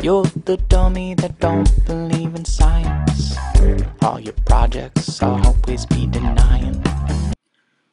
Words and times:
You're 0.00 0.30
the 0.44 0.56
dummy 0.68 1.14
that 1.16 1.40
don't 1.40 1.68
believe 1.84 2.34
in 2.36 2.44
science. 2.44 3.36
All 4.00 4.20
your 4.20 4.34
projects 4.44 5.20
always 5.20 5.86
be 5.86 6.06
denying. 6.06 6.80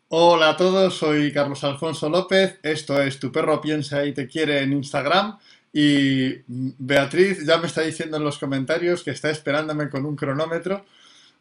Hola 0.10 0.52
a 0.52 0.58
todos, 0.58 0.94
soy 0.94 1.34
Carlos 1.34 1.64
Alfonso 1.64 2.08
López, 2.08 2.60
esto 2.62 3.02
es 3.02 3.20
Tu 3.20 3.32
perro 3.32 3.60
piensa 3.60 4.06
y 4.06 4.14
te 4.14 4.28
quiere 4.28 4.62
en 4.62 4.74
Instagram 4.74 5.38
y 5.74 6.36
Beatriz 6.48 7.44
ya 7.44 7.58
me 7.58 7.68
está 7.68 7.82
diciendo 7.82 8.18
en 8.18 8.24
los 8.24 8.38
comentarios 8.38 9.04
que 9.04 9.12
está 9.12 9.32
esperándome 9.32 9.90
con 9.90 10.06
un 10.06 10.16
cronómetro, 10.16 10.86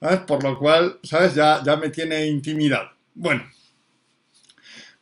¿sabes? 0.00 0.20
por 0.20 0.42
lo 0.42 0.58
cual, 0.58 0.98
¿sabes? 1.02 1.34
Ya, 1.34 1.62
ya 1.62 1.76
me 1.76 1.90
tiene 1.90 2.26
intimidad. 2.26 2.84
Bueno, 3.14 3.44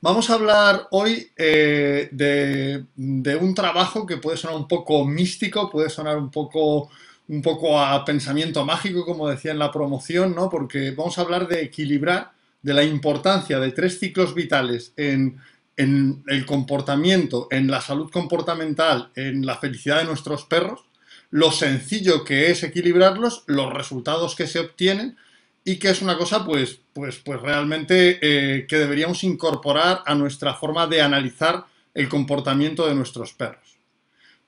vamos 0.02 0.28
a 0.28 0.34
hablar 0.34 0.88
hoy 0.90 1.30
eh, 1.36 2.08
de, 2.12 3.36
un 3.36 3.54
trabajo 3.54 4.04
que 4.04 4.18
puede 4.18 4.36
sonar 4.36 4.56
un 4.56 4.68
poco 4.68 5.06
místico, 5.06 5.70
puede 5.70 5.88
sonar 5.88 6.18
un 6.18 6.30
poco 6.30 6.90
un 7.28 7.40
poco 7.40 7.80
a 7.80 8.04
pensamiento 8.04 8.64
mágico, 8.66 9.06
como 9.06 9.28
decía 9.28 9.52
en 9.52 9.58
la 9.58 9.72
promoción, 9.72 10.34
¿no? 10.34 10.50
Porque 10.50 10.90
vamos 10.90 11.16
a 11.16 11.22
hablar 11.22 11.48
de 11.48 11.62
equilibrar, 11.62 12.32
de 12.60 12.74
la 12.74 12.82
importancia 12.82 13.58
de 13.58 13.70
tres 13.70 13.98
ciclos 14.00 14.34
vitales 14.34 14.92
en, 14.96 15.40
en 15.76 16.22
el 16.26 16.44
comportamiento, 16.44 17.46
en 17.50 17.70
la 17.70 17.80
salud 17.80 18.10
comportamental, 18.10 19.10
en 19.14 19.46
la 19.46 19.56
felicidad 19.56 19.98
de 19.98 20.04
nuestros 20.04 20.44
perros, 20.44 20.84
lo 21.30 21.52
sencillo 21.52 22.24
que 22.24 22.50
es 22.50 22.62
equilibrarlos, 22.64 23.44
los 23.46 23.72
resultados 23.72 24.34
que 24.34 24.48
se 24.48 24.58
obtienen 24.58 25.16
y 25.64 25.78
que 25.78 25.90
es 25.90 26.02
una 26.02 26.16
cosa 26.16 26.44
pues, 26.44 26.78
pues, 26.92 27.18
pues 27.18 27.40
realmente 27.40 28.18
eh, 28.20 28.66
que 28.66 28.78
deberíamos 28.78 29.22
incorporar 29.24 30.02
a 30.06 30.14
nuestra 30.14 30.54
forma 30.54 30.86
de 30.86 31.02
analizar 31.02 31.66
el 31.94 32.08
comportamiento 32.08 32.86
de 32.86 32.94
nuestros 32.94 33.32
perros. 33.32 33.76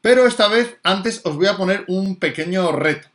Pero 0.01 0.27
esta 0.27 0.49
vez, 0.49 0.77
antes 0.83 1.21
os 1.25 1.37
voy 1.37 1.47
a 1.47 1.57
poner 1.57 1.85
un 1.89 2.17
pequeño 2.17 2.73
reto, 2.73 3.09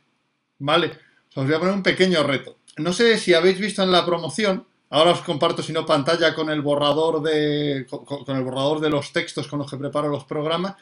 ¿vale? 0.58 0.92
Os 1.34 1.44
voy 1.46 1.54
a 1.54 1.58
poner 1.58 1.74
un 1.74 1.82
pequeño 1.82 2.22
reto. 2.22 2.56
No 2.78 2.92
sé 2.92 3.18
si 3.18 3.34
habéis 3.34 3.58
visto 3.58 3.82
en 3.82 3.92
la 3.92 4.04
promoción, 4.04 4.66
ahora 4.88 5.12
os 5.12 5.20
comparto 5.20 5.62
si 5.62 5.72
no 5.72 5.86
pantalla 5.86 6.34
con 6.34 6.50
el 6.50 6.62
borrador 6.62 7.22
de, 7.22 7.86
con, 7.88 8.36
el 8.36 8.42
borrador 8.42 8.80
de 8.80 8.90
los 8.90 9.12
textos 9.12 9.46
con 9.46 9.60
los 9.60 9.70
que 9.70 9.76
preparo 9.76 10.08
los 10.08 10.24
programas, 10.24 10.74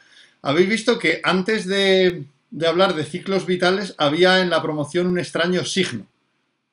habéis 0.42 0.68
visto 0.68 0.98
que 0.98 1.20
antes 1.24 1.66
de 1.66 2.24
hablar 2.66 2.94
de 2.94 3.04
ciclos 3.04 3.44
vitales 3.44 3.94
había 3.98 4.40
en 4.40 4.50
la 4.50 4.62
promoción 4.62 5.08
un 5.08 5.18
extraño 5.18 5.64
signo, 5.64 6.06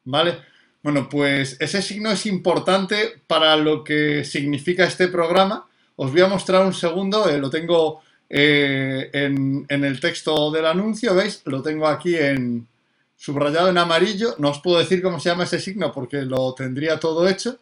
¿vale? 0.05 0.37
Bueno, 0.81 1.09
pues 1.09 1.57
ese 1.59 1.81
signo 1.81 2.11
es 2.11 2.25
importante 2.25 3.21
para 3.27 3.55
lo 3.57 3.83
que 3.83 4.23
significa 4.23 4.85
este 4.85 5.07
programa. 5.07 5.67
Os 5.95 6.11
voy 6.11 6.21
a 6.21 6.27
mostrar 6.27 6.65
un 6.65 6.73
segundo, 6.73 7.27
eh, 7.29 7.37
lo 7.37 7.49
tengo 7.49 8.01
eh, 8.29 9.09
en, 9.13 9.65
el 9.67 9.99
texto 9.99 10.51
del 10.51 10.65
anuncio, 10.65 11.15
¿veis? 11.15 11.41
Lo 11.45 11.61
tengo 11.61 11.87
aquí 11.87 12.15
en 12.15 12.67
subrayado 13.17 13.69
en 13.69 13.77
amarillo. 13.77 14.35
No 14.37 14.49
os 14.49 14.59
puedo 14.59 14.79
decir 14.79 15.01
cómo 15.01 15.19
se 15.19 15.29
llama 15.29 15.45
ese 15.45 15.59
signo 15.59 15.91
porque 15.91 16.21
lo 16.21 16.53
tendría 16.53 16.99
todo 16.99 17.27
hecho, 17.27 17.59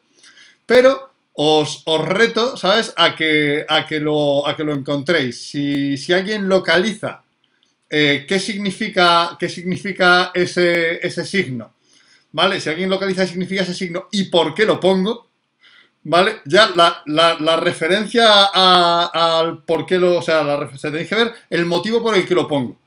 pero 0.66 1.12
os, 1.34 1.82
os 1.86 2.06
reto, 2.08 2.58
¿sabes?, 2.58 2.94
a 2.98 3.16
que, 3.16 3.66
a 3.68 3.86
que, 3.88 4.00
lo, 4.00 4.48
a 4.48 4.56
que 4.56 4.64
lo 4.64 4.74
encontréis. 4.74 5.48
Si, 5.50 5.98
si 5.98 6.14
alguien 6.14 6.50
localiza 6.50 7.24
eh, 7.90 8.26
qué 8.28 8.40
significa, 8.40 9.38
qué 9.40 9.48
significa 9.48 10.32
ese, 10.34 11.06
ese 11.06 11.24
signo, 11.26 11.74
¿vale? 12.34 12.60
Si 12.60 12.70
alguien 12.70 12.90
localiza 12.90 13.26
significa 13.26 13.64
ese 13.64 13.74
signo 13.74 14.10
y 14.12 14.26
por 14.26 14.54
qué 14.54 14.66
lo 14.66 14.80
pongo, 14.80 15.30
¿Vale? 16.06 16.42
Ya 16.46 16.70
la, 16.76 17.02
la, 17.06 17.38
la 17.40 17.56
referencia 17.56 18.46
al 18.54 19.64
por 19.64 19.86
qué 19.86 19.98
lo. 19.98 20.18
O 20.18 20.22
sea, 20.22 20.44
la, 20.44 20.70
se 20.78 20.92
tenéis 20.92 21.08
que 21.08 21.16
ver 21.16 21.34
el 21.50 21.66
motivo 21.66 22.04
por 22.04 22.16
el 22.16 22.28
que 22.28 22.36
lo 22.36 22.48
pongo. 22.48 22.78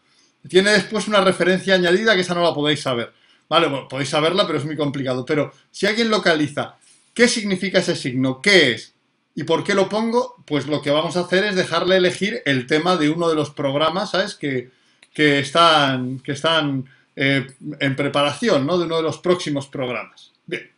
Tiene 0.49 0.71
después 0.73 1.09
una 1.09 1.23
referencia 1.23 1.75
añadida 1.75 2.15
que 2.15 2.21
esa 2.21 2.35
no 2.35 2.43
la 2.43 2.53
podéis 2.53 2.83
saber. 2.83 3.13
¿Vale? 3.49 3.69
Bueno, 3.69 3.89
podéis 3.89 4.11
saberla, 4.11 4.47
pero 4.47 4.59
es 4.59 4.65
muy 4.65 4.77
complicado. 4.77 5.25
Pero 5.25 5.53
si 5.71 5.87
alguien 5.87 6.11
localiza 6.11 6.77
qué 7.15 7.27
significa 7.27 7.79
ese 7.79 7.97
signo, 7.97 8.43
qué 8.43 8.73
es 8.73 8.93
y 9.35 9.45
por 9.45 9.65
qué 9.65 9.75
lo 9.75 9.89
pongo, 9.89 10.37
pues 10.45 10.67
lo 10.67 10.83
que 10.83 10.91
vamos 10.91 11.17
a 11.17 11.21
hacer 11.21 11.45
es 11.45 11.57
dejarle 11.57 11.97
elegir 11.97 12.43
el 12.45 12.67
tema 12.67 12.97
de 12.97 13.09
uno 13.09 13.29
de 13.29 13.35
los 13.35 13.51
programas, 13.51 14.11
¿sabes? 14.11 14.35
Que, 14.35 14.71
que 15.15 15.39
están, 15.39 16.21
que 16.21 16.33
están 16.33 16.87
eh, 17.17 17.47
en 17.81 17.97
preparación, 17.97 18.67
¿no? 18.67 18.77
De 18.77 18.85
uno 18.85 18.99
de 18.99 19.03
los 19.03 19.19
próximos 19.19 19.67
programas. 19.69 20.33
Bien. 20.45 20.71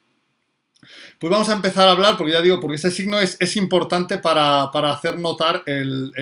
Pues 1.19 1.31
vamos 1.32 1.49
a 1.49 1.54
empezar 1.54 1.88
a 1.88 1.91
hablar, 1.91 2.16
porque 2.16 2.32
ya 2.32 2.41
digo, 2.41 2.60
porque 2.60 2.76
ese 2.76 2.93
signo 2.93 3.19
es, 3.19 3.37
es 3.41 3.56
importante 3.56 4.19
para, 4.19 4.71
para, 4.72 4.93
hacer 4.93 5.19
notar 5.19 5.65
el, 5.66 6.12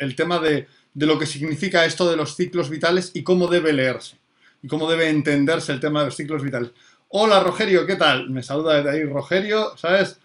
el, 0.00 0.16
tema 0.16 0.38
de, 0.38 0.66
de, 0.94 1.06
lo 1.06 1.18
que 1.18 1.26
significa 1.26 1.84
esto 1.84 2.10
de 2.10 2.16
los 2.16 2.34
ciclos 2.36 2.70
vitales 2.70 3.10
y 3.12 3.22
cómo 3.22 3.48
debe 3.48 3.74
leerse, 3.74 4.16
y 4.62 4.68
cómo 4.68 4.90
debe 4.90 5.10
entenderse 5.10 5.72
el 5.72 5.80
tema 5.80 6.00
de 6.00 6.06
los 6.06 6.16
ciclos 6.16 6.42
vitales. 6.42 6.70
Hola 7.08 7.40
Rogerio, 7.40 7.86
¿qué 7.86 7.96
tal? 7.96 8.30
Me 8.30 8.42
saluda 8.42 8.76
desde 8.76 8.90
ahí 8.90 9.04
Rogerio, 9.04 9.76
¿sabes? 9.76 10.18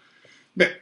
Bien, 0.54 0.72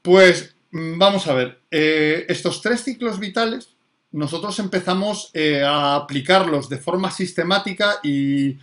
pues 0.00 0.54
vamos 0.70 1.26
a 1.26 1.34
ver, 1.34 1.58
eh, 1.72 2.24
estos 2.28 2.62
tres 2.62 2.84
ciclos 2.84 3.18
vitales 3.18 3.75
nosotros 4.16 4.58
empezamos 4.60 5.30
eh, 5.34 5.62
a 5.62 5.94
aplicarlos 5.94 6.70
de 6.70 6.78
forma 6.78 7.10
sistemática 7.10 8.00
y, 8.02 8.56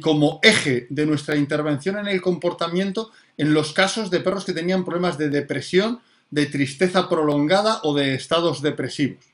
como 0.00 0.38
eje 0.44 0.86
de 0.90 1.06
nuestra 1.06 1.34
intervención 1.34 1.98
en 1.98 2.06
el 2.06 2.20
comportamiento 2.20 3.10
en 3.36 3.52
los 3.52 3.72
casos 3.72 4.10
de 4.10 4.20
perros 4.20 4.44
que 4.44 4.52
tenían 4.52 4.84
problemas 4.84 5.18
de 5.18 5.28
depresión, 5.28 6.00
de 6.30 6.46
tristeza 6.46 7.08
prolongada 7.08 7.80
o 7.82 7.94
de 7.94 8.14
estados 8.14 8.62
depresivos. 8.62 9.24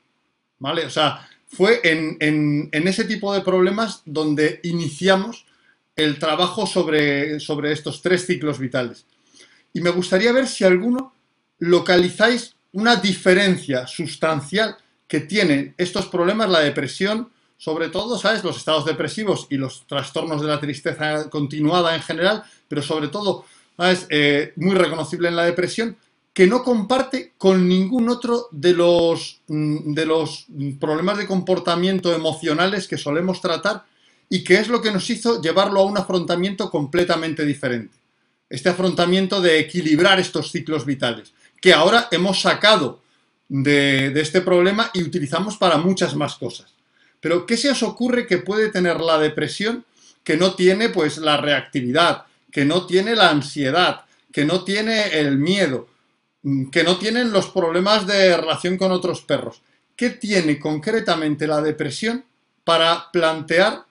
¿Vale? 0.57 0.85
O 0.85 0.89
sea, 0.89 1.29
fue 1.45 1.81
en, 1.83 2.69
ese 2.71 3.03
tipo 3.03 3.31
de 3.31 3.41
problemas 3.41 4.01
donde 4.05 4.59
iniciamos 4.63 5.45
el 5.95 6.17
trabajo 6.17 6.65
sobre 6.65 7.35
estos 7.71 8.01
tres 8.01 8.25
ciclos 8.25 8.57
vitales. 8.57 9.05
Y 9.71 9.81
me 9.81 9.91
gustaría 9.91 10.31
ver 10.31 10.47
si 10.47 10.63
alguno 10.63 11.13
localizáis 11.59 12.55
una 12.71 12.95
diferencia 12.95 13.85
sustancial 13.85 14.77
que 15.07 15.21
tienen 15.21 15.73
estos 15.77 16.07
problemas, 16.07 16.49
la 16.49 16.59
depresión, 16.59 17.29
sobre 17.57 17.89
todo, 17.89 18.17
¿sabes? 18.17 18.43
Los 18.43 18.57
estados 18.57 18.85
depresivos 18.85 19.47
y 19.49 19.57
los 19.57 19.87
trastornos 19.87 20.41
de 20.41 20.47
la 20.47 20.59
tristeza 20.59 21.29
continuada 21.29 21.95
en 21.95 22.01
general, 22.01 22.43
pero 22.67 22.81
sobre 22.81 23.07
todo 23.07 23.45
¿sabes? 23.77 24.07
Eh, 24.09 24.53
muy 24.55 24.75
reconocible 24.75 25.29
en 25.29 25.35
la 25.35 25.45
depresión, 25.45 25.95
que 26.33 26.47
no 26.47 26.63
comparte 26.63 27.33
con 27.37 27.67
ningún 27.67 28.09
otro 28.09 28.47
de 28.51 28.73
los, 28.73 29.41
mm, 29.47 29.93
de 29.93 30.05
los 30.05 30.47
problemas 30.79 31.17
de 31.17 31.27
comportamiento 31.27 32.13
emocionales 32.13 32.87
que 32.87 32.97
solemos 32.97 33.39
tratar 33.39 33.85
y 34.29 34.43
que 34.43 34.55
es 34.55 34.67
lo 34.67 34.81
que 34.81 34.91
nos 34.91 35.09
hizo 35.09 35.41
llevarlo 35.41 35.79
a 35.79 35.85
un 35.85 35.97
afrontamiento 35.97 36.69
completamente 36.69 37.45
diferente. 37.45 37.95
Este 38.49 38.69
afrontamiento 38.69 39.41
de 39.41 39.59
equilibrar 39.59 40.19
estos 40.19 40.51
ciclos 40.51 40.85
vitales, 40.85 41.33
que 41.61 41.73
ahora 41.73 42.07
hemos 42.11 42.41
sacado 42.41 43.01
de, 43.49 44.19
este 44.19 44.41
problema 44.41 44.91
y 44.93 45.03
utilizamos 45.03 45.57
para 45.57 45.77
muchas 45.77 46.15
más 46.15 46.35
cosas. 46.35 46.73
Pero, 47.19 47.45
¿qué 47.45 47.57
se 47.57 47.69
os 47.69 47.83
ocurre 47.83 48.27
que 48.27 48.37
puede 48.37 48.69
tener 48.69 48.99
la 48.99 49.17
depresión 49.17 49.85
que 50.23 50.37
no 50.37 50.55
tiene 50.55 50.89
pues 50.89 51.17
la 51.17 51.37
reactividad, 51.37 52.25
que 52.51 52.65
no 52.65 52.85
tiene 52.85 53.15
la 53.15 53.29
ansiedad, 53.29 54.01
que 54.31 54.45
no 54.45 54.63
tiene 54.63 55.19
el 55.19 55.37
miedo, 55.37 55.87
mm, 56.43 56.69
que 56.69 56.83
no 56.83 56.97
tienen 56.97 57.31
los 57.31 57.47
problemas 57.47 58.05
de 58.05 58.35
relación 58.37 58.77
con 58.77 58.91
otros 58.91 59.21
perros. 59.21 59.61
¿Qué 59.95 60.11
tiene 60.11 60.59
concretamente 60.59 61.47
la 61.47 61.61
depresión 61.61 62.23
para 62.63 63.09
plantear, 63.11 63.85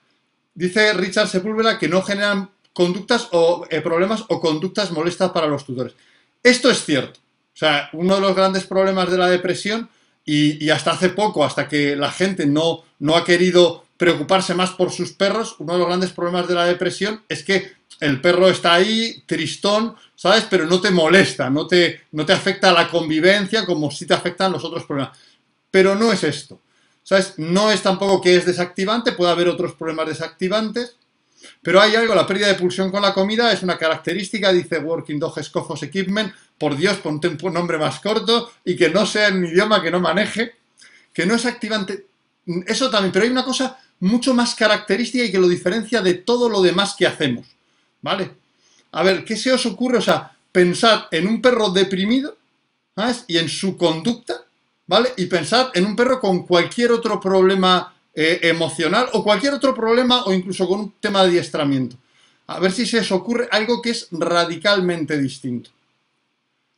dice 0.53 0.93
Richard 0.93 1.27
Sepúlveda, 1.27 1.77
que 1.77 1.89
no 1.89 2.01
generan 2.01 2.49
conductas 2.71 3.27
o 3.31 3.65
eh, 3.69 3.81
problemas 3.81 4.23
o 4.29 4.39
conductas 4.39 4.91
molestas 4.91 5.31
para 5.31 5.47
los 5.47 5.65
tutores? 5.65 5.95
Esto 6.43 6.69
es 6.69 6.85
cierto. 6.85 7.19
O 7.57 7.59
sea, 7.59 7.89
uno 7.93 8.13
de 8.13 8.21
los 8.21 8.35
grandes 8.35 8.67
problemas 8.67 9.09
de 9.09 9.17
la 9.17 9.27
depresión, 9.29 9.89
y, 10.23 10.69
hasta 10.69 10.91
hace 10.91 11.09
poco, 11.09 11.43
hasta 11.43 11.67
que 11.67 11.95
la 11.95 12.11
gente 12.11 12.45
no, 12.45 12.83
no 12.99 13.15
ha 13.15 13.25
querido 13.25 13.83
preocuparse 13.97 14.53
más 14.53 14.69
por 14.69 14.91
sus 14.91 15.13
perros, 15.13 15.55
uno 15.57 15.73
de 15.73 15.79
los 15.79 15.87
grandes 15.87 16.11
problemas 16.11 16.47
de 16.47 16.53
la 16.53 16.65
depresión 16.65 17.23
es 17.27 17.43
que 17.43 17.71
el 17.99 18.21
perro 18.21 18.47
está 18.47 18.75
ahí, 18.75 19.23
tristón, 19.25 19.95
¿sabes? 20.15 20.45
Pero 20.47 20.67
no 20.67 20.79
te 20.79 20.91
molesta, 20.91 21.49
no 21.49 21.65
te, 21.65 22.01
no 22.11 22.27
te 22.27 22.33
afecta 22.33 22.71
la 22.71 22.89
convivencia 22.89 23.65
como 23.65 23.89
si 23.89 24.05
te 24.05 24.13
afectan 24.13 24.51
los 24.51 24.63
otros 24.63 24.83
problemas. 24.83 25.17
Pero 25.71 25.95
no 25.95 26.11
es 26.11 26.23
esto, 26.23 26.59
¿sabes? 27.01 27.33
No 27.37 27.71
es 27.71 27.81
tampoco 27.81 28.21
que 28.21 28.35
es 28.35 28.45
desactivante, 28.45 29.13
puede 29.13 29.31
haber 29.31 29.47
otros 29.47 29.73
problemas 29.73 30.09
desactivantes, 30.09 30.96
pero 31.61 31.81
hay 31.81 31.95
algo, 31.95 32.15
la 32.15 32.25
pérdida 32.25 32.47
de 32.47 32.55
pulsión 32.55 32.91
con 32.91 33.01
la 33.01 33.13
comida 33.13 33.51
es 33.51 33.63
una 33.63 33.77
característica, 33.77 34.51
dice 34.51 34.79
Working 34.79 35.19
Dog 35.19 35.43
Scofos 35.43 35.83
Equipment, 35.83 36.33
por 36.57 36.75
Dios, 36.75 36.97
ponte 36.97 37.27
un 37.27 37.53
nombre 37.53 37.77
más 37.77 37.99
corto 37.99 38.51
y 38.65 38.75
que 38.75 38.89
no 38.89 39.05
sea 39.05 39.27
en 39.27 39.37
un 39.37 39.45
idioma 39.45 39.81
que 39.81 39.91
no 39.91 39.99
maneje, 39.99 40.55
que 41.13 41.25
no 41.25 41.35
es 41.35 41.45
activante. 41.45 42.05
Eso 42.65 42.89
también, 42.89 43.11
pero 43.11 43.25
hay 43.25 43.31
una 43.31 43.43
cosa 43.43 43.77
mucho 43.99 44.33
más 44.33 44.55
característica 44.55 45.23
y 45.23 45.31
que 45.31 45.39
lo 45.39 45.47
diferencia 45.47 46.01
de 46.01 46.15
todo 46.15 46.49
lo 46.49 46.61
demás 46.61 46.95
que 46.97 47.07
hacemos. 47.07 47.45
¿Vale? 48.01 48.31
A 48.91 49.03
ver, 49.03 49.25
¿qué 49.25 49.35
se 49.35 49.51
os 49.51 49.65
ocurre? 49.65 49.97
O 49.97 50.01
sea, 50.01 50.31
pensad 50.51 51.05
en 51.11 51.27
un 51.27 51.41
perro 51.41 51.69
deprimido, 51.69 52.37
¿sabes? 52.95 53.25
Y 53.27 53.37
en 53.37 53.49
su 53.49 53.77
conducta, 53.77 54.45
¿vale? 54.85 55.13
Y 55.17 55.25
pensad 55.25 55.69
en 55.73 55.85
un 55.85 55.95
perro 55.95 56.19
con 56.19 56.45
cualquier 56.45 56.91
otro 56.91 57.19
problema 57.19 57.93
eh, 58.19 58.39
emocional 58.49 59.09
o 59.13 59.23
cualquier 59.23 59.53
otro 59.53 59.75
problema 59.75 60.23
o 60.23 60.33
incluso 60.33 60.67
con 60.67 60.79
un 60.79 60.93
tema 60.99 61.21
de 61.21 61.29
adiestramiento. 61.29 61.97
A 62.47 62.59
ver 62.59 62.71
si 62.71 62.87
se 62.87 62.97
os 62.97 63.11
ocurre 63.11 63.47
algo 63.51 63.79
que 63.79 63.91
es 63.91 64.07
radicalmente 64.09 65.19
distinto. 65.19 65.69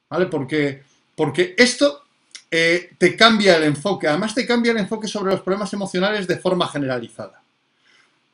¿Vale? 0.09 0.25
Porque, 0.25 0.83
porque 1.15 1.55
esto 1.57 2.03
eh, 2.51 2.89
te 2.97 3.15
cambia 3.15 3.55
el 3.55 3.63
enfoque. 3.63 4.09
Además 4.09 4.35
te 4.35 4.45
cambia 4.45 4.73
el 4.73 4.79
enfoque 4.79 5.07
sobre 5.07 5.31
los 5.31 5.39
problemas 5.39 5.71
emocionales 5.71 6.27
de 6.27 6.39
forma 6.39 6.67
generalizada. 6.67 7.41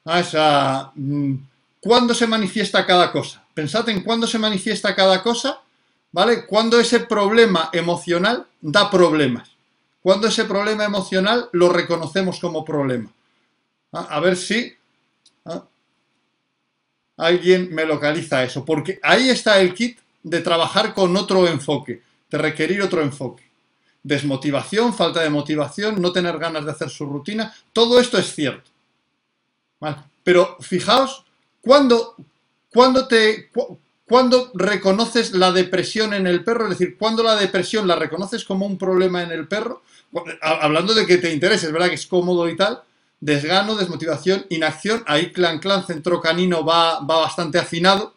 Ah, 0.03 0.91
mm, 0.95 1.35
¿cuándo 1.79 2.15
se 2.15 2.25
manifiesta 2.25 2.87
cada 2.87 3.11
cosa? 3.11 3.43
Pensad 3.53 3.87
en 3.89 4.01
cuándo 4.01 4.25
se 4.25 4.39
manifiesta 4.39 4.95
cada 4.95 5.21
cosa, 5.21 5.61
¿vale? 6.11 6.47
Cuando 6.47 6.79
ese 6.79 7.01
problema 7.01 7.69
emocional 7.71 8.47
da 8.61 8.89
problemas. 8.89 9.54
Cuando 10.05 10.27
ese 10.27 10.45
problema 10.45 10.85
emocional 10.85 11.49
lo 11.53 11.67
reconocemos 11.67 12.39
como 12.39 12.63
problema. 12.63 13.11
Ah, 13.91 14.05
a 14.11 14.19
ver 14.19 14.37
si 14.37 14.71
ah, 15.45 15.63
alguien 17.17 17.73
me 17.73 17.85
localiza 17.85 18.43
eso, 18.43 18.63
porque 18.63 18.99
ahí 19.01 19.29
está 19.29 19.59
el 19.59 19.73
kit 19.73 19.97
de 20.21 20.41
trabajar 20.41 20.93
con 20.93 21.17
otro 21.17 21.47
enfoque, 21.47 22.03
de 22.29 22.37
requerir 22.37 22.83
otro 22.83 23.01
enfoque 23.01 23.45
desmotivación, 24.03 24.93
falta 24.93 25.23
de 25.23 25.31
motivación, 25.31 25.99
no 25.99 26.11
tener 26.11 26.37
ganas 26.37 26.63
de 26.63 26.71
hacer 26.71 26.91
su 26.91 27.07
rutina, 27.07 27.51
todo 27.73 27.99
esto 27.99 28.19
es 28.19 28.35
cierto. 28.35 28.69
Pero 30.23 30.57
fijaos, 30.59 31.25
cuando, 31.61 32.15
te, 33.09 33.49
reconoces 34.53 35.31
la 35.31 35.51
depresión 35.51 36.13
en 36.13 36.27
el 36.27 36.43
perro, 36.43 36.65
es 36.65 36.77
decir, 36.77 36.95
cuando 36.99 37.23
la 37.23 37.35
depresión 37.35 37.87
la 37.87 37.95
reconoces 37.95 38.45
como 38.45 38.67
un 38.67 38.77
problema 38.77 39.23
en 39.23 39.31
el 39.31 39.47
perro, 39.47 39.81
hablando 40.41 40.93
de 40.93 41.05
que 41.05 41.17
te 41.17 41.33
interese, 41.33 41.67
es 41.67 41.71
verdad 41.71 41.89
que 41.89 41.95
es 41.95 42.07
cómodo 42.07 42.47
y 42.49 42.55
tal, 42.55 42.81
desgano, 43.19 43.75
desmotivación, 43.75 44.45
inacción, 44.49 45.03
ahí 45.07 45.31
clan 45.31 45.59
clan 45.59 45.85
centro 45.85 46.21
canino 46.21 46.63
va, 46.65 46.99
va 46.99 47.19
bastante 47.19 47.57
afinado, 47.57 48.15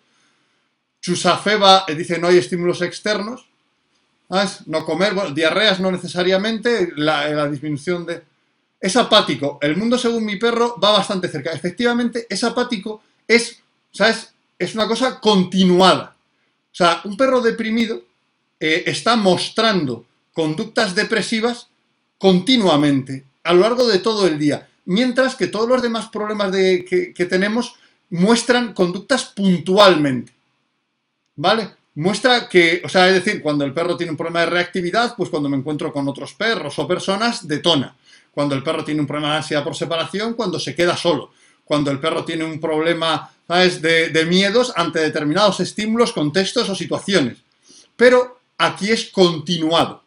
Chusafeba 1.01 1.85
dice 1.89 2.19
no 2.19 2.29
hay 2.29 2.39
estímulos 2.39 2.83
externos, 2.83 3.49
no 4.67 4.85
comer, 4.85 5.15
bueno, 5.15 5.31
diarreas 5.31 5.81
no 5.81 5.91
necesariamente, 5.91 6.93
la, 6.97 7.49
disminución 7.49 8.05
de... 8.05 8.23
Es 8.81 8.95
apático. 8.97 9.59
El 9.61 9.77
mundo 9.77 9.99
según 9.99 10.25
mi 10.25 10.37
perro 10.37 10.79
va 10.79 10.93
bastante 10.93 11.29
cerca. 11.29 11.51
Efectivamente, 11.51 12.27
es 12.29 12.45
apático, 12.45 13.03
es, 13.27 13.61
¿sabes? 13.91 14.33
Es 14.59 14.75
una 14.75 14.87
cosa 14.87 15.19
continuada. 15.19 16.15
O 16.71 16.75
sea, 16.75 17.01
un 17.05 17.17
perro 17.17 17.41
deprimido 17.41 18.03
eh, 18.61 18.85
está 18.87 19.17
mostrando 19.17 20.05
conductas 20.33 20.95
depresivas 20.95 21.69
continuamente, 22.19 23.25
a 23.45 23.55
lo 23.55 23.61
largo 23.61 23.87
de 23.87 24.01
todo 24.01 24.27
el 24.27 24.39
día, 24.39 24.69
mientras 24.85 25.37
que 25.37 25.47
todos 25.47 25.69
los 25.69 25.81
demás 25.81 26.09
problemas 26.09 26.53
de, 26.53 26.85
que 27.15 27.25
tenemos 27.27 27.77
muestran 28.11 28.75
conductas 28.75 29.25
puntualmente. 29.25 30.33
¿Vale? 31.37 31.79
muestra 31.99 32.49
que, 32.49 32.81
o 32.85 32.89
sea, 32.89 33.09
es 33.09 33.15
decir, 33.15 33.43
cuando 33.43 33.65
el 33.65 33.75
perro 33.75 33.97
tiene 33.97 34.13
un 34.13 34.17
problema 34.17 34.41
de 34.41 34.47
reactividad, 34.47 35.17
pues 35.17 35.31
cuando 35.31 35.49
me 35.49 35.57
encuentro 35.57 35.93
con 35.93 36.07
otros 36.07 36.33
perros 36.33 36.79
o 36.79 36.87
personas, 36.87 37.47
detona. 37.47 37.97
Cuando 38.31 38.55
el 38.55 38.63
perro 38.63 38.85
tiene 38.85 39.01
un 39.01 39.07
problema 39.07 39.33
de 39.33 39.39
ansiedad 39.39 39.65
por 39.65 39.75
separación, 39.75 40.35
cuando 40.35 40.61
se 40.61 40.77
queda 40.77 40.97
solo. 40.97 41.33
Cuando 41.65 41.91
el 41.91 41.99
perro 41.99 42.25
tiene 42.25 42.45
un 42.45 42.61
problema, 42.61 43.33
¿sabes?, 43.49 43.83
de, 43.83 44.11
de 44.11 44.25
miedos 44.27 44.73
ante 44.77 45.01
determinados 45.01 45.59
estímulos, 45.59 46.13
contextos 46.13 46.69
o 46.69 46.75
situaciones. 46.77 47.39
Pero 47.97 48.39
aquí 48.59 48.91
es 48.91 49.07
continuado, 49.07 50.05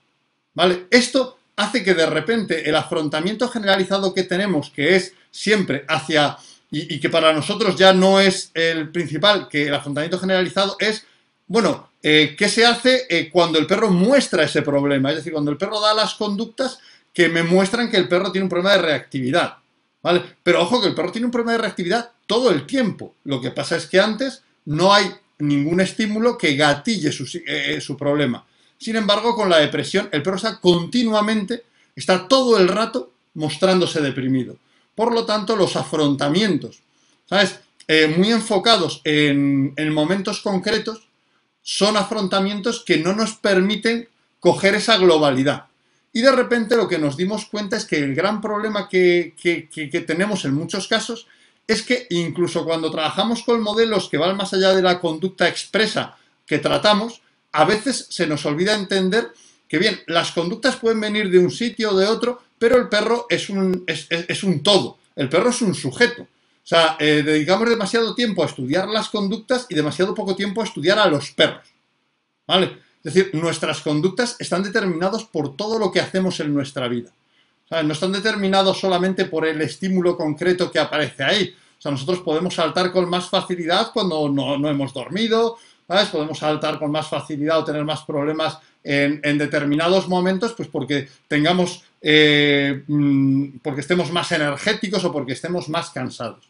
¿vale? 0.54 0.86
Esto 0.90 1.40
hace 1.62 1.84
que 1.84 1.94
de 1.94 2.06
repente 2.06 2.70
el 2.70 2.76
afrontamiento 2.76 3.48
generalizado 3.48 4.14
que 4.14 4.24
tenemos, 4.24 4.70
que 4.70 4.96
es 4.96 5.14
siempre 5.32 5.86
hacia, 5.88 6.38
y, 6.70 7.00
que 7.00 7.10
para 7.10 7.34
nosotros 7.34 7.76
ya 7.76 7.94
no 7.94 8.20
es 8.20 8.52
el 8.54 8.90
principal, 8.90 9.48
que 9.50 9.68
el 9.68 9.74
afrontamiento 9.74 10.20
generalizado 10.20 10.76
es 10.80 11.06
bueno, 11.52 11.92
eh, 12.02 12.34
¿qué 12.38 12.48
se 12.48 12.66
hace 12.66 13.08
eh, 13.10 13.30
cuando 13.30 13.60
el 13.60 13.68
perro 13.68 13.92
muestra 13.92 14.44
ese 14.44 14.62
problema? 14.62 15.10
Es 15.10 15.18
decir, 15.18 15.34
cuando 15.34 15.52
el 15.52 15.58
perro 15.58 15.82
da 15.82 15.94
las 15.94 16.16
conductas 16.16 16.80
que 17.14 17.28
me 17.28 17.44
muestran 17.44 17.92
que 17.92 17.98
el 17.98 18.08
perro 18.08 18.32
tiene 18.32 18.44
un 18.44 18.50
problema 18.50 18.72
de 18.72 18.84
reactividad. 18.84 19.58
¿Vale? 20.02 20.24
Pero 20.42 20.62
ojo 20.62 20.82
que 20.82 20.88
el 20.88 20.96
perro 20.96 21.12
tiene 21.12 21.26
un 21.26 21.32
problema 21.32 21.52
de 21.52 21.58
reactividad 21.58 22.12
todo 22.26 22.52
el 22.52 22.66
tiempo. 22.66 23.16
Lo 23.26 23.42
que 23.42 23.52
pasa 23.52 23.76
es 23.76 23.86
que 23.86 24.00
antes 24.00 24.44
no 24.64 24.94
hay 24.94 25.12
ningún 25.40 25.82
estímulo 25.82 26.38
que 26.38 26.56
gatille 26.56 27.12
su, 27.12 27.28
eh, 27.46 27.82
su 27.82 27.98
problema. 27.98 28.46
Sin 28.82 28.96
embargo, 28.96 29.36
con 29.36 29.50
la 29.50 29.60
depresión, 29.60 30.10
el 30.12 30.24
perro 30.24 30.38
está 30.38 30.60
continuamente, 30.60 31.66
está 31.96 32.28
todo 32.28 32.58
el 32.58 32.68
rato 32.68 33.12
mostrándose 33.36 34.02
deprimido. 34.02 34.58
Por 34.96 35.14
lo 35.14 35.26
tanto, 35.26 35.56
los 35.56 35.76
afrontamientos, 35.76 36.82
¿sabes? 37.30 37.60
muy 38.18 38.32
enfocados 38.32 39.02
en, 39.04 39.74
en 39.76 39.94
momentos 39.94 40.40
concretos, 40.40 41.08
son 41.62 41.98
afrontamientos 41.98 42.84
que 42.86 42.98
no 42.98 43.14
nos 43.14 43.34
permiten 43.34 44.08
coger 44.40 44.76
esa 44.76 44.98
globalidad. 44.98 45.66
Y 46.14 46.22
de 46.22 46.32
repente 46.32 46.76
lo 46.76 46.88
que 46.88 46.98
nos 46.98 47.16
dimos 47.16 47.46
cuenta 47.46 47.78
es 47.78 47.86
que 47.86 47.98
el 47.98 48.14
gran 48.14 48.42
problema 48.42 48.90
que, 48.90 49.34
tenemos 50.06 50.44
en 50.44 50.54
muchos 50.54 50.88
casos 50.88 51.28
es 51.68 51.84
que 51.84 52.08
incluso 52.10 52.66
cuando 52.66 52.92
trabajamos 52.92 53.44
con 53.44 53.62
modelos 53.62 54.10
que 54.10 54.18
van 54.18 54.36
más 54.36 54.54
allá 54.54 54.74
de 54.74 54.82
la 54.82 55.00
conducta 55.00 55.48
expresa 55.48 56.18
que 56.46 56.58
tratamos, 56.58 57.22
a 57.52 57.66
veces 57.66 58.08
se 58.10 58.28
nos 58.28 58.46
olvida 58.46 58.74
entender 58.74 59.32
que 59.68 59.78
bien, 59.78 60.00
las 60.08 60.32
conductas 60.32 60.76
pueden 60.76 61.00
venir 61.00 61.30
de 61.30 61.40
un 61.40 61.50
sitio 61.50 61.92
o 61.92 61.98
de 61.98 62.06
otro, 62.06 62.42
pero 62.60 62.78
el 62.78 62.90
perro 62.90 63.26
es 63.30 63.50
un, 63.50 63.86
es 63.88 64.44
un 64.44 64.62
todo, 64.62 64.98
el 65.16 65.30
perro 65.30 65.50
es 65.50 65.62
un 65.62 65.74
sujeto. 65.74 66.24
O 66.24 66.68
sea, 66.68 66.96
eh, 67.00 67.24
dedicamos 67.24 67.70
demasiado 67.70 68.14
tiempo 68.14 68.44
a 68.44 68.46
estudiar 68.46 68.88
las 68.88 69.10
conductas 69.10 69.66
y 69.70 69.76
demasiado 69.76 70.14
poco 70.14 70.36
tiempo 70.36 70.62
a 70.62 70.66
estudiar 70.66 71.00
a 71.00 71.08
los 71.08 71.32
perros. 71.32 71.68
¿Vale? 72.46 72.78
Es 73.04 73.14
decir, 73.14 73.32
nuestras 73.34 73.82
conductas 73.82 74.36
están 74.40 74.62
determinadas 74.62 75.24
por 75.24 75.56
todo 75.56 75.80
lo 75.80 75.92
que 75.92 76.00
hacemos 76.00 76.40
en 76.40 76.54
nuestra 76.54 76.88
vida. 76.88 77.12
No 77.84 77.94
están 77.94 78.12
determinados 78.12 78.80
solamente 78.80 79.26
por 79.26 79.48
el 79.48 79.62
estímulo 79.62 80.18
concreto 80.18 80.70
que 80.70 80.80
aparece 80.80 81.24
ahí. 81.24 81.56
O 81.80 81.82
sea, 81.82 81.92
nosotros 81.92 82.20
podemos 82.20 82.54
saltar 82.54 82.92
con 82.92 83.10
más 83.10 83.30
facilidad 83.30 83.92
cuando 83.94 84.30
no, 84.30 84.70
hemos 84.70 84.94
dormido, 84.94 85.58
Podemos 86.12 86.40
saltar 86.40 86.80
con 86.80 86.92
más 86.92 87.08
facilidad 87.08 87.60
o 87.60 87.64
tener 87.66 87.84
más 87.84 88.04
problemas 88.04 88.58
en, 88.84 89.38
determinados 89.38 90.08
momentos, 90.08 90.54
pues 90.54 90.70
porque 90.70 91.10
tengamos, 91.28 91.84
eh, 92.02 92.84
mm, 92.88 93.60
porque 93.62 93.82
estemos 93.82 94.12
más 94.12 94.32
energéticos 94.32 95.04
o 95.04 95.12
porque 95.12 95.34
estemos 95.34 95.70
más 95.70 95.90
cansados. 95.90 96.48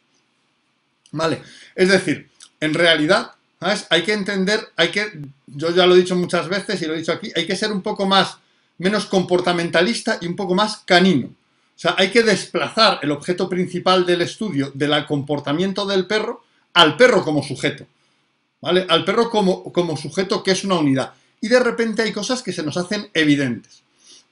¿Vale? 1.11 1.41
Es 1.75 1.89
decir, 1.89 2.29
en 2.59 2.73
realidad. 2.73 3.31
Hay 3.91 4.01
que 4.01 4.13
entender, 4.13 4.69
hay 4.75 4.89
que, 4.89 5.21
yo 5.45 5.69
ya 5.69 5.85
lo 5.85 5.93
he 5.93 5.99
dicho 5.99 6.15
muchas 6.15 6.49
veces 6.49 6.81
y 6.81 6.87
lo 6.87 6.95
he 6.95 6.97
dicho 6.97 7.11
aquí, 7.11 7.31
hay 7.35 7.45
que 7.45 7.55
ser 7.55 7.71
un 7.71 7.83
poco 7.83 8.07
más, 8.07 8.39
menos 8.79 9.05
comportamentalista 9.05 10.17
y 10.19 10.25
un 10.25 10.35
poco 10.35 10.55
más 10.55 10.77
canino. 10.77 11.27
O 11.27 11.79
sea, 11.79 11.93
hay 11.95 12.09
que 12.09 12.23
desplazar 12.23 12.97
el 13.03 13.11
objeto 13.11 13.47
principal 13.47 14.03
del 14.03 14.23
estudio 14.23 14.71
del 14.73 15.05
comportamiento 15.05 15.85
del 15.85 16.07
perro 16.07 16.43
al 16.73 16.97
perro 16.97 17.23
como 17.23 17.43
sujeto. 17.43 17.85
¿Vale? 18.61 18.85
Al 18.87 19.03
perro 19.03 19.29
como, 19.29 19.71
como 19.73 19.97
sujeto 19.97 20.43
que 20.43 20.51
es 20.51 20.63
una 20.63 20.75
unidad. 20.75 21.13
Y 21.41 21.47
de 21.47 21.59
repente 21.59 22.03
hay 22.03 22.11
cosas 22.11 22.43
que 22.43 22.53
se 22.53 22.63
nos 22.63 22.77
hacen 22.77 23.09
evidentes. 23.13 23.83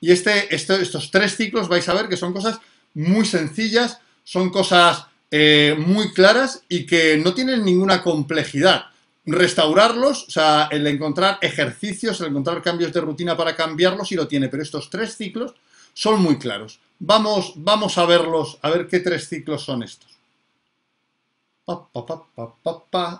Y 0.01 0.11
este, 0.11 0.53
este 0.53 0.81
estos 0.81 1.11
tres 1.11 1.35
ciclos 1.35 1.67
vais 1.67 1.87
a 1.89 1.93
ver 1.93 2.07
que 2.07 2.17
son 2.17 2.31
cosas 2.31 2.59
muy 2.93 3.25
sencillas, 3.25 3.99
son 4.23 4.49
cosas 4.49 5.05
eh, 5.31 5.75
muy 5.77 6.13
claras 6.13 6.63
y 6.69 6.85
que 6.85 7.17
no 7.17 7.33
tienen 7.33 7.65
ninguna 7.65 8.01
complejidad. 8.01 8.85
Restaurarlos, 9.25 10.27
o 10.27 10.31
sea, 10.31 10.69
el 10.71 10.87
encontrar 10.87 11.37
ejercicios, 11.41 12.21
el 12.21 12.27
encontrar 12.27 12.61
cambios 12.61 12.93
de 12.93 13.01
rutina 13.01 13.35
para 13.35 13.55
cambiarlos, 13.55 14.07
sí 14.07 14.15
lo 14.15 14.27
tiene, 14.27 14.47
pero 14.47 14.63
estos 14.63 14.89
tres 14.89 15.15
ciclos 15.15 15.53
son 15.93 16.21
muy 16.21 16.37
claros. 16.37 16.79
Vamos, 16.99 17.53
vamos 17.55 17.97
a 17.97 18.05
verlos, 18.05 18.57
a 18.61 18.69
ver 18.69 18.87
qué 18.87 18.99
tres 18.99 19.27
ciclos 19.27 19.63
son 19.63 19.83
estos. 19.83 20.18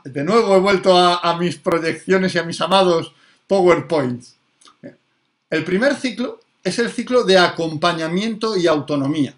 De 0.06 0.24
nuevo 0.24 0.56
he 0.56 0.60
vuelto 0.60 0.98
a, 0.98 1.38
mis 1.38 1.58
proyecciones 1.58 2.34
y 2.34 2.40
a 2.40 2.44
mis 2.44 2.60
amados 2.62 3.12
PowerPoints. 3.48 4.36
El 5.50 5.64
primer 5.64 5.96
ciclo 5.96 6.40
es 6.64 6.80
el 6.80 6.92
ciclo 6.92 7.24
de 7.24 7.38
acompañamiento 7.38 8.58
y 8.58 8.68
autonomía. 8.68 9.34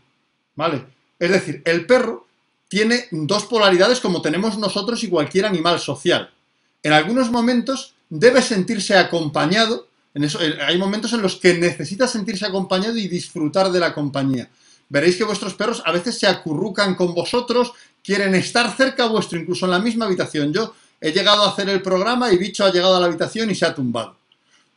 ¿Vale? 0.55 0.85
Es 1.19 1.31
decir, 1.31 1.61
el 1.65 1.85
perro 1.85 2.27
tiene 2.67 3.07
dos 3.11 3.45
polaridades 3.45 3.99
como 3.99 4.21
tenemos 4.21 4.57
nosotros 4.57 5.03
y 5.03 5.09
cualquier 5.09 5.45
animal 5.45 5.79
social. 5.79 6.31
En 6.83 6.93
algunos 6.93 7.29
momentos 7.29 7.93
debe 8.09 8.41
sentirse 8.41 8.97
acompañado, 8.97 9.87
eso, 10.13 10.39
hay 10.39 10.77
momentos 10.77 11.13
en 11.13 11.21
los 11.21 11.35
que 11.35 11.53
necesita 11.53 12.07
sentirse 12.07 12.45
acompañado 12.45 12.97
y 12.97 13.07
disfrutar 13.07 13.71
de 13.71 13.79
la 13.79 13.93
compañía. 13.93 14.49
Veréis 14.89 15.15
que 15.15 15.23
vuestros 15.23 15.53
perros 15.53 15.81
a 15.85 15.91
veces 15.93 16.19
se 16.19 16.27
acurrucan 16.27 16.95
con 16.95 17.13
vosotros, 17.13 17.71
quieren 18.03 18.35
estar 18.35 18.75
cerca 18.75 19.05
vuestro, 19.07 19.39
incluso 19.39 19.65
en 19.65 19.71
la 19.71 19.79
misma 19.79 20.05
habitación. 20.05 20.53
Yo 20.53 20.73
he 20.99 21.11
llegado 21.11 21.43
a 21.43 21.49
hacer 21.49 21.69
el 21.69 21.81
programa 21.81 22.31
y 22.31 22.37
Bicho 22.37 22.65
ha 22.65 22.71
llegado 22.71 22.95
a 22.95 22.99
la 22.99 23.07
habitación 23.07 23.49
y 23.49 23.55
se 23.55 23.65
ha 23.65 23.73
tumbado. 23.73 24.15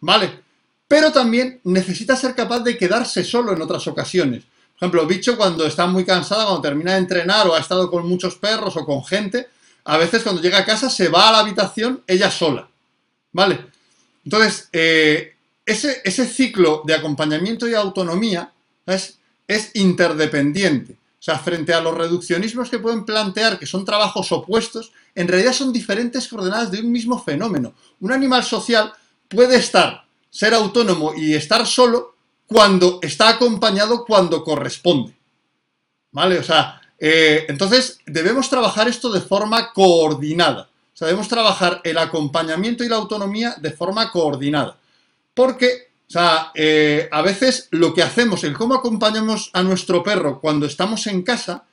¿Vale? 0.00 0.44
Pero 0.88 1.12
también 1.12 1.60
necesita 1.64 2.16
ser 2.16 2.34
capaz 2.34 2.60
de 2.60 2.76
quedarse 2.76 3.24
solo 3.24 3.52
en 3.52 3.62
otras 3.62 3.86
ocasiones 3.86 4.44
Por 4.44 4.76
ejemplo, 4.76 5.06
Bicho 5.06 5.36
cuando 5.36 5.66
está 5.66 5.86
muy 5.86 6.04
cansada, 6.04 6.44
cuando 6.44 6.62
termina 6.62 6.92
de 6.92 6.98
entrenar 6.98 7.46
o 7.46 7.54
ha 7.54 7.60
estado 7.60 7.90
con 7.90 8.06
muchos 8.06 8.36
perros 8.36 8.76
o 8.76 8.84
con 8.84 9.04
gente, 9.04 9.48
a 9.84 9.96
veces 9.96 10.22
cuando 10.22 10.42
llega 10.42 10.58
a 10.58 10.64
casa 10.64 10.90
se 10.90 11.08
va 11.08 11.28
a 11.28 11.32
la 11.32 11.38
habitación 11.40 12.02
ella 12.06 12.30
sola. 12.30 12.68
¿Vale? 13.32 13.66
Entonces, 14.24 14.68
eh, 14.72 15.34
ese, 15.66 16.00
ese, 16.04 16.26
ciclo 16.26 16.82
de 16.84 16.94
acompañamiento 16.94 17.68
y 17.68 17.74
autonomía 17.74 18.52
es, 18.86 19.18
es 19.46 19.70
interdependiente. 19.74 20.96
Sea, 21.24 21.38
frente 21.38 21.72
a 21.72 21.80
los 21.80 21.94
reduccionismos 21.94 22.68
que 22.68 22.78
pueden 22.78 23.06
plantear 23.06 23.58
que 23.58 23.64
son 23.64 23.82
trabajos 23.82 24.30
opuestos, 24.30 24.92
en 25.14 25.26
realidad 25.26 25.54
son 25.54 25.72
diferentes 25.72 26.28
coordenadas 26.28 26.70
de 26.70 26.80
un 26.80 26.92
mismo 26.92 27.18
fenómeno. 27.18 27.72
Un 28.00 28.12
animal 28.12 28.44
social 28.44 28.92
puede 29.26 29.56
estar, 29.56 30.04
ser 30.28 30.52
autónomo 30.52 31.14
y 31.16 31.32
estar 31.32 31.66
solo 31.66 32.16
cuando 32.46 32.98
está 33.00 33.30
acompañado 33.30 34.04
cuando 34.04 34.44
corresponde. 34.44 35.16
¿Vale? 36.12 36.40
O 36.40 36.42
sea, 36.42 36.82
eh, 36.98 37.46
entonces 37.48 38.00
debemos 38.04 38.50
trabajar 38.50 38.86
esto 38.86 39.10
de 39.10 39.22
forma 39.22 39.72
coordinada. 39.72 40.68
O 40.92 40.96
sea, 40.96 41.06
debemos 41.06 41.28
trabajar 41.28 41.80
el 41.84 41.96
acompañamiento 41.96 42.84
y 42.84 42.90
la 42.90 42.96
autonomía 42.96 43.56
de 43.58 43.70
forma 43.70 44.12
coordinada. 44.12 44.76
Porque, 45.32 45.90
o 46.06 46.12
sea, 46.12 46.52
eh, 46.54 47.08
a 47.10 47.22
veces 47.22 47.68
lo 47.70 47.94
que 47.94 48.02
hacemos, 48.02 48.44
el 48.44 48.54
cómo 48.54 48.74
acompañamos 48.74 49.50
a 49.52 49.62
nuestro 49.62 50.02
perro 50.02 50.40
cuando 50.40 50.66
estamos 50.66 51.06
en 51.06 51.22
casa, 51.22 51.64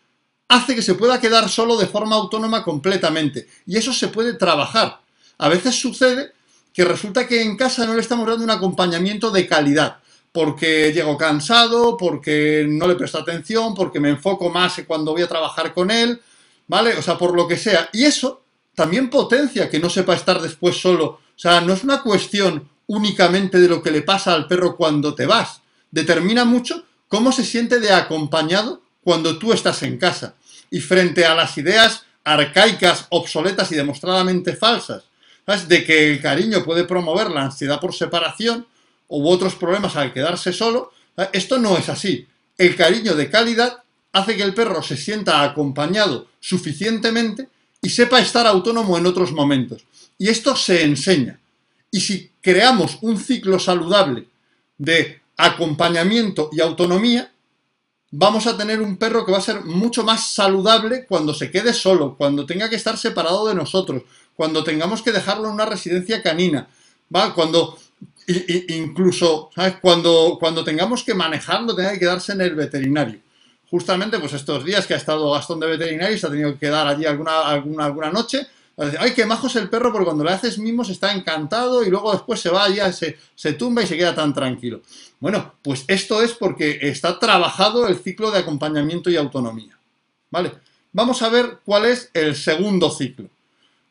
hace 0.47 0.75
que 0.75 0.81
se 0.81 0.95
pueda 0.95 1.19
quedar 1.19 1.49
solo 1.49 1.77
de 1.77 1.87
forma 1.87 2.15
autónoma 2.15 2.63
completamente. 2.63 3.47
Y 3.65 3.77
eso 3.77 3.93
se 3.93 4.07
puede 4.07 4.33
trabajar. 4.33 5.01
A 5.37 5.49
veces 5.49 5.79
sucede 5.79 6.31
que 6.73 6.85
resulta 6.85 7.27
que 7.27 7.41
en 7.41 7.57
casa 7.57 7.85
no 7.85 7.93
le 7.93 8.01
estamos 8.01 8.27
dando 8.27 8.43
un 8.43 8.49
acompañamiento 8.49 9.31
de 9.31 9.47
calidad 9.47 9.97
porque 10.31 10.93
llego 10.93 11.17
cansado, 11.17 11.97
porque 11.97 12.65
no 12.67 12.87
le 12.87 12.95
presto 12.95 13.17
atención, 13.17 13.73
porque 13.75 13.99
me 13.99 14.09
enfoco 14.09 14.49
más 14.49 14.81
cuando 14.87 15.11
voy 15.11 15.23
a 15.23 15.27
trabajar 15.27 15.73
con 15.73 15.91
él, 15.91 16.21
¿vale? 16.67 16.95
O 16.95 17.01
sea, 17.01 17.17
por 17.17 17.35
lo 17.35 17.47
que 17.47 17.57
sea. 17.57 17.89
Y 17.91 18.05
eso 18.05 18.43
también 18.73 19.09
potencia 19.09 19.69
que 19.69 19.79
no 19.79 19.89
sepa 19.89 20.15
estar 20.15 20.41
después 20.41 20.79
solo. 20.79 21.05
O 21.05 21.19
sea, 21.35 21.59
no 21.61 21.73
es 21.73 21.83
una 21.83 22.01
cuestión 22.01 22.69
únicamente 22.91 23.57
de 23.57 23.69
lo 23.69 23.81
que 23.81 23.89
le 23.89 24.01
pasa 24.01 24.33
al 24.33 24.47
perro 24.47 24.75
cuando 24.75 25.15
te 25.15 25.25
vas. 25.25 25.61
Determina 25.91 26.43
mucho 26.43 26.83
cómo 27.07 27.31
se 27.31 27.45
siente 27.45 27.79
de 27.79 27.93
acompañado 27.93 28.81
cuando 29.01 29.37
tú 29.39 29.53
estás 29.53 29.81
en 29.83 29.97
casa. 29.97 30.35
Y 30.69 30.81
frente 30.81 31.25
a 31.25 31.33
las 31.33 31.57
ideas 31.57 32.03
arcaicas, 32.25 33.07
obsoletas 33.09 33.71
y 33.71 33.75
demostradamente 33.75 34.57
falsas, 34.57 35.03
¿sabes? 35.45 35.69
de 35.69 35.85
que 35.85 36.11
el 36.11 36.21
cariño 36.21 36.65
puede 36.65 36.83
promover 36.83 37.31
la 37.31 37.43
ansiedad 37.43 37.79
por 37.79 37.93
separación, 37.93 38.67
u 39.07 39.27
otros 39.27 39.55
problemas 39.55 39.95
al 39.95 40.13
quedarse 40.13 40.51
solo. 40.51 40.91
Esto 41.31 41.59
no 41.59 41.77
es 41.77 41.87
así. 41.87 42.27
El 42.57 42.75
cariño 42.75 43.15
de 43.15 43.29
calidad 43.29 43.83
hace 44.11 44.35
que 44.35 44.43
el 44.43 44.53
perro 44.53 44.83
se 44.83 44.97
sienta 44.97 45.43
acompañado 45.43 46.27
suficientemente 46.41 47.47
y 47.81 47.89
sepa 47.89 48.19
estar 48.19 48.45
autónomo 48.47 48.97
en 48.97 49.05
otros 49.05 49.31
momentos. 49.31 49.85
Y 50.17 50.27
esto 50.29 50.55
se 50.55 50.83
enseña. 50.83 51.39
Y 51.89 51.99
si 52.01 52.30
creamos 52.41 52.97
un 53.01 53.17
ciclo 53.17 53.59
saludable 53.59 54.27
de 54.77 55.21
acompañamiento 55.37 56.49
y 56.51 56.61
autonomía, 56.61 57.31
vamos 58.11 58.47
a 58.47 58.57
tener 58.57 58.81
un 58.81 58.97
perro 58.97 59.25
que 59.25 59.31
va 59.31 59.37
a 59.37 59.41
ser 59.41 59.63
mucho 59.63 60.03
más 60.03 60.33
saludable 60.33 61.05
cuando 61.05 61.33
se 61.33 61.49
quede 61.49 61.73
solo, 61.73 62.15
cuando 62.17 62.45
tenga 62.45 62.69
que 62.69 62.75
estar 62.75 62.97
separado 62.97 63.47
de 63.47 63.55
nosotros, 63.55 64.03
cuando 64.35 64.63
tengamos 64.63 65.01
que 65.01 65.11
dejarlo 65.11 65.47
en 65.47 65.53
una 65.53 65.65
residencia 65.65 66.21
canina, 66.21 66.67
¿va? 67.13 67.33
Cuando 67.33 67.77
incluso. 68.69 69.49
Cuando, 69.81 70.37
cuando 70.39 70.63
tengamos 70.63 71.03
que 71.03 71.13
manejarlo, 71.13 71.75
tenga 71.75 71.93
que 71.93 71.99
quedarse 71.99 72.33
en 72.33 72.41
el 72.41 72.55
veterinario. 72.55 73.19
Justamente, 73.69 74.19
pues 74.19 74.33
estos 74.33 74.65
días 74.65 74.85
que 74.85 74.93
ha 74.93 74.97
estado 74.97 75.31
Gastón 75.31 75.59
de 75.59 75.67
veterinario 75.67 76.15
y 76.15 76.19
se 76.19 76.27
ha 76.27 76.29
tenido 76.29 76.53
que 76.53 76.59
quedar 76.59 76.87
allí 76.87 77.05
alguna, 77.05 77.47
alguna, 77.47 77.85
alguna 77.85 78.11
noche. 78.11 78.47
Ay, 78.99 79.13
qué 79.13 79.25
majo 79.25 79.47
es 79.47 79.55
el 79.55 79.69
perro, 79.69 79.91
porque 79.91 80.05
cuando 80.05 80.23
le 80.23 80.31
haces 80.31 80.57
mimos 80.57 80.89
está 80.89 81.13
encantado 81.13 81.83
y 81.83 81.89
luego 81.89 82.11
después 82.11 82.39
se 82.39 82.49
va 82.49 82.63
allá, 82.63 82.91
se, 82.91 83.17
se 83.35 83.53
tumba 83.53 83.83
y 83.83 83.87
se 83.87 83.97
queda 83.97 84.15
tan 84.15 84.33
tranquilo. 84.33 84.81
Bueno, 85.19 85.53
pues 85.61 85.85
esto 85.87 86.21
es 86.21 86.33
porque 86.33 86.79
está 86.81 87.19
trabajado 87.19 87.87
el 87.87 87.97
ciclo 87.97 88.31
de 88.31 88.39
acompañamiento 88.39 89.09
y 89.09 89.17
autonomía. 89.17 89.77
¿Vale? 90.31 90.53
Vamos 90.93 91.21
a 91.21 91.29
ver 91.29 91.59
cuál 91.63 91.85
es 91.85 92.09
el 92.13 92.35
segundo 92.35 92.89
ciclo. 92.89 93.29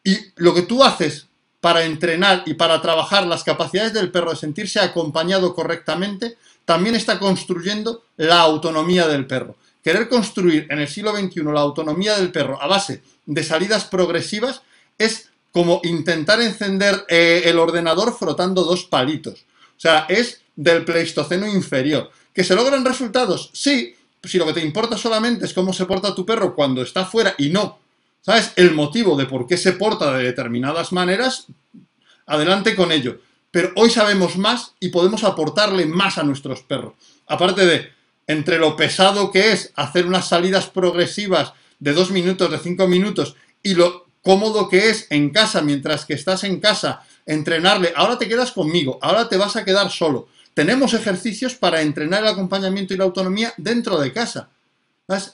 Y 0.03 0.17
lo 0.37 0.55
que 0.55 0.63
tú 0.63 0.83
haces 0.83 1.29
para 1.61 1.85
entrenar 1.85 2.43
y 2.47 2.55
para 2.55 2.81
trabajar 2.81 3.27
las 3.27 3.45
capacidades 3.45 3.93
del 3.93 4.11
perro 4.11 4.31
de 4.31 4.37
sentirse 4.37 4.81
acompañado 4.81 5.55
correctamente, 5.55 6.37
también 6.65 6.95
está 6.95 7.19
construyendo 7.19 8.05
la 8.17 8.41
autonomía 8.41 9.07
del 9.07 9.27
perro. 9.27 9.57
Querer 9.85 10.09
construir 10.09 10.67
en 10.71 10.79
el 10.79 10.89
siglo 10.89 11.15
XXI 11.17 11.43
la 11.45 11.61
autonomía 11.61 12.17
del 12.17 12.33
perro 12.33 12.61
a 12.61 12.67
base 12.67 13.03
de 13.27 13.45
salidas 13.45 13.85
progresivas 13.85 14.63
es 15.01 15.31
como 15.51 15.81
intentar 15.83 16.41
encender 16.41 17.05
eh, 17.09 17.43
el 17.47 17.59
ordenador 17.59 18.17
frotando 18.17 18.63
dos 18.63 18.85
palitos. 18.85 19.41
O 19.77 19.81
sea, 19.81 20.07
es 20.09 20.43
del 20.55 20.85
Pleistoceno 20.85 21.49
inferior. 21.49 22.11
¿Que 22.33 22.45
se 22.45 22.55
logran 22.55 22.85
resultados? 22.85 23.51
Sí, 23.53 23.97
si 24.23 24.39
lo 24.39 24.47
que 24.47 24.53
te 24.53 24.65
importa 24.65 24.97
solamente 24.97 25.47
es 25.47 25.53
cómo 25.53 25.73
se 25.73 25.87
porta 25.87 26.15
tu 26.15 26.25
perro 26.25 26.55
cuando 26.55 26.83
está 26.83 27.05
fuera 27.05 27.35
y 27.39 27.49
no 27.49 27.81
¿sabes? 28.23 28.53
El 28.57 28.75
motivo 28.75 29.17
de 29.17 29.27
por 29.27 29.47
qué 29.47 29.57
se 29.57 29.73
porta 29.73 30.17
de 30.17 30.25
determinadas 30.25 30.93
maneras, 30.93 31.47
adelante 32.27 32.77
con 32.77 32.93
ello. 32.93 33.19
Pero 33.51 33.73
hoy 33.77 33.91
sabemos 33.91 34.37
más 34.37 34.75
y 34.79 34.91
podemos 34.91 35.25
aportarle 35.25 35.87
más 35.87 36.19
a 36.19 36.23
nuestros 36.23 36.63
perros. 36.63 36.95
Aparte 37.27 37.67
de, 37.67 37.91
entre 38.27 38.59
lo 38.59 38.77
pesado 38.77 39.31
que 39.31 39.53
es 39.53 39.73
hacer 39.75 40.07
unas 40.07 40.29
salidas 40.29 40.69
progresivas 40.69 41.53
de 41.79 41.93
dos 41.93 42.11
minutos, 42.11 42.51
de 42.51 42.59
cinco 42.59 42.87
minutos, 42.87 43.35
y 43.63 43.75
lo 43.75 44.07
cómodo 44.23 44.69
que 44.69 44.91
es 44.91 45.07
en 45.11 45.31
casa, 45.31 45.63
mientras 45.63 46.05
que 46.05 46.15
estás 46.15 46.45
en 46.45 46.61
casa, 46.61 47.03
entrenarle, 47.27 47.93
ahora 47.97 48.19
te 48.19 48.29
quedas 48.29 48.53
conmigo, 48.53 48.99
ahora 49.03 49.29
te 49.29 49.37
vas 49.37 49.57
a 49.57 49.65
quedar 49.65 49.91
solo. 49.91 50.29
Tenemos 50.55 50.95
ejercicios 50.95 51.55
para 51.55 51.81
entrenar 51.81 52.23
el 52.23 52.29
acompañamiento 52.29 52.93
y 52.93 52.97
la 52.97 53.05
autonomía 53.05 53.55
dentro 53.57 53.99
de 53.99 54.13
casa. 54.13 54.51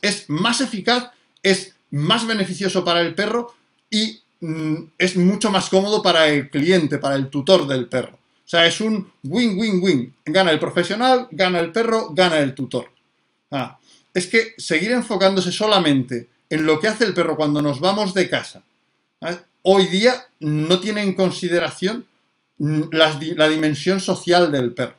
Es 0.03 0.29
más 0.29 0.61
eficaz, 0.61 1.11
es 1.43 1.75
más 1.91 2.27
beneficioso 2.27 2.85
para 2.85 3.01
el 3.01 3.15
perro 3.15 3.55
y 3.91 4.21
mm, 4.41 4.75
es 4.99 5.17
mucho 5.17 5.51
más 5.51 5.69
cómodo 5.69 6.03
para 6.03 6.29
el 6.29 6.51
cliente, 6.51 6.99
para 6.99 7.17
el 7.17 7.29
tutor 7.29 7.67
del 7.67 7.87
perro. 7.87 8.19
O 8.47 8.49
sea, 8.49 8.67
es 8.67 8.81
un 8.81 9.11
win-win-win. 9.25 10.15
Gana 10.25 10.53
el 10.53 10.61
profesional, 10.61 11.27
gana 11.33 11.59
el 11.59 11.73
perro, 11.73 12.11
gana 12.15 12.39
el 12.39 12.55
tutor. 12.55 12.91
Ah, 13.51 13.79
es 14.15 14.27
que 14.29 14.55
seguir 14.57 14.93
enfocándose 14.93 15.51
solamente 15.51 16.29
en 16.49 16.65
lo 16.65 16.79
que 16.79 16.89
hace 16.89 17.05
el 17.05 17.15
perro 17.15 17.37
cuando 17.37 17.61
nos 17.61 17.81
vamos 17.81 18.15
de 18.15 18.29
casa, 18.29 18.63
¿ah? 19.21 19.39
hoy 19.63 19.87
día 19.87 20.27
no 20.41 20.81
tiene 20.81 21.03
en 21.03 21.15
consideración 21.15 22.07
la, 22.59 23.19
la 23.37 23.49
dimensión 23.49 24.01
social 24.01 24.51
del 24.51 24.73
perro. 24.73 24.95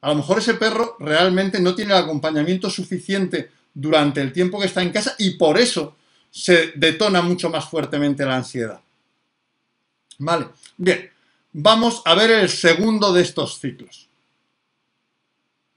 A 0.00 0.08
lo 0.08 0.16
mejor 0.16 0.38
ese 0.38 0.54
perro 0.54 0.96
realmente 0.98 1.60
no 1.60 1.74
tiene 1.74 1.92
el 1.92 2.02
acompañamiento 2.02 2.70
suficiente 2.70 3.50
durante 3.74 4.20
el 4.20 4.32
tiempo 4.32 4.58
que 4.58 4.66
está 4.66 4.82
en 4.82 4.90
casa 4.90 5.14
y 5.18 5.30
por 5.32 5.58
eso 5.58 5.96
se 6.30 6.72
detona 6.76 7.22
mucho 7.22 7.50
más 7.50 7.68
fuertemente 7.68 8.24
la 8.24 8.36
ansiedad. 8.36 8.80
Vale, 10.18 10.48
bien, 10.76 11.10
vamos 11.52 12.02
a 12.04 12.14
ver 12.14 12.30
el 12.30 12.48
segundo 12.48 13.12
de 13.12 13.22
estos 13.22 13.58
ciclos. 13.58 14.08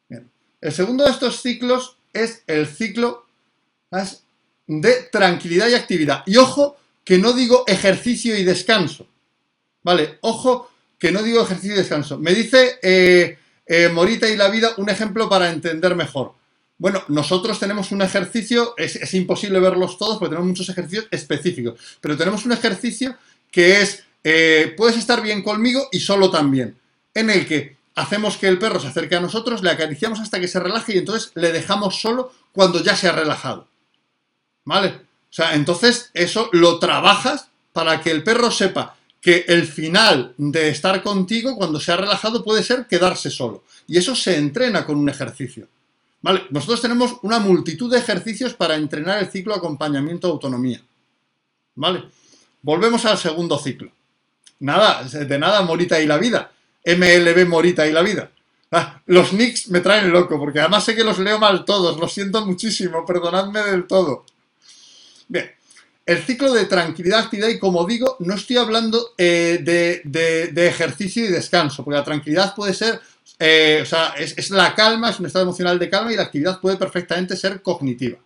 Bien. 0.07 0.29
El 0.61 0.71
segundo 0.71 1.03
de 1.03 1.11
estos 1.11 1.41
ciclos 1.41 1.97
es 2.13 2.43
el 2.47 2.67
ciclo 2.67 3.25
de 4.67 4.93
tranquilidad 5.11 5.67
y 5.69 5.75
actividad. 5.75 6.23
Y 6.25 6.37
ojo 6.37 6.77
que 7.03 7.17
no 7.17 7.33
digo 7.33 7.63
ejercicio 7.67 8.37
y 8.37 8.43
descanso. 8.43 9.07
Vale, 9.83 10.17
ojo 10.21 10.71
que 10.97 11.11
no 11.11 11.21
digo 11.21 11.41
ejercicio 11.41 11.75
y 11.75 11.77
descanso. 11.79 12.17
Me 12.17 12.33
dice 12.33 12.79
eh, 12.81 13.37
eh, 13.65 13.89
Morita 13.89 14.29
y 14.29 14.37
la 14.37 14.49
vida 14.49 14.73
un 14.77 14.89
ejemplo 14.89 15.27
para 15.27 15.49
entender 15.49 15.95
mejor. 15.95 16.33
Bueno, 16.77 17.03
nosotros 17.07 17.59
tenemos 17.59 17.91
un 17.91 18.01
ejercicio, 18.01 18.73
es, 18.77 19.13
imposible 19.13 19.59
verlos 19.59 19.97
todos 19.97 20.17
porque 20.17 20.31
tenemos 20.31 20.47
muchos 20.47 20.69
ejercicios 20.69 21.07
específicos, 21.11 21.79
pero 22.01 22.17
tenemos 22.17 22.45
un 22.45 22.51
ejercicio 22.51 23.15
que 23.51 23.81
es, 23.81 24.03
eh, 24.23 24.73
puedes 24.75 24.97
estar 24.97 25.21
bien 25.21 25.43
conmigo 25.43 25.87
y 25.91 25.99
solo 25.99 26.31
también, 26.31 26.75
en 27.13 27.29
el 27.29 27.45
que 27.45 27.77
hacemos 27.95 28.37
que 28.37 28.47
el 28.47 28.57
perro 28.59 28.79
se 28.79 28.87
acerque 28.87 29.15
a 29.15 29.21
nosotros, 29.21 29.61
le 29.61 29.69
acariciamos 29.69 30.19
hasta 30.19 30.39
que 30.39 30.47
se 30.47 30.59
relaje 30.59 30.95
y 30.95 30.97
entonces 30.97 31.31
le 31.35 31.51
dejamos 31.51 32.01
solo 32.01 32.33
cuando 32.51 32.83
ya 32.83 32.95
se 32.95 33.07
ha 33.07 33.11
relajado. 33.11 33.67
¿Vale? 34.65 35.12
O 35.33 35.35
sea, 35.35 35.55
entonces 35.55 36.11
eso 36.13 36.47
lo 36.51 36.77
trabajas 36.77 37.47
para 37.71 37.99
que 38.01 38.11
el 38.11 38.21
perro 38.21 38.51
sepa 38.51 38.95
que 39.19 39.45
el 39.47 39.65
final 39.65 40.35
de 40.37 40.69
estar 40.69 41.01
contigo 41.01 41.55
cuando 41.55 41.79
se 41.79 41.91
ha 41.91 41.97
relajado 41.97 42.43
puede 42.43 42.61
ser 42.61 42.85
quedarse 42.85 43.31
solo. 43.31 43.63
Y 43.87 43.97
eso 43.97 44.15
se 44.15 44.37
entrena 44.37 44.85
con 44.85 44.95
un 44.95 45.09
ejercicio. 45.09 45.67
Vale, 46.21 46.43
nosotros 46.51 46.81
tenemos 46.81 47.15
una 47.23 47.39
multitud 47.39 47.91
de 47.91 47.97
ejercicios 47.97 48.53
para 48.53 48.75
entrenar 48.75 49.23
el 49.23 49.31
ciclo 49.31 49.55
acompañamiento-autonomía. 49.55 50.81
¿Vale? 51.73 52.03
Volvemos 52.61 53.03
al 53.05 53.17
segundo 53.17 53.57
ciclo. 53.57 53.91
Nada, 54.59 55.03
de 55.03 55.39
nada 55.39 55.63
Morita 55.63 55.99
y 55.99 56.05
la 56.05 56.19
vida. 56.19 56.51
MLB 56.85 57.47
Morita 57.47 57.87
y 57.87 57.91
la 57.91 58.03
vida. 58.03 58.29
Ah, 58.71 59.01
los 59.07 59.33
nicks 59.33 59.67
me 59.69 59.79
traen 59.79 60.11
loco, 60.11 60.37
porque 60.37 60.59
además 60.59 60.83
sé 60.83 60.95
que 60.95 61.03
los 61.03 61.17
leo 61.17 61.39
mal 61.39 61.65
todos, 61.65 61.99
lo 61.99 62.07
siento 62.07 62.45
muchísimo, 62.45 63.03
perdonadme 63.03 63.63
del 63.63 63.87
todo. 63.87 64.25
Bien, 65.27 65.51
el 66.05 66.21
ciclo 66.23 66.51
de 66.51 66.65
tranquilidad, 66.65 67.21
actividad 67.21 67.47
y 67.47 67.59
como 67.59 67.85
digo, 67.85 68.17
no 68.19 68.33
estoy 68.33 68.57
hablando 68.57 69.13
eh, 69.17 69.59
de, 69.63 70.67
ejercicio 70.67 71.23
y 71.23 71.29
descanso, 71.29 71.83
porque 71.83 71.97
la 71.97 72.03
tranquilidad 72.03 72.53
puede 72.55 72.73
ser, 72.73 72.99
eh, 73.39 73.79
o 73.81 73.85
sea, 73.85 74.13
es, 74.17 74.49
la 74.49 74.75
calma, 74.75 75.09
es 75.09 75.19
un 75.19 75.27
estado 75.27 75.43
emocional 75.43 75.79
de 75.79 75.89
calma 75.89 76.11
y 76.11 76.17
la 76.17 76.23
actividad 76.23 76.59
puede 76.59 76.75
perfectamente 76.75 77.37
ser 77.37 77.61
cognitiva. 77.61 78.17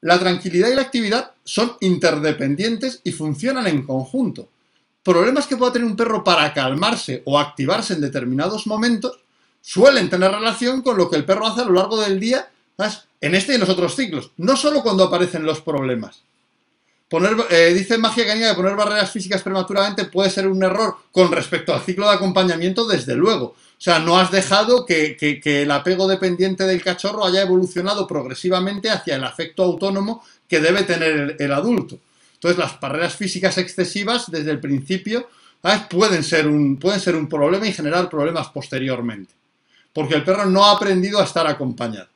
La 0.00 0.18
tranquilidad 0.18 0.68
y 0.68 0.74
la 0.74 0.82
actividad 0.82 1.32
son 1.44 1.76
interdependientes 1.80 3.00
y 3.04 3.12
funcionan 3.12 3.66
en 3.68 3.86
conjunto. 3.86 4.48
Problemas 5.02 5.46
que 5.46 5.56
pueda 5.56 5.72
tener 5.72 5.86
un 5.86 5.96
perro 5.96 6.24
para 6.24 6.52
calmarse 6.52 7.22
o 7.24 7.38
activarse 7.38 7.94
en 7.94 8.00
determinados 8.00 8.66
momentos 8.66 9.20
suelen 9.60 10.10
tener 10.10 10.30
relación 10.30 10.82
con 10.82 10.96
lo 10.96 11.08
que 11.08 11.16
el 11.16 11.24
perro 11.24 11.46
hace 11.46 11.62
a 11.62 11.64
lo 11.64 11.72
largo 11.72 12.00
del 12.00 12.18
día, 12.18 12.48
en 13.20 13.34
este 13.34 13.52
y 13.52 13.54
en 13.54 13.60
los 13.60 13.70
otros 13.70 13.94
ciclos, 13.96 14.30
no 14.36 14.56
solo 14.56 14.82
cuando 14.82 15.04
aparecen 15.04 15.44
los 15.44 15.60
problemas. 15.60 16.22
Eh, 17.50 17.72
dice 17.74 17.96
Magia 17.98 18.26
Canina 18.26 18.50
que 18.50 18.56
poner 18.56 18.74
barreras 18.74 19.10
físicas 19.10 19.42
prematuramente 19.42 20.06
puede 20.06 20.30
ser 20.30 20.48
un 20.48 20.62
error 20.62 20.96
con 21.12 21.30
respecto 21.30 21.72
al 21.72 21.82
ciclo 21.82 22.08
de 22.08 22.14
acompañamiento, 22.14 22.86
desde 22.86 23.14
luego. 23.14 23.46
O 23.46 23.80
sea, 23.84 23.98
no 24.00 24.18
has 24.18 24.32
dejado 24.32 24.84
que, 24.84 25.16
el 25.44 25.70
apego 25.70 26.08
dependiente 26.08 26.64
del 26.64 26.82
cachorro 26.82 27.24
haya 27.24 27.42
evolucionado 27.42 28.06
progresivamente 28.06 28.90
hacia 28.90 29.16
el 29.16 29.24
afecto 29.24 29.62
autónomo 29.62 30.24
que 30.48 30.60
debe 30.60 30.82
tener 30.82 31.36
el, 31.38 31.52
adulto. 31.52 31.98
Entonces, 32.34 32.58
las 32.58 32.80
barreras 32.80 33.14
físicas 33.14 33.58
excesivas 33.58 34.30
desde 34.30 34.50
el 34.50 34.60
principio 34.60 35.28
pueden 35.88 36.24
ser 36.24 36.46
un 36.48 37.28
problema 37.28 37.66
y 37.66 37.72
generar 37.72 38.08
problemas 38.08 38.48
posteriormente. 38.48 39.32
Porque 39.92 40.14
el 40.14 40.24
perro 40.24 40.46
no 40.46 40.64
ha 40.64 40.72
aprendido 40.72 41.20
a 41.20 41.24
estar 41.24 41.46
acompañado. 41.46 42.08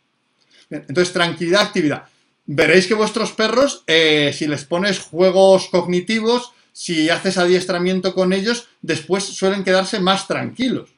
Entonces, 0.70 1.12
tranquilidad, 1.12 1.62
actividad 1.62 2.08
veréis 2.48 2.86
que 2.86 2.94
vuestros 2.94 3.32
perros, 3.32 3.84
eh, 3.86 4.32
si 4.34 4.46
les 4.46 4.64
pones 4.64 4.98
juegos 4.98 5.68
cognitivos, 5.68 6.52
si 6.72 7.10
haces 7.10 7.36
adiestramiento 7.36 8.14
con 8.14 8.32
ellos, 8.32 8.68
después 8.80 9.22
suelen 9.22 9.64
quedarse 9.64 10.00
más 10.00 10.26
tranquilos. 10.26 10.90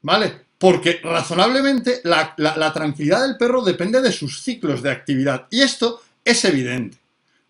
¿Vale? 0.00 0.44
Porque 0.58 1.00
razonablemente 1.02 2.00
la, 2.04 2.72
tranquilidad 2.72 3.26
del 3.26 3.36
perro 3.36 3.62
depende 3.62 4.00
de 4.00 4.10
sus 4.10 4.42
ciclos 4.42 4.82
de 4.82 4.90
actividad. 4.90 5.46
Y 5.50 5.60
esto 5.60 6.00
es 6.24 6.44
evidente. 6.46 6.96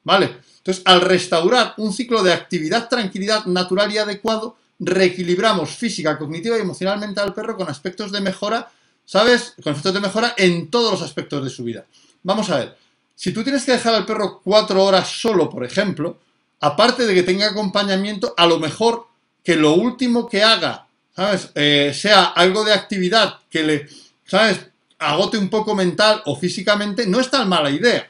¿Vale? 0.03 0.37
Entonces, 0.59 0.83
al 0.85 1.01
restaurar 1.01 1.75
un 1.77 1.93
ciclo 1.93 2.23
de 2.23 2.33
actividad, 2.33 2.89
tranquilidad 2.89 3.45
natural 3.47 3.93
y 3.93 3.99
adecuado, 3.99 4.57
reequilibramos 4.81 5.71
física, 5.71 6.19
cognitiva 6.19 6.59
y 6.59 6.63
emocionalmente 6.63 7.21
al 7.21 7.33
perro 7.33 7.57
con 7.57 7.69
aspectos 7.69 8.11
de 8.11 8.21
mejora, 8.21 8.71
¿sabes? 9.05 9.55
Con 9.63 9.73
aspectos 9.73 9.95
de 9.95 10.01
mejora 10.01 10.35
en 10.37 10.71
todos 10.71 10.93
los 10.93 11.03
aspectos 11.03 11.45
de 11.45 11.51
su 11.51 11.65
vida. 11.65 11.85
Vamos 12.23 12.51
a 12.51 12.59
ver. 12.59 12.77
Si 13.15 13.33
tú 13.33 13.43
tienes 13.43 13.65
que 13.65 13.73
dejar 13.73 13.95
al 13.95 14.07
perro 14.07 14.41
cuatro 14.43 14.85
horas 14.85 15.09
solo, 15.09 15.49
por 15.49 15.65
ejemplo, 15.65 16.19
aparte 16.61 17.07
de 17.07 17.15
que 17.15 17.23
tenga 17.23 17.49
acompañamiento, 17.49 18.35
a 18.37 18.47
lo 18.47 18.59
mejor 18.59 19.07
que 19.43 19.57
lo 19.57 19.75
último 19.75 20.29
que 20.29 20.43
haga, 20.43 20.87
¿sabes? 21.15 21.51
Eh, 21.55 21.93
sea 21.95 22.25
algo 22.25 22.65
de 22.65 22.73
actividad 22.73 23.39
que 23.51 23.63
le, 23.63 23.89
¿sabes? 24.27 24.67
Agote 24.99 25.39
un 25.39 25.51
poco 25.51 25.75
mental 25.75 26.23
o 26.25 26.35
físicamente, 26.37 27.07
no 27.07 27.21
es 27.21 27.31
tan 27.31 27.49
mala 27.49 27.71
idea. 27.71 28.09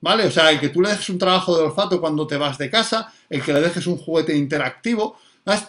¿Vale? 0.00 0.26
O 0.26 0.30
sea, 0.32 0.50
el 0.50 0.58
que 0.58 0.70
tú 0.70 0.82
le 0.82 0.88
dejes 0.88 1.08
un 1.10 1.18
trabajo 1.18 1.56
de 1.56 1.62
olfato 1.62 2.00
cuando 2.00 2.26
te 2.26 2.36
vas 2.36 2.58
de 2.58 2.68
casa, 2.68 3.12
el 3.30 3.40
que 3.40 3.52
le 3.52 3.60
dejes 3.60 3.86
un 3.86 3.98
juguete 3.98 4.36
interactivo, 4.36 5.16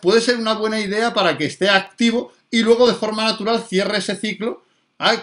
puede 0.01 0.21
ser 0.21 0.37
una 0.37 0.53
buena 0.53 0.79
idea 0.79 1.13
para 1.13 1.37
que 1.37 1.45
esté 1.45 1.69
activo 1.69 2.31
y 2.51 2.61
luego 2.61 2.87
de 2.87 2.93
forma 2.93 3.23
natural 3.23 3.63
cierre 3.63 3.97
ese 3.97 4.15
ciclo 4.15 4.63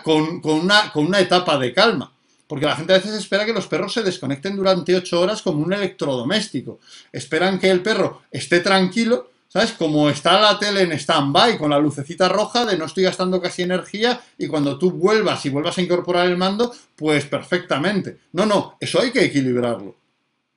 con, 0.03 0.41
una, 0.45 0.93
con 0.93 1.07
una 1.07 1.21
etapa 1.21 1.59
de 1.59 1.73
calma. 1.73 2.13
Porque 2.47 2.67
la 2.67 2.75
gente 2.75 2.93
a 2.93 2.97
veces 2.97 3.15
espera 3.15 3.47
que 3.47 3.53
los 3.53 3.69
perros 3.69 3.93
se 3.93 4.03
desconecten 4.03 4.57
durante 4.57 4.97
ocho 4.97 5.21
horas 5.21 5.41
como 5.41 5.63
un 5.63 5.73
electrodoméstico. 5.73 6.81
Esperan 7.13 7.61
que 7.61 7.71
el 7.71 7.81
perro 7.81 8.23
esté 8.33 8.59
tranquilo, 8.59 9.31
¿sabes? 9.47 9.71
Como 9.73 10.11
está 10.11 10.41
la 10.41 10.59
tele 10.59 10.83
en 10.83 10.91
stand-by 10.91 11.57
con 11.57 11.71
la 11.71 11.79
lucecita 11.79 12.29
roja 12.29 12.67
de 12.67 12.77
no 12.77 12.87
estoy 12.87 13.05
gastando 13.05 13.41
casi 13.41 13.63
energía 13.63 14.21
y 14.37 14.49
cuando 14.49 14.79
tú 14.79 14.91
vuelvas 14.91 15.47
y 15.47 15.51
vuelvas 15.51 15.79
a 15.79 15.83
incorporar 15.83 16.27
el 16.27 16.37
mando, 16.37 16.75
pues 16.97 17.25
perfectamente. 17.27 18.19
No, 18.33 18.47
no, 18.47 18.77
eso 18.81 19.01
hay 19.01 19.13
que 19.13 19.25
equilibrarlo. 19.25 19.95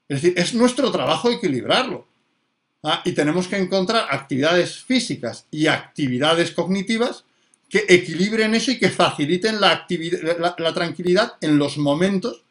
Es 0.08 0.22
decir, 0.22 0.34
es 0.36 0.56
nuestro 0.56 0.92
trabajo 0.92 1.30
equilibrarlo. 1.30 2.08
¿Ah? 2.84 3.02
Y 3.06 3.14
tenemos 3.14 3.48
que 3.48 3.58
encontrar 3.58 4.08
actividades 4.10 4.84
físicas 4.84 5.46
y 5.52 5.68
actividades 5.68 6.52
cognitivas 6.52 7.24
que 7.70 7.86
equilibren 7.90 8.54
eso 8.54 8.72
y 8.72 8.78
que 8.78 8.90
faciliten 8.90 9.60
la, 9.60 9.88
tranquilidad 10.76 11.34
en 11.42 11.58
los 11.58 11.78
momentos 11.78 12.44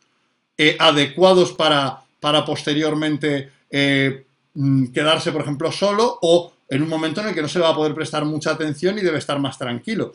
eh, 0.59 0.77
adecuados 0.79 1.53
para, 1.53 2.01
para 2.18 2.45
posteriormente 2.45 3.51
eh, 3.71 4.25
mm, 4.55 4.87
quedarse, 4.87 5.31
por 5.31 5.42
ejemplo, 5.42 5.71
solo 5.71 6.18
o 6.23 6.53
en 6.68 6.83
un 6.83 6.88
momento 6.88 7.21
en 7.21 7.29
el 7.29 7.35
que 7.35 7.42
no 7.42 7.49
se 7.49 7.59
le 7.59 7.64
va 7.64 7.71
a 7.71 7.77
poder 7.77 7.95
prestar 7.95 8.25
mucha 8.25 8.51
atención 8.51 8.99
y 8.99 9.03
debe 9.03 9.18
estar 9.18 9.38
más 9.38 9.59
tranquilo. 9.59 10.12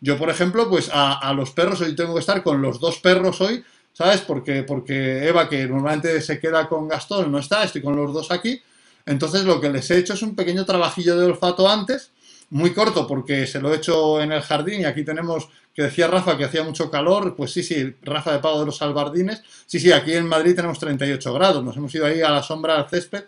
Yo, 0.00 0.18
por 0.18 0.28
ejemplo, 0.30 0.68
pues 0.68 0.90
a, 0.92 1.32
los 1.34 1.52
perros, 1.52 1.80
hoy 1.82 1.94
tengo 1.94 2.14
que 2.14 2.20
estar 2.20 2.42
con 2.42 2.60
los 2.60 2.80
dos 2.80 2.98
perros 2.98 3.40
hoy, 3.40 3.62
¿sabes? 3.92 4.20
Porque, 4.22 4.62
porque 4.62 5.28
Eva, 5.28 5.48
que 5.48 5.66
normalmente 5.66 6.20
se 6.20 6.40
queda 6.40 6.68
con 6.68 6.88
Gastón, 6.88 7.30
no 7.30 7.38
está, 7.38 7.64
estoy 7.64 7.82
con 7.82 7.94
los 7.94 8.12
dos 8.12 8.30
aquí. 8.30 8.60
Entonces 9.06 9.44
lo 9.44 9.60
que 9.60 9.70
les 9.70 9.90
he 9.90 9.98
hecho 9.98 10.14
es 10.14 10.22
un 10.22 10.34
pequeño 10.34 10.64
trabajillo 10.64 11.16
de 11.16 11.26
olfato 11.26 11.68
antes 11.68 12.12
muy 12.50 12.72
corto 12.72 13.06
porque 13.06 13.46
se 13.46 13.60
lo 13.60 13.72
he 13.72 13.76
hecho 13.76 14.20
en 14.20 14.32
el 14.32 14.42
jardín 14.42 14.80
y 14.80 14.84
aquí 14.84 15.04
tenemos, 15.04 15.48
que 15.74 15.82
decía 15.82 16.08
Rafa 16.08 16.36
que 16.36 16.44
hacía 16.44 16.64
mucho 16.64 16.90
calor, 16.90 17.34
pues 17.36 17.52
sí, 17.52 17.62
sí, 17.62 17.94
Rafa 18.02 18.32
de 18.32 18.40
Pavo 18.40 18.60
de 18.60 18.66
los 18.66 18.82
Albardines, 18.82 19.42
sí, 19.66 19.78
sí, 19.78 19.92
aquí 19.92 20.14
en 20.14 20.26
Madrid 20.26 20.54
tenemos 20.54 20.78
38 20.78 21.32
grados, 21.32 21.64
nos 21.64 21.76
hemos 21.76 21.94
ido 21.94 22.06
ahí 22.06 22.20
a 22.20 22.30
la 22.30 22.42
sombra 22.42 22.76
al 22.76 22.88
césped, 22.88 23.24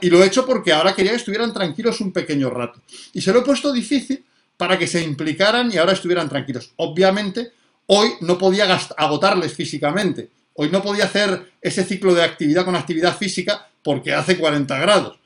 y 0.00 0.10
lo 0.10 0.22
he 0.22 0.26
hecho 0.26 0.44
porque 0.44 0.72
ahora 0.72 0.94
quería 0.94 1.12
que 1.12 1.18
estuvieran 1.18 1.52
tranquilos 1.54 2.00
un 2.00 2.12
pequeño 2.12 2.50
rato. 2.50 2.82
Y 3.14 3.20
se 3.22 3.32
lo 3.32 3.38
he 3.38 3.42
puesto 3.42 3.72
difícil 3.72 4.22
para 4.56 4.76
que 4.76 4.88
se 4.88 5.02
implicaran 5.02 5.72
y 5.72 5.78
ahora 5.78 5.92
estuvieran 5.92 6.28
tranquilos. 6.28 6.72
Obviamente, 6.76 7.52
hoy 7.86 8.10
no 8.20 8.36
podía 8.36 8.76
agotarles 8.96 9.54
físicamente, 9.54 10.30
hoy 10.54 10.68
no 10.68 10.82
podía 10.82 11.04
hacer 11.04 11.52
ese 11.62 11.84
ciclo 11.84 12.12
de 12.12 12.24
actividad 12.24 12.64
con 12.64 12.74
actividad 12.74 13.16
física 13.16 13.68
porque 13.82 14.14
hace 14.14 14.38
40 14.38 14.78
grados. 14.78 15.18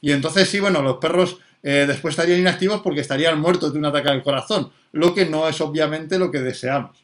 Y 0.00 0.12
entonces 0.12 0.48
sí, 0.48 0.60
bueno, 0.60 0.82
los 0.82 0.96
perros 0.98 1.38
eh, 1.62 1.84
después 1.86 2.12
estarían 2.12 2.40
inactivos 2.40 2.82
porque 2.82 3.00
estarían 3.00 3.40
muertos 3.40 3.72
de 3.72 3.78
un 3.78 3.86
ataque 3.86 4.10
al 4.10 4.22
corazón, 4.22 4.70
lo 4.92 5.14
que 5.14 5.24
no 5.24 5.48
es 5.48 5.60
obviamente 5.60 6.18
lo 6.18 6.30
que 6.30 6.40
deseamos. 6.40 7.02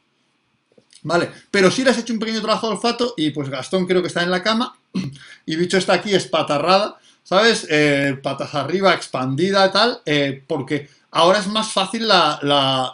Vale, 1.03 1.31
pero 1.51 1.71
si 1.71 1.83
le 1.83 1.91
has 1.91 1.99
hecho 1.99 2.13
un 2.13 2.19
pequeño 2.19 2.43
trabajo 2.43 2.67
de 2.67 2.75
olfato 2.75 3.15
y 3.17 3.31
pues 3.31 3.49
Gastón 3.49 3.87
creo 3.87 4.03
que 4.03 4.09
está 4.09 4.23
en 4.23 4.31
la 4.31 4.43
cama 4.43 4.77
y 5.47 5.57
bicho 5.57 5.79
está 5.79 5.95
aquí 5.95 6.15
espatarrada, 6.15 6.99
¿sabes? 7.23 7.67
Eh, 7.71 8.19
patas 8.23 8.55
arriba, 8.55 8.93
expandida 8.93 9.73
tal, 9.73 10.03
eh, 10.05 10.45
porque 10.47 10.91
ahora 11.13 11.39
es 11.39 11.47
más 11.47 11.73
fácil 11.73 12.07
la, 12.07 12.39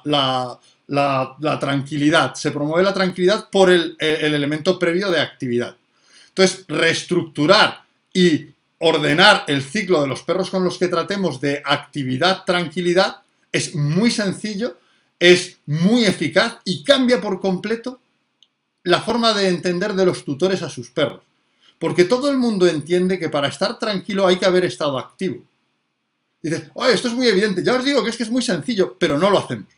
la, 0.04 1.58
tranquilidad, 1.58 2.34
se 2.34 2.52
promueve 2.52 2.84
la 2.84 2.94
tranquilidad 2.94 3.50
por 3.50 3.70
el, 3.70 3.96
el 3.98 4.34
elemento 4.34 4.78
previo 4.78 5.10
de 5.10 5.20
actividad. 5.20 5.74
Entonces, 6.36 6.66
reestructurar 6.68 7.82
y 8.12 8.48
ordenar 8.78 9.44
el 9.46 9.62
ciclo 9.62 10.02
de 10.02 10.06
los 10.06 10.22
perros 10.22 10.50
con 10.50 10.64
los 10.64 10.76
que 10.76 10.88
tratemos 10.88 11.40
de 11.40 11.62
actividad, 11.64 12.44
tranquilidad, 12.44 13.22
es 13.50 13.74
muy 13.74 14.10
sencillo, 14.10 14.76
es 15.18 15.56
muy 15.64 16.04
eficaz 16.04 16.58
y 16.66 16.84
cambia 16.84 17.22
por 17.22 17.40
completo 17.40 18.00
la 18.82 19.00
forma 19.00 19.32
de 19.32 19.48
entender 19.48 19.94
de 19.94 20.04
los 20.04 20.26
tutores 20.26 20.60
a 20.60 20.68
sus 20.68 20.90
perros. 20.90 21.22
Porque 21.78 22.04
todo 22.04 22.30
el 22.30 22.36
mundo 22.36 22.66
entiende 22.66 23.18
que 23.18 23.30
para 23.30 23.48
estar 23.48 23.78
tranquilo 23.78 24.26
hay 24.26 24.36
que 24.36 24.44
haber 24.44 24.66
estado 24.66 24.98
activo. 24.98 25.42
Dices, 26.42 26.64
oye, 26.74 26.92
esto 26.92 27.08
es 27.08 27.14
muy 27.14 27.28
evidente, 27.28 27.64
ya 27.64 27.74
os 27.74 27.84
digo 27.84 28.04
que 28.04 28.10
es 28.10 28.16
que 28.18 28.24
es 28.24 28.30
muy 28.30 28.42
sencillo, 28.42 28.94
pero 28.98 29.16
no 29.16 29.30
lo 29.30 29.38
hacemos. 29.38 29.68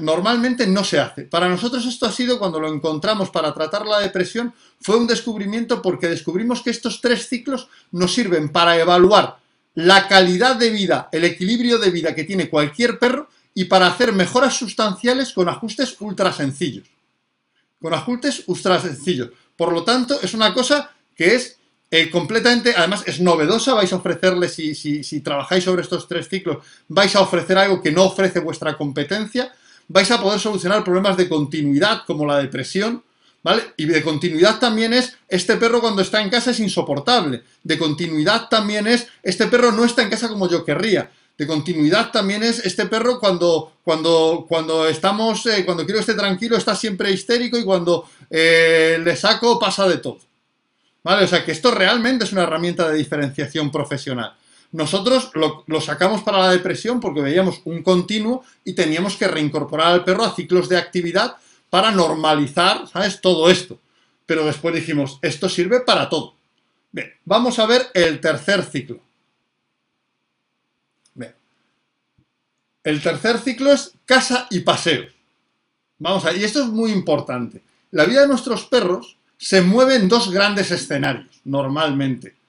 Normalmente 0.00 0.66
no 0.66 0.84
se 0.84 0.98
hace. 0.98 1.22
Para 1.22 1.48
nosotros 1.48 1.86
esto 1.86 2.06
ha 2.06 2.12
sido 2.12 2.38
cuando 2.38 2.60
lo 2.60 2.72
encontramos 2.72 3.30
para 3.30 3.54
tratar 3.54 3.86
la 3.86 4.00
depresión, 4.00 4.52
fue 4.80 4.96
un 4.96 5.06
descubrimiento 5.06 5.80
porque 5.80 6.08
descubrimos 6.08 6.60
que 6.60 6.70
estos 6.70 7.00
tres 7.00 7.28
ciclos 7.28 7.68
nos 7.92 8.12
sirven 8.12 8.50
para 8.50 8.78
evaluar 8.78 9.38
la 9.74 10.08
calidad 10.08 10.56
de 10.56 10.70
vida, 10.70 11.08
el 11.12 11.24
equilibrio 11.24 11.78
de 11.78 11.90
vida 11.90 12.14
que 12.14 12.24
tiene 12.24 12.50
cualquier 12.50 12.98
perro 12.98 13.28
y 13.54 13.64
para 13.66 13.86
hacer 13.86 14.12
mejoras 14.12 14.56
sustanciales 14.56 15.32
con 15.32 15.48
ajustes 15.48 15.96
ultra 16.00 16.32
sencillos. 16.32 16.86
Con 17.80 17.94
ajustes 17.94 18.42
ultra 18.46 18.78
sencillos. 18.80 19.30
Por 19.56 19.72
lo 19.72 19.84
tanto, 19.84 20.20
es 20.20 20.34
una 20.34 20.52
cosa 20.52 20.90
que 21.16 21.34
es 21.34 21.56
eh, 21.90 22.10
completamente, 22.10 22.74
además 22.76 23.02
es 23.06 23.20
novedosa, 23.20 23.74
vais 23.74 23.92
a 23.92 23.96
ofrecerle, 23.96 24.48
si, 24.48 24.74
si 24.74 25.20
trabajáis 25.20 25.64
sobre 25.64 25.82
estos 25.82 26.06
tres 26.06 26.28
ciclos, 26.28 26.58
vais 26.88 27.14
a 27.16 27.20
ofrecer 27.20 27.58
algo 27.58 27.82
que 27.82 27.90
no 27.90 28.04
ofrece 28.04 28.40
vuestra 28.40 28.76
competencia, 28.76 29.52
vais 29.90 30.10
a 30.12 30.20
poder 30.22 30.38
solucionar 30.38 30.84
problemas 30.84 31.16
de 31.16 31.28
continuidad 31.28 32.02
como 32.06 32.24
la 32.24 32.38
depresión, 32.38 33.02
¿vale? 33.42 33.62
Y 33.76 33.86
de 33.86 34.02
continuidad 34.02 34.60
también 34.60 34.92
es, 34.92 35.16
este 35.28 35.56
perro 35.56 35.80
cuando 35.80 36.00
está 36.00 36.22
en 36.22 36.30
casa 36.30 36.52
es 36.52 36.60
insoportable. 36.60 37.42
De 37.64 37.76
continuidad 37.76 38.48
también 38.48 38.86
es, 38.86 39.08
este 39.24 39.48
perro 39.48 39.72
no 39.72 39.84
está 39.84 40.02
en 40.02 40.10
casa 40.10 40.28
como 40.28 40.48
yo 40.48 40.64
querría. 40.64 41.10
de 41.36 41.46
continuidad 41.46 42.10
también 42.12 42.42
es 42.42 42.64
este 42.66 42.84
perro 42.86 43.18
cuando, 43.18 43.72
cuando, 43.82 44.44
cuando 44.46 44.86
estamos, 44.86 45.46
eh, 45.46 45.64
cuando 45.64 45.84
quiero 45.86 45.98
esté 45.98 46.14
tranquilo, 46.14 46.56
está 46.56 46.76
siempre 46.76 47.10
histérico 47.10 47.58
y 47.58 47.64
cuando 47.64 48.08
eh, 48.28 49.00
le 49.02 49.16
saco 49.16 49.58
pasa 49.58 49.88
de 49.88 49.96
todo. 49.96 50.20
¿Vale? 51.02 51.24
O 51.24 51.28
sea 51.28 51.44
que 51.44 51.52
esto 51.52 51.70
realmente 51.70 52.24
es 52.24 52.32
una 52.32 52.42
herramienta 52.42 52.88
de 52.88 52.98
diferenciación 52.98 53.72
profesional. 53.72 54.34
Nosotros 54.72 55.32
lo, 55.34 55.80
sacamos 55.80 56.22
para 56.22 56.38
la 56.38 56.50
depresión 56.50 57.00
porque 57.00 57.22
veíamos 57.22 57.60
un 57.64 57.82
continuo 57.82 58.44
y 58.64 58.74
teníamos 58.74 59.16
que 59.16 59.26
reincorporar 59.26 59.88
al 59.88 60.04
perro 60.04 60.24
a 60.24 60.34
ciclos 60.34 60.68
de 60.68 60.76
actividad 60.76 61.36
para 61.70 61.90
normalizar, 61.90 62.86
¿sabes? 62.86 63.20
Todo 63.20 63.50
esto. 63.50 63.80
Pero 64.26 64.44
después 64.44 64.74
dijimos, 64.74 65.18
esto 65.22 65.48
sirve 65.48 65.80
para 65.80 66.08
todo. 66.08 66.34
Bien, 66.92 67.12
vamos 67.24 67.58
a 67.58 67.66
ver 67.66 67.88
el 67.94 68.20
tercer 68.20 68.62
ciclo. 68.62 69.00
El 72.82 73.02
tercer 73.02 73.38
ciclo 73.38 73.72
es 73.72 73.92
casa 74.06 74.46
y 74.50 74.60
paseo. 74.60 75.04
Vamos 75.98 76.24
a 76.24 76.32
y 76.32 76.42
esto 76.44 76.62
es 76.62 76.68
muy 76.68 76.92
importante. 76.92 77.60
La 77.90 78.06
vida 78.06 78.22
de 78.22 78.28
nuestros 78.28 78.64
perros 78.64 79.18
se 79.36 79.60
mueve 79.60 79.96
en 79.96 80.08
dos 80.08 80.30
grandes 80.30 80.70
escenarios, 80.70 81.40
normalmente 81.44 82.39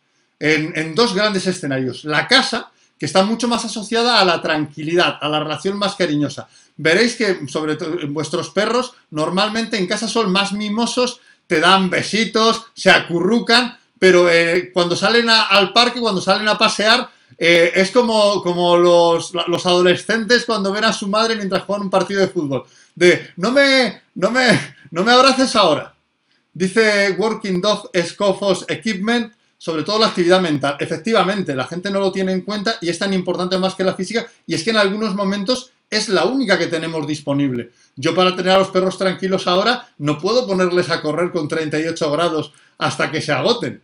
en, 0.41 0.95
dos 0.95 1.13
grandes 1.13 1.45
escenarios. 1.45 2.03
La 2.03 2.27
casa, 2.27 2.71
que 2.97 3.05
está 3.05 3.23
mucho 3.23 3.47
más 3.47 3.63
asociada 3.63 4.19
a 4.19 4.25
la 4.25 4.41
tranquilidad, 4.41 5.17
a 5.21 5.29
la 5.29 5.39
relación 5.39 5.77
más 5.77 5.95
cariñosa. 5.95 6.47
Veréis 6.77 7.15
que, 7.15 7.47
sobre 7.47 7.75
todo, 7.75 7.95
vuestros 8.09 8.49
perros 8.49 8.93
normalmente 9.11 9.77
en 9.77 9.87
casa 9.87 10.07
son 10.07 10.31
más 10.31 10.51
mimosos, 10.51 11.19
te 11.45 11.59
dan 11.59 11.89
besitos, 11.89 12.65
se 12.73 12.89
acurrucan, 12.89 13.77
pero 13.99 14.29
eh, 14.31 14.71
cuando 14.73 14.95
salen 14.95 15.29
al 15.29 15.73
parque, 15.73 15.99
cuando 15.99 16.21
salen 16.21 16.47
a 16.47 16.57
pasear, 16.57 17.09
eh, 17.37 17.71
es 17.75 17.91
como, 17.91 18.41
como 18.41 18.77
los, 18.77 19.33
los, 19.47 19.65
adolescentes 19.65 20.45
cuando 20.45 20.71
ven 20.71 20.85
a 20.85 20.93
su 20.93 21.07
madre 21.07 21.35
mientras 21.35 21.63
juegan 21.63 21.83
un 21.83 21.89
partido 21.89 22.21
de 22.21 22.27
fútbol. 22.27 22.65
De, 22.95 23.31
no 23.37 23.51
me, 23.51 24.01
no 24.15 24.31
me, 24.31 24.75
no 24.89 25.03
me 25.03 25.11
abraces 25.11 25.55
ahora. 25.55 25.93
Dice 26.53 27.15
Working 27.17 27.61
Dog 27.61 27.89
Scofos 28.05 28.65
Equipment 28.67 29.33
sobre 29.61 29.83
todo 29.83 29.99
la 29.99 30.07
actividad 30.07 30.41
mental. 30.41 30.75
Efectivamente, 30.79 31.55
la 31.55 31.67
gente 31.67 31.91
no 31.91 31.99
lo 31.99 32.11
tiene 32.11 32.31
en 32.31 32.41
cuenta 32.41 32.77
y 32.81 32.89
es 32.89 32.97
tan 32.97 33.13
importante 33.13 33.59
más 33.59 33.75
que 33.75 33.83
la 33.83 33.93
física 33.93 34.25
y 34.47 34.55
es 34.55 34.63
que 34.63 34.71
en 34.71 34.77
algunos 34.77 35.13
momentos 35.13 35.71
es 35.87 36.09
la 36.09 36.25
única 36.25 36.57
que 36.57 36.65
tenemos 36.65 37.05
disponible. 37.05 37.69
Yo 37.95 38.15
para 38.15 38.35
tener 38.35 38.53
a 38.53 38.57
los 38.57 38.69
perros 38.69 38.97
tranquilos 38.97 39.45
ahora 39.45 39.87
no 39.99 40.17
puedo 40.17 40.47
ponerles 40.47 40.89
a 40.89 40.99
correr 40.99 41.29
con 41.29 41.47
38 41.47 42.11
grados 42.11 42.51
hasta 42.79 43.11
que 43.11 43.21
se 43.21 43.33
agoten. 43.33 43.83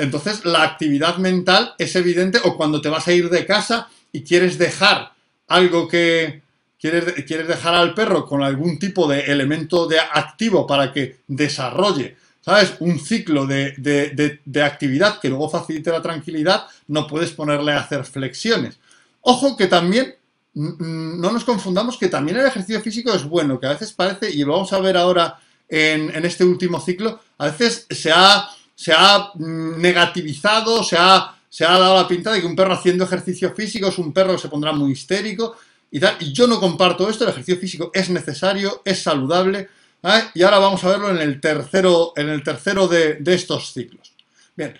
entonces 0.00 0.44
la 0.44 0.64
actividad 0.64 1.16
mental 1.18 1.74
es 1.78 1.94
evidente 1.94 2.40
o 2.42 2.56
cuando 2.56 2.80
te 2.80 2.88
vas 2.88 3.06
a 3.06 3.12
ir 3.12 3.30
de 3.30 3.46
casa 3.46 3.88
y 4.10 4.24
quieres 4.24 4.58
dejar 4.58 5.12
algo 5.46 5.86
que... 5.86 6.42
Quieres, 6.80 7.24
quieres 7.24 7.46
dejar 7.46 7.76
al 7.76 7.94
perro 7.94 8.26
con 8.26 8.42
algún 8.42 8.80
tipo 8.80 9.06
de 9.06 9.20
elemento 9.20 9.86
de 9.86 10.00
activo 10.00 10.66
para 10.66 10.92
que 10.92 11.20
desarrolle 11.28 12.16
¿sabes? 12.44 12.74
Un 12.80 12.98
ciclo 12.98 13.46
de, 13.46 14.40
actividad 14.62 15.20
que 15.20 15.28
luego 15.28 15.48
facilite 15.48 15.90
la 15.90 16.02
tranquilidad, 16.02 16.66
no 16.88 17.06
puedes 17.06 17.30
ponerle 17.30 17.72
a 17.72 17.80
hacer 17.80 18.04
flexiones. 18.04 18.78
Ojo 19.22 19.56
que 19.56 19.68
también, 19.68 20.16
no 20.54 21.30
nos 21.30 21.44
confundamos 21.44 21.96
que 21.96 22.08
también 22.08 22.38
el 22.38 22.46
ejercicio 22.46 22.80
físico 22.80 23.14
es 23.14 23.24
bueno, 23.24 23.58
que 23.58 23.66
a 23.66 23.72
veces 23.72 23.92
parece, 23.92 24.30
y 24.30 24.44
lo 24.44 24.52
vamos 24.52 24.72
a 24.72 24.80
ver 24.80 24.96
ahora 24.96 25.38
en, 25.68 26.10
este 26.26 26.44
último 26.44 26.80
ciclo, 26.80 27.20
a 27.38 27.46
veces 27.46 27.86
se 27.88 28.10
ha, 28.12 28.48
se 28.74 28.92
ha 28.92 29.30
mm, 29.34 29.80
negativizado, 29.80 30.82
se 30.82 30.96
ha, 30.98 31.34
se 31.48 31.64
ha 31.64 31.78
dado 31.78 31.96
la 31.96 32.08
pinta 32.08 32.32
de 32.32 32.40
que 32.40 32.46
un 32.46 32.56
perro 32.56 32.74
haciendo 32.74 33.04
ejercicio 33.04 33.54
físico 33.54 33.88
es 33.88 33.98
un 33.98 34.12
perro 34.12 34.32
que 34.32 34.42
se 34.42 34.48
pondrá 34.48 34.72
muy 34.72 34.92
histérico 34.92 35.56
y 35.90 36.00
tal. 36.00 36.16
Y 36.20 36.32
yo 36.32 36.46
no 36.46 36.58
comparto 36.58 37.08
esto, 37.08 37.24
el 37.24 37.30
ejercicio 37.30 37.60
físico 37.60 37.90
es 37.94 38.10
necesario, 38.10 38.82
es 38.84 39.02
saludable, 39.02 39.68
¿eh? 40.02 40.24
Y 40.34 40.42
ahora 40.42 40.58
vamos 40.58 40.82
a 40.84 40.88
verlo 40.88 41.10
en 41.10 41.18
el 41.18 41.40
tercero, 41.40 42.12
en 42.16 42.28
el 42.28 42.42
tercero 42.42 42.88
de, 42.88 43.20
estos 43.26 43.72
ciclos. 43.72 44.12
Bien. 44.56 44.78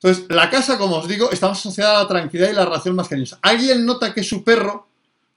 Entonces, 0.00 0.26
la 0.28 0.48
casa, 0.48 0.78
como 0.78 0.96
os 0.96 1.08
digo, 1.08 1.30
está 1.30 1.50
asociada 1.50 1.98
a 1.98 2.02
la 2.02 2.08
tranquilidad 2.08 2.50
y 2.50 2.54
la 2.54 2.64
relación 2.64 2.94
más 2.94 3.08
cariñosa. 3.08 3.38
¿Alguien 3.42 3.84
nota 3.84 4.14
que 4.14 4.22
su 4.22 4.44
perro, 4.44 4.86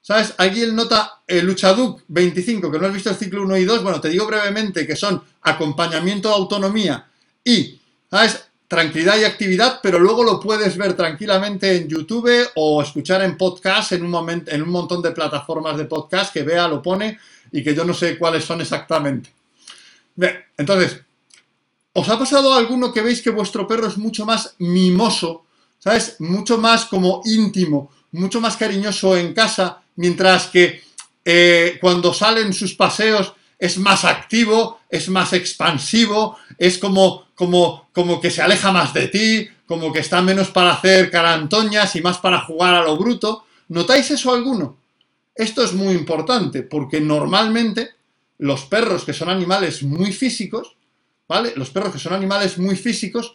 ¿sabes? 0.01 0.35
¿Alguien 0.37 0.75
nota 0.75 1.21
el 1.25 1.45
Luchaduc 1.45 2.03
25, 2.07 2.71
que 2.71 2.77
no 2.77 2.87
has 2.87 2.93
visto 2.93 3.09
el 3.09 3.15
ciclo 3.15 3.41
1 3.43 3.57
y 3.57 3.65
2? 3.65 3.81
Bueno, 3.81 3.99
te 3.99 4.09
digo 4.09 4.27
brevemente 4.27 4.85
que 4.85 4.95
son 4.95 5.23
acompañamiento, 5.41 6.31
autonomía 6.31 7.07
y, 7.43 7.79
¿sabes? 8.09 8.45
Tranquilidad 8.67 9.17
y 9.17 9.23
actividad, 9.23 9.79
pero 9.81 9.99
luego 9.99 10.23
lo 10.23 10.39
puedes 10.39 10.77
ver 10.77 10.93
tranquilamente 10.93 11.75
en 11.75 11.89
YouTube 11.89 12.29
o 12.55 12.81
escuchar 12.83 13.21
en 13.23 13.37
podcast 13.37 13.93
en 13.93 14.03
un, 14.03 14.11
momento, 14.11 14.51
en 14.51 14.61
un 14.61 14.69
montón 14.69 15.01
de 15.01 15.11
plataformas 15.11 15.75
de 15.75 15.85
podcast 15.85 16.31
que 16.31 16.43
vea, 16.43 16.67
lo 16.67 16.81
pone 16.81 17.19
y 17.51 17.63
que 17.63 17.75
yo 17.75 17.83
no 17.83 17.93
sé 17.93 18.17
cuáles 18.17 18.43
son 18.43 18.61
exactamente. 18.61 19.29
Bien, 20.15 20.43
entonces, 20.57 21.01
¿os 21.93 22.09
ha 22.09 22.17
pasado 22.17 22.53
alguno 22.53 22.93
que 22.93 23.01
veis 23.01 23.21
que 23.21 23.29
vuestro 23.29 23.67
perro 23.67 23.87
es 23.87 23.97
mucho 23.97 24.25
más 24.25 24.55
mimoso, 24.59 25.45
¿sabes? 25.79 26.15
Mucho 26.19 26.57
más 26.57 26.85
como 26.85 27.21
íntimo, 27.25 27.91
mucho 28.11 28.41
más 28.41 28.57
cariñoso 28.57 29.17
en 29.17 29.33
casa, 29.33 29.81
mientras 29.95 30.47
que 30.47 30.81
eh, 31.23 31.77
cuando 31.79 32.13
salen 32.13 32.53
sus 32.53 32.73
paseos 32.73 33.33
es 33.57 33.77
más 33.77 34.05
activo, 34.05 34.79
es 34.89 35.07
más 35.09 35.33
expansivo, 35.33 36.37
es 36.57 36.77
como, 36.77 37.27
como, 37.35 37.89
como 37.93 38.19
que 38.19 38.31
se 38.31 38.41
aleja 38.41 38.71
más 38.71 38.93
de 38.93 39.07
ti, 39.07 39.47
como 39.67 39.93
que 39.93 39.99
está 39.99 40.21
menos 40.21 40.49
para 40.49 40.73
hacer 40.73 41.11
carantoñas 41.11 41.95
y 41.95 42.01
más 42.01 42.17
para 42.17 42.41
jugar 42.41 42.73
a 42.73 42.83
lo 42.83 42.97
bruto. 42.97 43.45
¿Notáis 43.69 44.09
eso 44.11 44.33
alguno? 44.33 44.80
Esto 45.41 45.63
es 45.63 45.73
muy 45.73 45.95
importante 45.95 46.61
porque 46.61 47.01
normalmente 47.01 47.95
los 48.37 48.65
perros 48.65 49.03
que 49.03 49.11
son 49.11 49.27
animales 49.27 49.81
muy 49.81 50.13
físicos, 50.13 50.75
¿vale? 51.27 51.53
Los 51.55 51.71
perros 51.71 51.93
que 51.93 51.97
son 51.97 52.13
animales 52.13 52.59
muy 52.59 52.75
físicos 52.75 53.33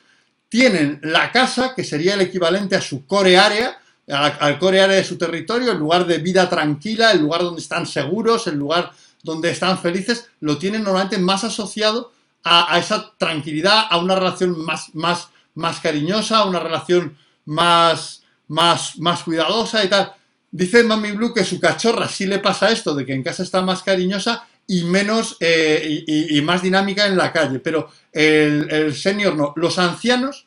tienen 0.48 1.00
la 1.02 1.32
casa, 1.32 1.74
que 1.74 1.82
sería 1.82 2.14
el 2.14 2.20
equivalente 2.20 2.76
a 2.76 2.80
su 2.80 3.08
core 3.08 3.36
área, 3.36 3.80
al 4.06 4.56
core 4.60 4.82
área 4.82 4.94
de 4.94 5.02
su 5.02 5.18
territorio, 5.18 5.72
el 5.72 5.78
lugar 5.78 6.06
de 6.06 6.18
vida 6.18 6.48
tranquila, 6.48 7.10
el 7.10 7.22
lugar 7.22 7.42
donde 7.42 7.60
están 7.60 7.86
seguros, 7.86 8.46
el 8.46 8.54
lugar 8.54 8.92
donde 9.24 9.50
están 9.50 9.76
felices, 9.76 10.28
lo 10.38 10.58
tienen 10.58 10.84
normalmente 10.84 11.18
más 11.18 11.42
asociado 11.42 12.12
a, 12.44 12.78
esa 12.78 13.14
tranquilidad, 13.18 13.86
a 13.90 13.98
una 13.98 14.14
relación 14.14 14.56
más, 14.64 14.94
más, 14.94 15.30
más 15.56 15.80
cariñosa, 15.80 16.38
a 16.38 16.44
una 16.44 16.60
relación 16.60 17.18
más, 17.46 18.22
más, 18.46 18.96
más 18.96 19.24
cuidadosa 19.24 19.84
y 19.84 19.88
tal. 19.88 20.12
Dice 20.56 20.82
Mami 20.82 21.12
Blue 21.12 21.34
que 21.34 21.44
su 21.44 21.60
cachorra 21.60 22.08
sí 22.08 22.24
le 22.24 22.38
pasa 22.38 22.72
esto, 22.72 22.94
de 22.94 23.04
que 23.04 23.12
en 23.12 23.22
casa 23.22 23.42
está 23.42 23.60
más 23.60 23.82
cariñosa 23.82 24.48
y 24.66 24.84
menos 24.84 25.36
eh, 25.38 26.02
y, 26.06 26.40
más 26.40 26.62
dinámica 26.62 27.06
en 27.06 27.18
la 27.18 27.30
calle, 27.30 27.58
pero 27.58 27.90
el, 28.10 28.94
senior 28.94 29.36
no. 29.36 29.52
Los 29.56 29.78
ancianos, 29.78 30.46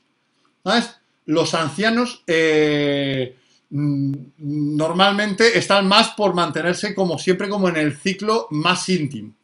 ¿sabes? 0.64 0.96
Los 1.28 1.54
ancianos 1.54 2.24
eh, 2.26 3.36
mm, 3.70 4.14
normalmente 4.40 5.56
están 5.56 5.88
más 5.88 6.10
por 6.18 6.34
mantenerse 6.34 6.96
como 6.96 7.20
siempre 7.20 7.48
como 7.48 7.70
en 7.70 7.78
el 7.78 7.96
ciclo 7.96 8.48
más 8.50 8.90
íntimo, 8.90 9.36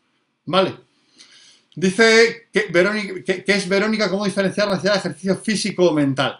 ¿vale? 0.45 0.73
Dice 1.75 2.47
que, 2.51 2.69
Verónica, 2.71 3.21
que, 3.23 3.53
es 3.53 3.69
Verónica 3.69 4.09
cómo 4.09 4.25
diferenciar 4.25 4.67
la 4.67 4.73
necesidad 4.73 4.93
de 4.93 4.99
ejercicio 4.99 5.35
físico 5.35 5.91
o 5.91 5.93
mental. 5.93 6.39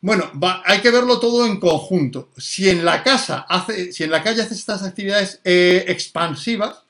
Bueno, 0.00 0.30
hay 0.64 0.80
que 0.80 0.90
verlo 0.90 1.18
todo 1.18 1.46
en 1.46 1.58
conjunto. 1.58 2.30
Si 2.36 2.68
en 2.68 2.84
la 2.84 3.02
casa 3.02 3.46
hace, 3.48 3.92
si 3.92 4.04
en 4.04 4.10
la 4.10 4.22
calle 4.22 4.42
haces 4.42 4.58
estas 4.58 4.82
actividades 4.82 5.40
eh, 5.42 5.84
expansivas, 5.88 6.82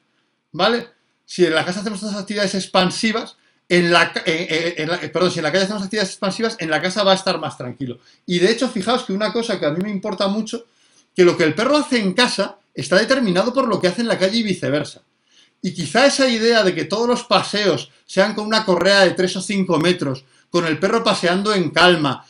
¿vale? 0.53 0.88
Si 1.25 1.45
en 1.45 1.55
la 1.55 1.64
casa 1.64 1.81
hacemos 1.81 2.03
estas 2.03 2.19
actividades 2.19 2.55
expansivas, 2.55 3.37
en 3.69 3.92
la, 3.92 4.12
eh, 4.25 4.75
eh, 4.79 5.09
perdón, 5.09 5.31
si 5.31 5.38
en 5.38 5.45
la 5.45 5.53
calle 5.53 5.64
hacemos 5.64 5.83
actividades 5.83 6.11
expansivas, 6.11 6.57
en 6.61 6.71
la 6.71 6.81
casa 6.81 7.03
va 7.03 7.12
a 7.12 7.16
estar 7.16 7.38
más 7.38 7.57
tranquilo. 7.57 7.99
Y 8.27 8.38
de 8.38 8.51
hecho, 8.51 8.69
fijaos 8.69 9.05
que 9.05 9.12
una 9.12 9.33
cosa 9.33 9.59
que 9.59 9.66
a 9.66 9.71
mí 9.71 9.83
me 9.83 9.90
importa 9.90 10.29
mucho, 10.29 10.66
que 11.14 11.25
lo 11.25 11.37
que 11.37 11.45
el 11.45 11.55
perro 11.55 11.77
hace 11.77 11.99
en 11.99 12.12
casa 12.12 12.59
está 12.75 12.97
determinado 12.97 13.53
por 13.53 13.66
lo 13.66 13.81
que 13.81 13.88
hace 13.88 14.03
en 14.03 14.09
la 14.09 14.19
calle 14.19 14.38
y 14.38 14.42
viceversa. 14.42 15.03
Y 15.62 15.73
quizá 15.73 16.07
esa 16.07 16.29
idea 16.29 16.62
de 16.62 16.75
que 16.75 16.85
todos 16.85 17.09
los 17.09 17.25
paseos 17.25 17.90
sean 18.05 18.35
con 18.35 18.47
una 18.47 18.64
correa 18.64 19.01
de 19.01 19.12
3 19.12 19.37
o 19.37 19.40
5 19.40 19.79
metros, 19.79 20.25
con 20.51 20.66
el 20.66 20.79
perro 20.79 21.03
paseando 21.03 21.55
en 21.55 21.71
calma, 21.71 22.25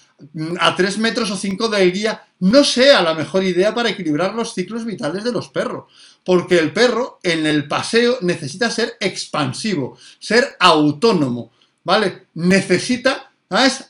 a 0.60 0.74
3 0.74 0.98
metros 0.98 1.30
o 1.30 1.36
5 1.36 1.68
del 1.68 1.92
guía 1.92 2.24
no 2.40 2.64
sea 2.64 3.02
la 3.02 3.14
mejor 3.14 3.44
idea 3.44 3.74
para 3.74 3.90
equilibrar 3.90 4.34
los 4.34 4.54
ciclos 4.54 4.84
vitales 4.84 5.24
de 5.24 5.32
los 5.32 5.48
perros. 5.48 5.84
Porque 6.24 6.58
el 6.58 6.72
perro 6.72 7.18
en 7.22 7.46
el 7.46 7.68
paseo 7.68 8.18
necesita 8.22 8.70
ser 8.70 8.96
expansivo, 9.00 9.98
ser 10.18 10.56
autónomo, 10.58 11.52
¿vale? 11.84 12.26
Necesita, 12.34 13.30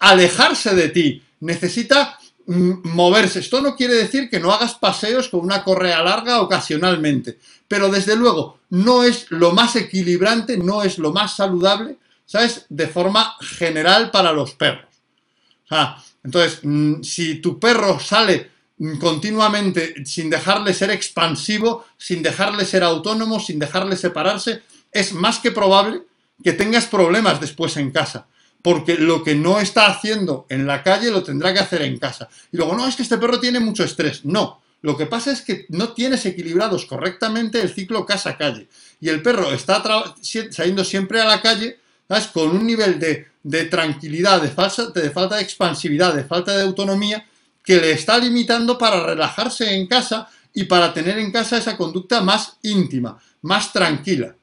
Alejarse 0.01 0.75
de 0.75 0.91
ti, 0.91 1.23
necesita 1.41 2.19
mm, 2.47 2.89
moverse. 2.89 3.39
Esto 3.39 3.63
no 3.63 3.75
quiere 3.75 3.95
decir 3.95 4.29
que 4.29 4.39
no 4.39 4.53
hagas 4.53 4.75
paseos 4.75 5.29
con 5.29 5.41
una 5.41 5.65
correa 5.65 6.03
larga 6.03 6.43
ocasionalmente, 6.43 7.39
pero 7.67 7.89
desde 7.89 8.17
luego 8.17 8.59
no 8.69 9.03
es 9.03 9.31
lo 9.31 9.53
más 9.53 9.77
equilibrante, 9.77 10.59
no 10.59 10.83
es 10.83 10.99
lo 10.99 11.13
más 11.13 11.37
saludable, 11.37 11.97
¿sabes? 12.27 12.67
De 12.69 12.87
forma 12.87 13.35
general 13.41 14.11
para 14.11 14.33
los 14.33 14.53
perros. 14.53 14.85
Sea, 15.69 15.97
entonces, 16.27 16.59
mm, 16.65 17.03
si 17.03 17.37
tu 17.37 17.61
perro 17.61 18.01
sale 18.01 18.51
continuamente, 18.99 20.05
sin 20.05 20.29
dejarle 20.29 20.75
ser 20.75 20.91
expansivo, 20.91 21.87
sin 21.97 22.21
dejarle 22.21 22.65
ser 22.65 22.83
autónomo, 22.83 23.39
sin 23.39 23.61
dejarle 23.61 23.97
separarse, 23.97 24.63
es 24.91 25.13
más 25.13 25.39
que 25.39 25.53
probable 25.53 26.03
que 26.43 26.53
tengas 26.53 26.87
problemas 26.87 27.41
después 27.41 27.77
en 27.77 27.93
casa. 27.93 28.27
Porque 28.61 28.97
lo 28.97 29.23
que 29.23 29.37
no 29.37 29.61
está 29.61 29.87
haciendo 29.87 30.47
en 30.49 30.67
la 30.67 30.83
calle 30.83 31.13
lo 31.13 31.23
tendrá 31.23 31.55
que 31.55 31.61
hacer 31.61 31.83
en 31.83 31.97
casa. 31.99 32.29
Y 32.51 32.57
luego, 32.57 32.75
no, 32.75 32.89
es 32.89 32.97
que 32.97 33.05
este 33.05 33.19
perro 33.19 33.39
tiene 33.39 33.61
mucho 33.61 33.85
estrés. 33.85 34.25
No, 34.25 34.61
lo 34.83 34.97
que 34.97 35.07
pasa 35.07 35.31
es 35.31 35.43
que 35.43 35.67
no 35.69 35.93
tienes 35.93 36.27
equilibrados 36.27 36.87
correctamente 36.87 37.61
el 37.61 37.73
ciclo 37.73 38.05
casa-calle. 38.05 38.67
Y 39.01 39.11
el 39.11 39.23
perro 39.23 39.53
está 39.53 39.81
saliendo 40.51 40.85
siempre 40.85 41.21
a 41.21 41.25
la 41.25 41.41
calle, 41.41 41.79
Con 42.33 42.51
un 42.51 42.67
nivel 42.67 42.99
de, 42.99 43.65
tranquilidad, 43.65 44.41
de, 44.41 44.49
de 44.49 45.11
falta 45.11 45.37
de 45.37 45.43
expansividad, 45.43 46.15
de 46.15 46.25
falta 46.25 46.57
de 46.57 46.63
autonomía, 46.63 47.27
que 47.65 47.77
le 47.81 47.93
está 47.93 48.19
limitando 48.19 48.79
para 48.79 49.05
relajarse 49.05 49.75
en 49.75 49.87
casa 49.87 50.29
y 50.55 50.65
para 50.65 50.95
tener 50.95 51.19
en 51.19 51.33
casa 51.33 51.59
esa 51.59 51.77
conducta 51.77 52.21
más 52.21 52.57
íntima, 52.63 53.19
más 53.43 53.73
tranquila. 53.73 54.35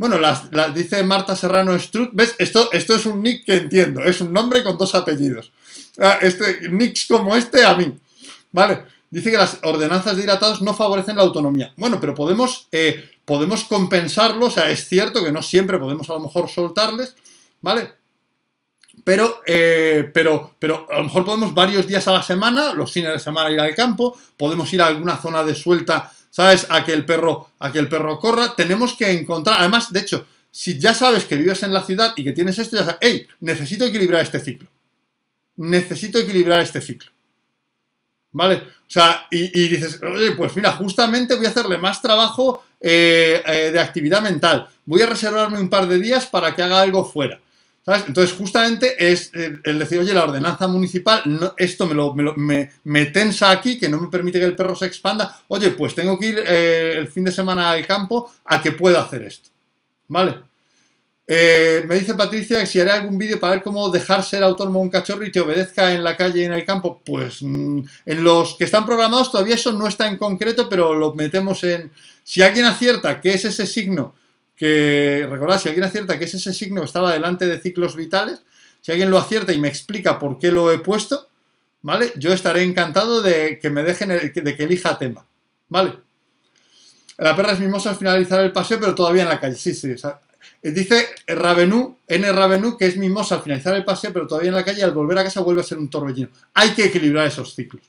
Bueno, 0.00 0.18
las, 0.18 0.50
dice 0.74 1.02
Marta 1.02 1.36
Serrano 1.36 1.78
Strut. 1.78 2.10
¿Ves? 2.14 2.34
Esto, 2.38 2.70
esto 2.72 2.94
es 2.94 3.04
un 3.04 3.22
nick 3.22 3.44
que 3.44 3.54
entiendo. 3.54 4.00
Es 4.00 4.22
un 4.22 4.32
nombre 4.32 4.62
con 4.62 4.78
dos 4.78 4.94
apellidos. 4.94 5.52
Ah, 5.98 6.18
este, 6.22 6.70
nicks 6.70 7.04
como 7.06 7.36
este 7.36 7.62
a 7.66 7.74
mí. 7.74 7.92
¿Vale? 8.50 8.84
Dice 9.10 9.30
que 9.30 9.36
las 9.36 9.58
ordenanzas 9.62 10.16
de 10.16 10.22
hidratados 10.22 10.62
no 10.62 10.72
favorecen 10.72 11.16
la 11.16 11.22
autonomía. 11.22 11.74
Bueno, 11.76 12.00
pero 12.00 12.14
podemos, 12.14 12.66
eh, 12.72 13.10
podemos 13.30 13.62
compensarlo. 13.62 14.46
O 14.46 14.50
sea, 14.50 14.70
es 14.70 14.88
cierto 14.88 15.22
que 15.22 15.30
no 15.30 15.40
siempre 15.40 15.78
podemos 15.78 16.10
a 16.10 16.14
lo 16.14 16.20
mejor 16.20 16.48
soltarles. 16.48 17.14
¿Vale? 17.60 17.92
Pero, 19.04 19.42
eh, 19.46 20.10
pero, 20.12 20.56
pero 20.58 20.84
a 20.90 20.98
lo 20.98 21.04
mejor 21.04 21.24
podemos 21.24 21.54
varios 21.54 21.86
días 21.86 22.08
a 22.08 22.12
la 22.12 22.24
semana, 22.24 22.74
los 22.74 22.90
fines 22.90 23.12
de 23.12 23.20
semana 23.20 23.48
ir 23.52 23.60
al 23.60 23.72
campo, 23.76 24.18
podemos 24.36 24.72
ir 24.72 24.82
a 24.82 24.88
alguna 24.88 25.16
zona 25.16 25.44
de 25.44 25.54
suelta, 25.54 26.10
¿sabes? 26.28 26.66
A 26.70 26.84
que 26.84 26.92
el 26.92 27.04
perro, 27.04 27.50
a 27.60 27.70
que 27.70 27.78
el 27.78 27.88
perro 27.88 28.18
corra. 28.18 28.56
Tenemos 28.56 28.94
que 28.94 29.12
encontrar, 29.12 29.60
además, 29.60 29.92
de 29.92 30.00
hecho, 30.00 30.26
si 30.50 30.80
ya 30.80 30.92
sabes 30.92 31.24
que 31.24 31.36
vives 31.36 31.62
en 31.62 31.72
la 31.72 31.84
ciudad 31.84 32.12
y 32.16 32.24
que 32.24 32.32
tienes 32.32 32.58
esto, 32.58 32.78
ya 32.78 32.84
sabes, 32.84 32.98
hey, 33.00 33.28
necesito 33.38 33.84
equilibrar 33.84 34.22
este 34.22 34.40
ciclo. 34.40 34.68
Necesito 35.54 36.18
equilibrar 36.18 36.58
este 36.58 36.80
ciclo. 36.80 37.12
¿Vale? 38.32 38.56
O 38.56 38.90
sea, 38.92 39.28
y, 39.30 39.68
dices, 39.68 40.00
oye, 40.02 40.32
pues 40.32 40.56
mira, 40.56 40.72
justamente 40.72 41.36
voy 41.36 41.46
a 41.46 41.50
hacerle 41.50 41.78
más 41.78 42.02
trabajo 42.02 42.64
eh, 42.80 43.42
eh, 43.46 43.70
de 43.72 43.80
actividad 43.80 44.22
mental. 44.22 44.68
Voy 44.86 45.02
a 45.02 45.06
reservarme 45.06 45.60
un 45.60 45.68
par 45.68 45.86
de 45.86 45.98
días 45.98 46.26
para 46.26 46.54
que 46.54 46.62
haga 46.62 46.80
algo 46.80 47.04
fuera. 47.04 47.40
Entonces, 47.86 48.36
justamente 48.36 48.94
es 49.10 49.32
el 49.34 49.78
decir, 49.78 49.98
oye, 49.98 50.14
la 50.14 50.24
ordenanza 50.24 50.68
municipal, 50.68 51.22
esto 51.56 51.86
me, 51.86 51.94
lo, 51.94 52.14
me, 52.14 53.06
tensa 53.06 53.50
aquí, 53.50 53.78
que 53.78 53.88
no 53.88 54.00
me 54.00 54.08
permite 54.08 54.38
que 54.38 54.44
el 54.44 54.54
perro 54.54 54.76
se 54.76 54.86
expanda. 54.86 55.40
Oye, 55.48 55.70
pues 55.70 55.94
tengo 55.94 56.18
que 56.18 56.26
ir 56.26 56.44
eh, 56.46 56.94
el 56.98 57.08
fin 57.08 57.24
de 57.24 57.32
semana 57.32 57.70
al 57.70 57.86
campo 57.86 58.30
a 58.44 58.62
que 58.62 58.72
pueda 58.72 59.02
hacer 59.02 59.22
esto. 59.22 59.50
¿Vale? 60.08 60.49
Eh, 61.32 61.84
me 61.86 61.94
dice 61.94 62.14
Patricia 62.14 62.58
que 62.58 62.66
si 62.66 62.80
haré 62.80 62.90
algún 62.90 63.16
vídeo 63.16 63.38
para 63.38 63.52
ver 63.52 63.62
cómo 63.62 63.88
dejar 63.88 64.24
ser 64.24 64.42
autónomo 64.42 64.80
un 64.80 64.90
cachorro 64.90 65.24
y 65.24 65.30
te 65.30 65.38
obedezca 65.38 65.94
en 65.94 66.02
la 66.02 66.16
calle 66.16 66.40
y 66.40 66.44
en 66.44 66.52
el 66.52 66.64
campo, 66.64 67.00
pues 67.06 67.40
mm, 67.40 67.82
en 68.06 68.24
los 68.24 68.56
que 68.56 68.64
están 68.64 68.84
programados 68.84 69.30
todavía 69.30 69.54
eso 69.54 69.70
no 69.70 69.86
está 69.86 70.08
en 70.08 70.16
concreto, 70.16 70.68
pero 70.68 70.92
lo 70.92 71.14
metemos 71.14 71.62
en... 71.62 71.92
Si 72.24 72.42
alguien 72.42 72.64
acierta 72.64 73.20
que 73.20 73.32
es 73.32 73.44
ese 73.44 73.64
signo 73.64 74.16
que 74.56 75.24
recordad, 75.30 75.60
si 75.60 75.68
alguien 75.68 75.84
acierta 75.84 76.18
que 76.18 76.24
es 76.24 76.34
ese 76.34 76.52
signo 76.52 76.80
que 76.80 76.88
estaba 76.88 77.12
delante 77.12 77.46
de 77.46 77.60
ciclos 77.60 77.94
vitales, 77.94 78.42
si 78.80 78.90
alguien 78.90 79.08
lo 79.08 79.16
acierta 79.16 79.52
y 79.52 79.60
me 79.60 79.68
explica 79.68 80.18
por 80.18 80.36
qué 80.36 80.50
lo 80.50 80.72
he 80.72 80.78
puesto, 80.78 81.28
¿vale? 81.82 82.12
Yo 82.16 82.32
estaré 82.32 82.64
encantado 82.64 83.22
de 83.22 83.60
que 83.60 83.70
me 83.70 83.84
dejen, 83.84 84.08
de 84.08 84.56
que 84.56 84.64
elija 84.64 84.98
tema, 84.98 85.24
¿vale? 85.68 85.92
La 87.18 87.36
perra 87.36 87.52
es 87.52 87.60
mimosa 87.60 87.90
al 87.90 87.96
finalizar 87.96 88.40
el 88.40 88.50
paseo, 88.50 88.80
pero 88.80 88.96
todavía 88.96 89.22
en 89.22 89.28
la 89.28 89.38
calle, 89.38 89.54
sí, 89.54 89.74
sí. 89.74 89.94
Dice 90.62 91.06
Ravenú, 91.26 91.96
N 92.06 92.32
Ravenú, 92.32 92.76
que 92.76 92.86
es 92.86 92.96
mimosa 92.96 93.36
al 93.36 93.42
finalizar 93.42 93.74
el 93.74 93.84
paseo, 93.84 94.12
pero 94.12 94.26
todavía 94.26 94.50
en 94.50 94.56
la 94.56 94.64
calle, 94.64 94.82
al 94.82 94.92
volver 94.92 95.18
a 95.18 95.24
casa 95.24 95.40
vuelve 95.40 95.62
a 95.62 95.64
ser 95.64 95.78
un 95.78 95.88
torbellino. 95.88 96.28
Hay 96.54 96.70
que 96.70 96.84
equilibrar 96.84 97.26
esos 97.26 97.54
ciclos. 97.54 97.82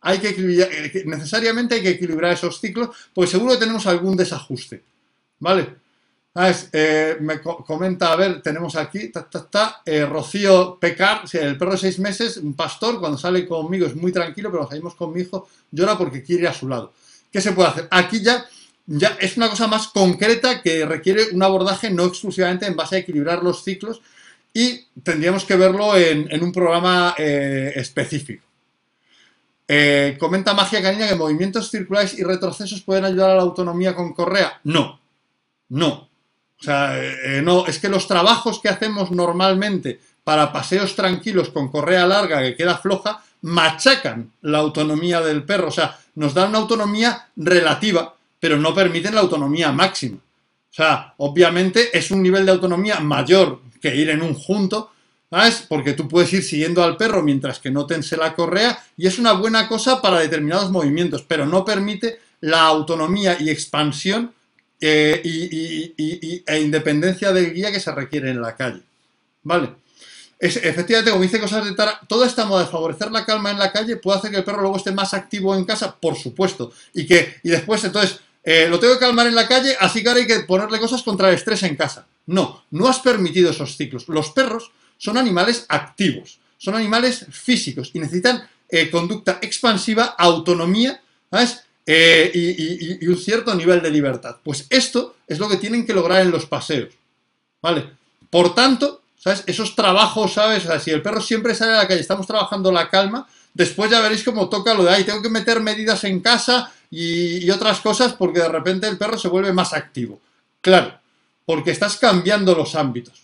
Hay 0.00 0.18
que 0.18 0.30
equilibrar, 0.30 0.68
eh, 0.72 1.02
necesariamente 1.06 1.76
hay 1.76 1.82
que 1.82 1.90
equilibrar 1.90 2.32
esos 2.32 2.60
ciclos, 2.60 2.90
porque 3.14 3.30
seguro 3.30 3.54
que 3.54 3.60
tenemos 3.60 3.86
algún 3.86 4.16
desajuste, 4.16 4.82
¿vale? 5.40 5.76
Ah, 6.34 6.52
eh, 6.72 7.16
me 7.20 7.40
comenta, 7.40 8.12
a 8.12 8.16
ver, 8.16 8.40
tenemos 8.42 8.76
aquí, 8.76 9.10
ta, 9.10 9.82
eh, 9.84 10.06
Rocío 10.06 10.78
Pecar, 10.78 11.22
el 11.32 11.58
perro 11.58 11.72
de 11.72 11.78
seis 11.78 11.98
meses, 11.98 12.36
un 12.36 12.54
pastor, 12.54 13.00
cuando 13.00 13.18
sale 13.18 13.44
conmigo 13.44 13.86
es 13.86 13.96
muy 13.96 14.12
tranquilo, 14.12 14.48
pero 14.48 14.60
cuando 14.60 14.70
salimos 14.70 14.94
con 14.94 15.12
mi 15.12 15.22
hijo 15.22 15.48
llora 15.72 15.98
porque 15.98 16.22
quiere 16.22 16.42
ir 16.42 16.48
a 16.48 16.54
su 16.54 16.68
lado. 16.68 16.92
¿Qué 17.32 17.40
se 17.40 17.50
puede 17.52 17.70
hacer? 17.70 17.88
Aquí 17.90 18.22
ya, 18.22 18.46
ya 18.88 19.16
es 19.20 19.36
una 19.36 19.48
cosa 19.48 19.68
más 19.68 19.88
concreta 19.88 20.60
que 20.62 20.84
requiere 20.84 21.28
un 21.32 21.42
abordaje 21.42 21.90
no 21.90 22.06
exclusivamente 22.06 22.66
en 22.66 22.74
base 22.74 22.96
a 22.96 22.98
equilibrar 22.98 23.44
los 23.44 23.62
ciclos 23.62 24.00
y 24.52 24.86
tendríamos 25.04 25.44
que 25.44 25.56
verlo 25.56 25.96
en, 25.96 26.42
un 26.42 26.50
programa 26.50 27.14
eh, 27.16 27.72
específico. 27.76 28.44
comenta 30.18 30.54
Magia 30.54 30.82
Canina 30.82 31.06
que 31.06 31.14
movimientos 31.14 31.70
circulares 31.70 32.18
y 32.18 32.24
retrocesos 32.24 32.80
pueden 32.80 33.04
ayudar 33.04 33.30
a 33.30 33.36
la 33.36 33.42
autonomía 33.42 33.94
con 33.94 34.12
correa. 34.12 34.58
No, 34.64 34.98
no, 35.68 36.08
o 36.60 36.64
sea, 36.64 36.98
eh, 37.00 37.40
no, 37.42 37.66
es 37.66 37.78
que 37.78 37.88
los 37.88 38.08
trabajos 38.08 38.60
que 38.60 38.68
hacemos 38.68 39.10
normalmente 39.12 40.00
para 40.24 40.52
paseos 40.52 40.96
tranquilos 40.96 41.50
con 41.50 41.70
correa 41.70 42.06
larga 42.06 42.42
que 42.42 42.56
queda 42.56 42.78
floja, 42.78 43.22
machacan 43.42 44.32
la 44.42 44.58
autonomía 44.58 45.20
del 45.20 45.44
perro. 45.44 45.68
O 45.68 45.72
sea, 45.72 45.98
nos 46.16 46.34
dan 46.34 46.50
una 46.50 46.58
autonomía 46.58 47.28
relativa, 47.36 48.14
pero 48.40 48.56
no 48.56 48.74
permiten 48.74 49.14
la 49.14 49.20
autonomía 49.20 49.72
máxima. 49.72 50.18
O 50.18 50.74
sea, 50.74 51.14
obviamente 51.16 51.96
es 51.96 52.10
un 52.10 52.22
nivel 52.22 52.46
de 52.46 52.52
autonomía 52.52 53.00
mayor 53.00 53.60
que 53.80 53.94
ir 53.94 54.10
en 54.10 54.22
un 54.22 54.34
junto, 54.34 54.92
¿sabes? 55.30 55.64
Porque 55.68 55.92
tú 55.92 56.08
puedes 56.08 56.32
ir 56.32 56.42
siguiendo 56.42 56.82
al 56.82 56.96
perro 56.96 57.22
mientras 57.22 57.58
que 57.58 57.70
no 57.70 57.86
tense 57.86 58.16
la 58.16 58.34
correa 58.34 58.78
y 58.96 59.06
es 59.06 59.18
una 59.18 59.32
buena 59.32 59.68
cosa 59.68 60.00
para 60.00 60.20
determinados 60.20 60.70
movimientos, 60.70 61.24
pero 61.26 61.46
no 61.46 61.64
permite 61.64 62.20
la 62.40 62.62
autonomía 62.62 63.36
y 63.40 63.50
expansión 63.50 64.32
eh, 64.80 65.20
y, 65.24 66.42
e 66.46 66.60
independencia 66.60 67.32
del 67.32 67.52
guía 67.52 67.72
que 67.72 67.80
se 67.80 67.92
requiere 67.92 68.30
en 68.30 68.40
la 68.40 68.54
calle. 68.54 68.82
¿Vale? 69.42 69.70
Es, 70.38 70.56
efectivamente, 70.56 71.10
como 71.10 71.22
dice 71.22 71.40
cosas 71.40 71.64
de 71.64 71.72
Tara, 71.72 72.00
toda 72.06 72.26
esta 72.26 72.44
moda 72.44 72.62
de 72.62 72.70
favorecer 72.70 73.10
la 73.10 73.24
calma 73.24 73.50
en 73.50 73.58
la 73.58 73.72
calle 73.72 73.96
puede 73.96 74.18
hacer 74.18 74.30
que 74.30 74.36
el 74.36 74.44
perro 74.44 74.60
luego 74.60 74.76
esté 74.76 74.92
más 74.92 75.14
activo 75.14 75.54
en 75.56 75.64
casa, 75.64 75.96
por 75.96 76.16
supuesto. 76.16 76.72
Y 76.94 77.06
que, 77.06 77.36
y 77.42 77.50
después, 77.50 77.82
entonces, 77.82 78.20
eh, 78.44 78.66
lo 78.68 78.78
tengo 78.78 78.94
que 78.94 79.00
calmar 79.00 79.26
en 79.26 79.34
la 79.34 79.48
calle, 79.48 79.76
así 79.78 80.02
que 80.02 80.08
ahora 80.08 80.20
hay 80.20 80.26
que 80.26 80.40
ponerle 80.40 80.78
cosas 80.78 81.02
contra 81.02 81.28
el 81.28 81.34
estrés 81.34 81.62
en 81.64 81.76
casa. 81.76 82.06
No, 82.26 82.64
no 82.70 82.88
has 82.88 83.00
permitido 83.00 83.50
esos 83.50 83.76
ciclos. 83.76 84.08
Los 84.08 84.30
perros 84.30 84.70
son 84.96 85.16
animales 85.16 85.66
activos, 85.68 86.38
son 86.56 86.74
animales 86.74 87.26
físicos 87.30 87.90
y 87.94 88.00
necesitan 88.00 88.48
eh, 88.68 88.90
conducta 88.90 89.38
expansiva, 89.40 90.14
autonomía, 90.18 91.00
¿sabes? 91.30 91.64
Eh, 91.86 92.30
y, 92.34 93.06
un 93.06 93.16
cierto 93.16 93.54
nivel 93.54 93.80
de 93.80 93.90
libertad. 93.90 94.36
Pues 94.42 94.66
esto 94.68 95.16
es 95.26 95.38
lo 95.38 95.48
que 95.48 95.56
tienen 95.56 95.86
que 95.86 95.94
lograr 95.94 96.20
en 96.20 96.30
los 96.30 96.44
paseos. 96.44 96.92
¿Vale? 97.62 97.90
Por 98.28 98.54
tanto, 98.54 99.02
¿sabes? 99.16 99.42
Esos 99.46 99.74
trabajos, 99.74 100.34
¿sabes? 100.34 100.68
Si 100.82 100.90
el 100.90 101.00
perro 101.00 101.20
siempre 101.22 101.54
sale 101.54 101.72
a 101.72 101.76
la 101.76 101.88
calle, 101.88 102.00
estamos 102.00 102.26
trabajando 102.26 102.70
la 102.70 102.90
calma, 102.90 103.26
después 103.54 103.90
ya 103.90 104.00
veréis 104.00 104.22
cómo 104.22 104.50
toca 104.50 104.74
lo 104.74 104.84
de 104.84 104.90
ahí, 104.90 105.04
tengo 105.04 105.22
que 105.22 105.30
meter 105.30 105.60
medidas 105.60 106.04
en 106.04 106.20
casa 106.20 106.72
y, 106.90 107.50
otras 107.50 107.80
cosas 107.80 108.14
porque 108.14 108.40
de 108.40 108.48
repente 108.48 108.88
el 108.88 108.98
perro 108.98 109.18
se 109.18 109.28
vuelve 109.28 109.52
más 109.52 109.72
activo. 109.72 110.20
Claro, 110.60 110.98
porque 111.44 111.70
estás 111.70 111.96
cambiando 111.96 112.54
los 112.54 112.74
ámbitos. 112.74 113.22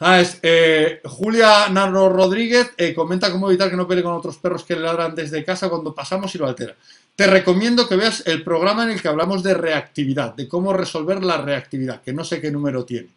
Ah, 0.00 0.20
es, 0.20 0.38
eh, 0.42 1.00
Julia 1.04 1.68
Narro 1.68 2.08
Rodríguez 2.08 2.70
eh, 2.76 2.94
comenta 2.94 3.32
cómo 3.32 3.48
evitar 3.48 3.68
que 3.68 3.76
no 3.76 3.88
pelee 3.88 4.04
con 4.04 4.12
otros 4.12 4.36
perros 4.36 4.62
que 4.62 4.76
le 4.76 4.82
ladran 4.82 5.14
desde 5.14 5.44
casa 5.44 5.68
cuando 5.68 5.92
pasamos 5.92 6.32
y 6.34 6.38
lo 6.38 6.46
altera. 6.46 6.76
Te 7.16 7.26
recomiendo 7.26 7.88
que 7.88 7.96
veas 7.96 8.22
el 8.26 8.44
programa 8.44 8.84
en 8.84 8.90
el 8.90 9.02
que 9.02 9.08
hablamos 9.08 9.42
de 9.42 9.54
reactividad, 9.54 10.34
de 10.34 10.46
cómo 10.46 10.72
resolver 10.72 11.24
la 11.24 11.38
reactividad, 11.38 12.00
que 12.00 12.12
no 12.12 12.22
sé 12.22 12.40
qué 12.40 12.52
número 12.52 12.84
tiene. 12.84 13.08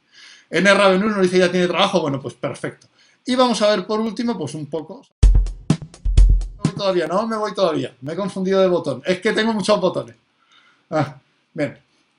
N. 0.49 0.73
Ravenú 0.73 1.07
nos 1.07 1.21
dice 1.21 1.37
ya 1.37 1.51
tiene 1.51 1.67
trabajo, 1.67 2.01
bueno, 2.01 2.19
pues 2.19 2.33
perfecto. 2.33 2.87
Y 3.25 3.35
vamos 3.35 3.61
a 3.61 3.69
ver 3.69 3.85
por 3.85 3.99
último, 3.99 4.35
pues 4.35 4.55
un 4.55 4.65
poco. 4.65 5.05
Todavía, 6.81 7.07
no 7.07 7.27
me 7.27 7.37
voy 7.37 7.53
todavía, 7.53 7.95
me 8.01 8.13
he 8.13 8.15
confundido 8.15 8.61
de 8.61 8.67
botón. 8.67 9.01
Es 9.05 9.21
que 9.21 9.33
tengo 9.33 9.53
muchos 9.53 9.79
botones. 9.79 10.15
Ah, 10.89 11.15
bien. 11.53 11.77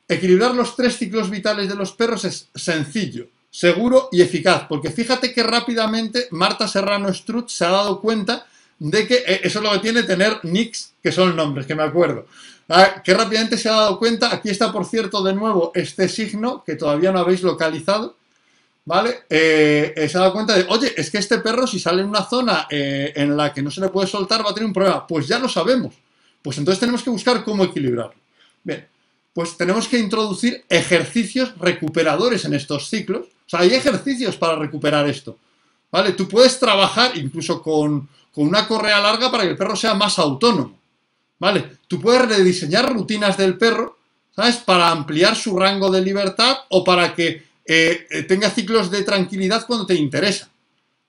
Equilibrar 0.09 0.55
los 0.55 0.77
tres 0.77 0.97
ciclos 0.97 1.31
vitales 1.31 1.69
de 1.69 1.75
los 1.75 1.93
perros 1.93 2.25
es 2.25 2.49
sencillo 2.55 3.27
seguro 3.53 4.09
y 4.11 4.23
eficaz. 4.23 4.65
Porque 4.69 4.91
fíjate 4.91 5.33
que 5.33 5.43
rápidamente 5.45 6.27
Marta 6.31 6.67
Serrano 6.67 7.13
Strut 7.13 7.49
se 7.49 7.65
ha 7.65 7.71
dado 7.71 8.01
cuenta 8.01 8.47
de 8.79 9.07
que 9.07 9.17
eh, 9.17 9.41
eso 9.45 9.59
es 9.61 9.65
lo 9.65 9.73
que 9.73 9.79
tiene 9.79 10.03
tener 10.03 10.41
nicks, 10.43 10.95
que 11.01 11.13
son 11.13 11.37
nombres, 11.37 11.67
que 11.67 11.77
me 11.77 11.85
acuerdo. 11.85 12.27
Ah, 12.69 13.03
que 13.05 13.15
rápidamente 13.15 13.59
se 13.59 13.69
ha 13.69 13.73
dado 13.73 13.99
cuenta, 13.99 14.33
aquí 14.33 14.49
está 14.49 14.73
por 14.73 14.87
cierto 14.87 15.23
de 15.23 15.35
nuevo 15.35 15.71
este 15.75 16.09
signo 16.09 16.65
que 16.65 16.75
todavía 16.75 17.13
no 17.13 17.19
habéis 17.19 17.43
localizado, 17.43 18.17
¿vale? 18.85 19.25
Eh, 19.29 19.93
eh, 19.97 20.09
se 20.09 20.17
ha 20.17 20.23
dado 20.23 20.33
cuenta 20.33 20.57
de, 20.57 20.67
oye, 20.69 20.93
es 20.97 21.11
que 21.11 21.19
este 21.19 21.39
perro 21.39 21.67
si 21.67 21.79
sale 21.79 22.03
en 22.03 22.09
una 22.09 22.25
zona 22.25 22.67
eh, 22.71 23.13
en 23.15 23.37
la 23.37 23.53
que 23.53 23.63
no 23.63 23.71
se 23.71 23.81
le 23.81 23.89
puede 23.89 24.07
soltar 24.07 24.45
va 24.45 24.51
a 24.51 24.55
tener 24.55 24.67
un 24.67 24.73
problema. 24.73 25.07
Pues 25.07 25.27
ya 25.29 25.39
lo 25.39 25.49
sabemos. 25.49 25.95
Pues 26.41 26.59
entonces 26.59 26.81
tenemos 26.81 27.03
que 27.03 27.11
buscar 27.11 27.45
cómo 27.45 27.65
equilibrarlo. 27.65 28.15
Bien, 28.65 28.87
pues 29.33 29.57
tenemos 29.57 29.89
que 29.89 29.99
introducir 29.99 30.65
ejercicios 30.69 31.57
recuperadores 31.59 32.45
en 32.45 32.55
estos 32.55 32.89
ciclos. 32.89 33.27
O 33.27 33.49
sea, 33.49 33.61
hay 33.61 33.75
ejercicios 33.75 34.37
para 34.37 34.57
recuperar 34.57 35.09
esto. 35.09 35.39
¿Vale? 35.91 36.13
Tú 36.13 36.27
puedes 36.27 36.59
trabajar 36.59 37.17
incluso 37.17 37.63
con, 37.63 38.09
con 38.33 38.49
una 38.49 38.67
correa 38.67 39.01
larga 39.01 39.31
para 39.31 39.45
que 39.45 39.51
el 39.51 39.57
perro 39.57 39.77
sea 39.77 39.95
más 39.95 40.19
autónomo. 40.19 40.79
¿Vale? 41.39 41.79
Tú 41.87 42.01
puedes 42.01 42.27
rediseñar 42.27 42.93
rutinas 42.93 43.37
del 43.37 43.59
perro, 43.59 43.99
¿sabes? 44.35 44.57
Para 44.59 44.91
ampliar 44.91 45.37
su 45.37 45.59
rango 45.59 45.91
de 45.91 46.01
libertad 46.01 46.59
o 46.71 46.85
para 46.85 47.15
que 47.15 47.45
eh, 47.65 48.07
eh, 48.11 48.23
tenga 48.25 48.51
ciclos 48.51 48.91
de 48.91 49.03
tranquilidad 49.03 49.67
cuando 49.67 49.87
te 49.87 49.95
interesa. 49.95 50.51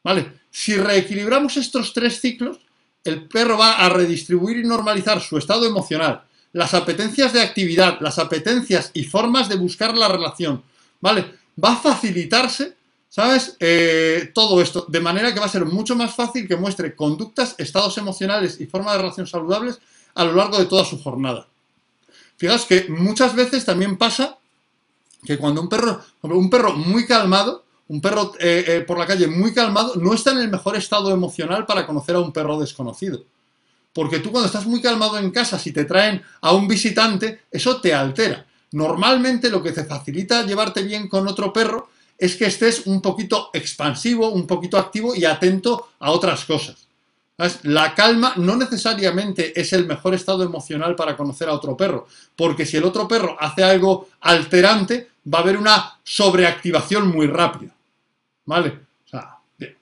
¿Vale? 0.03 0.31
Si 0.51 0.75
reequilibramos 0.75 1.57
estos 1.57 1.93
tres 1.93 2.19
ciclos, 2.19 2.59
el 3.03 3.27
perro 3.27 3.57
va 3.57 3.73
a 3.73 3.89
redistribuir 3.89 4.57
y 4.57 4.63
normalizar 4.67 5.21
su 5.21 5.37
estado 5.37 5.65
emocional, 5.65 6.23
las 6.53 6.73
apetencias 6.73 7.33
de 7.33 7.41
actividad, 7.41 7.99
las 8.01 8.19
apetencias 8.19 8.91
y 8.93 9.03
formas 9.03 9.49
de 9.49 9.55
buscar 9.55 9.95
la 9.95 10.07
relación. 10.07 10.63
¿Vale? 11.01 11.25
Va 11.61 11.73
a 11.73 11.77
facilitarse, 11.77 12.75
¿sabes? 13.09 13.57
Eh, 13.59 14.31
todo 14.33 14.61
esto, 14.61 14.85
de 14.87 14.99
manera 14.99 15.33
que 15.33 15.39
va 15.39 15.47
a 15.47 15.49
ser 15.49 15.65
mucho 15.65 15.95
más 15.95 16.15
fácil 16.15 16.47
que 16.47 16.55
muestre 16.55 16.95
conductas, 16.95 17.55
estados 17.57 17.97
emocionales 17.97 18.59
y 18.61 18.67
formas 18.67 18.93
de 18.93 19.01
relación 19.01 19.27
saludables 19.27 19.79
a 20.15 20.23
lo 20.23 20.33
largo 20.33 20.59
de 20.59 20.65
toda 20.65 20.85
su 20.85 21.01
jornada. 21.01 21.47
Fijaos 22.37 22.65
que 22.65 22.85
muchas 22.89 23.35
veces 23.35 23.65
también 23.65 23.97
pasa 23.97 24.37
que 25.25 25.37
cuando 25.37 25.61
un 25.61 25.69
perro, 25.69 26.01
un 26.21 26.49
perro 26.49 26.73
muy 26.73 27.05
calmado, 27.05 27.63
un 27.87 28.01
perro 28.01 28.33
eh, 28.39 28.65
eh, 28.67 28.81
por 28.81 28.97
la 28.97 29.05
calle 29.05 29.27
muy 29.27 29.53
calmado, 29.53 29.95
no 29.95 30.13
está 30.13 30.31
en 30.31 30.39
el 30.39 30.49
mejor 30.49 30.75
estado 30.75 31.11
emocional 31.11 31.65
para 31.65 31.85
conocer 31.85 32.15
a 32.15 32.19
un 32.19 32.31
perro 32.31 32.59
desconocido. 32.59 33.23
Porque 33.93 34.19
tú 34.19 34.31
cuando 34.31 34.47
estás 34.47 34.65
muy 34.65 34.81
calmado 34.81 35.17
en 35.17 35.31
casa, 35.31 35.59
si 35.59 35.71
te 35.71 35.85
traen 35.85 36.21
a 36.41 36.51
un 36.53 36.67
visitante, 36.67 37.41
eso 37.51 37.79
te 37.79 37.93
altera. 37.93 38.45
Normalmente 38.71 39.49
lo 39.49 39.61
que 39.61 39.71
te 39.71 39.85
facilita 39.85 40.45
llevarte 40.45 40.81
bien 40.81 41.07
con 41.07 41.27
otro 41.27 41.53
perro 41.53 41.89
es 42.17 42.35
que 42.35 42.45
estés 42.45 42.87
un 42.87 43.01
poquito 43.01 43.49
expansivo, 43.53 44.29
un 44.29 44.47
poquito 44.47 44.77
activo 44.77 45.15
y 45.15 45.25
atento 45.25 45.89
a 45.99 46.11
otras 46.11 46.45
cosas. 46.45 46.87
La 47.63 47.93
calma 47.95 48.33
no 48.37 48.55
necesariamente 48.55 49.59
es 49.59 49.73
el 49.73 49.85
mejor 49.85 50.13
estado 50.13 50.43
emocional 50.43 50.95
para 50.95 51.17
conocer 51.17 51.49
a 51.49 51.53
otro 51.53 51.75
perro, 51.75 52.07
porque 52.35 52.65
si 52.65 52.77
el 52.77 52.83
otro 52.83 53.07
perro 53.07 53.35
hace 53.39 53.63
algo 53.63 54.07
alterante, 54.21 55.09
va 55.31 55.39
a 55.39 55.41
haber 55.41 55.57
una 55.57 55.99
sobreactivación 56.03 57.07
muy 57.07 57.27
rápida. 57.27 57.73
¿Vale? 58.45 58.79
O 59.05 59.09
sea, 59.09 59.37
bien. 59.57 59.77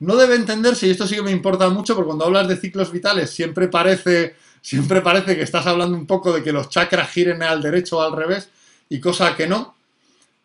No 0.00 0.16
debe 0.16 0.36
entenderse, 0.36 0.86
y 0.86 0.90
esto 0.90 1.06
sí 1.06 1.16
que 1.16 1.22
me 1.22 1.30
importa 1.30 1.68
mucho, 1.68 1.94
porque 1.94 2.06
cuando 2.06 2.24
hablas 2.24 2.48
de 2.48 2.56
ciclos 2.56 2.90
vitales 2.90 3.30
siempre 3.30 3.68
parece, 3.68 4.36
siempre 4.60 5.00
parece 5.00 5.36
que 5.36 5.42
estás 5.42 5.66
hablando 5.66 5.96
un 5.96 6.06
poco 6.06 6.32
de 6.32 6.42
que 6.42 6.52
los 6.52 6.68
chakras 6.68 7.10
giren 7.10 7.42
al 7.42 7.62
derecho 7.62 7.98
o 7.98 8.02
al 8.02 8.12
revés, 8.12 8.48
y 8.88 9.00
cosa 9.00 9.36
que 9.36 9.46
no. 9.46 9.74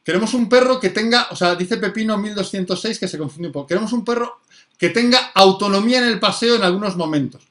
Queremos 0.03 0.33
un 0.33 0.49
perro 0.49 0.79
que 0.81 0.89
tenga, 0.89 1.27
o 1.31 1.35
sea, 1.35 1.55
dice 1.55 1.77
Pepino 1.77 2.17
1206 2.17 2.99
que 2.99 3.07
se 3.07 3.17
confunde 3.17 3.47
un 3.47 3.53
poco. 3.53 3.67
Queremos 3.67 3.93
un 3.93 4.03
perro 4.03 4.41
que 4.77 4.89
tenga 4.89 5.31
autonomía 5.33 5.99
en 5.99 6.09
el 6.09 6.19
paseo 6.19 6.55
en 6.55 6.63
algunos 6.63 6.97
momentos. 6.97 7.41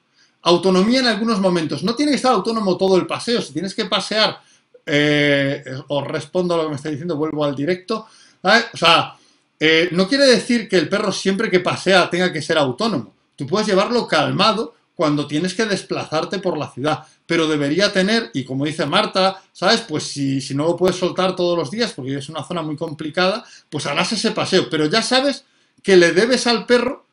Autonomía 0.43 1.01
en 1.01 1.07
algunos 1.07 1.41
momentos. 1.41 1.83
No 1.83 1.95
tiene 1.95 2.13
que 2.13 2.17
estar 2.17 2.33
autónomo 2.33 2.77
todo 2.77 2.99
el 2.99 3.07
paseo. 3.07 3.41
Si 3.41 3.55
tienes 3.55 3.75
que 3.75 3.87
pasear, 3.87 4.39
eh, 4.87 5.65
os 5.89 6.07
respondo 6.07 6.55
a 6.55 6.57
lo 6.59 6.65
que 6.65 6.71
me 6.71 6.77
está 6.77 6.89
diciendo, 6.89 7.17
vuelvo 7.17 7.45
al 7.45 7.55
directo. 7.55 8.07
O 8.43 8.77
sea, 8.77 9.17
eh, 9.59 9.89
no 9.93 10.09
quiere 10.09 10.27
decir 10.27 10.69
que 10.69 10.77
el 10.77 10.89
perro 10.89 11.13
siempre 11.13 11.51
que 11.51 11.61
pasea 11.61 12.11
tenga 12.11 12.33
que 12.33 12.43
ser 12.43 12.59
autónomo. 12.59 13.15
Tú 13.37 13.47
puedes 13.47 13.67
llevarlo 13.67 14.07
calmado 14.09 14.75
cuando 14.95 15.27
tienes 15.27 15.55
que 15.55 15.65
desplazarte 15.65 16.39
por 16.39 16.59
la 16.59 16.71
ciudad, 16.71 17.05
pero 17.27 17.47
debería 17.47 17.93
tener, 17.93 18.31
y 18.35 18.45
como 18.45 18.65
dice 18.65 18.87
Marta, 18.87 19.43
¿sabes? 19.53 19.81
Pues 19.81 20.05
si, 20.05 20.41
si 20.41 20.55
no 20.55 20.65
lo 20.65 20.77
puedes 20.77 20.97
soltar 20.97 21.35
todos 21.35 21.57
los 21.57 21.71
días, 21.71 21.93
porque 21.93 22.17
es 22.17 22.29
una 22.29 22.45
zona 22.45 22.63
muy 22.63 22.77
complicada, 22.77 23.45
pues 23.71 23.87
harás 23.87 24.13
ese 24.13 24.33
paseo, 24.33 24.69
pero 24.69 24.87
ya 24.87 25.03
sabes 25.03 25.45
que 25.83 25.97
le 25.97 26.13
debes 26.13 26.47
al 26.47 26.67
perro 26.67 27.07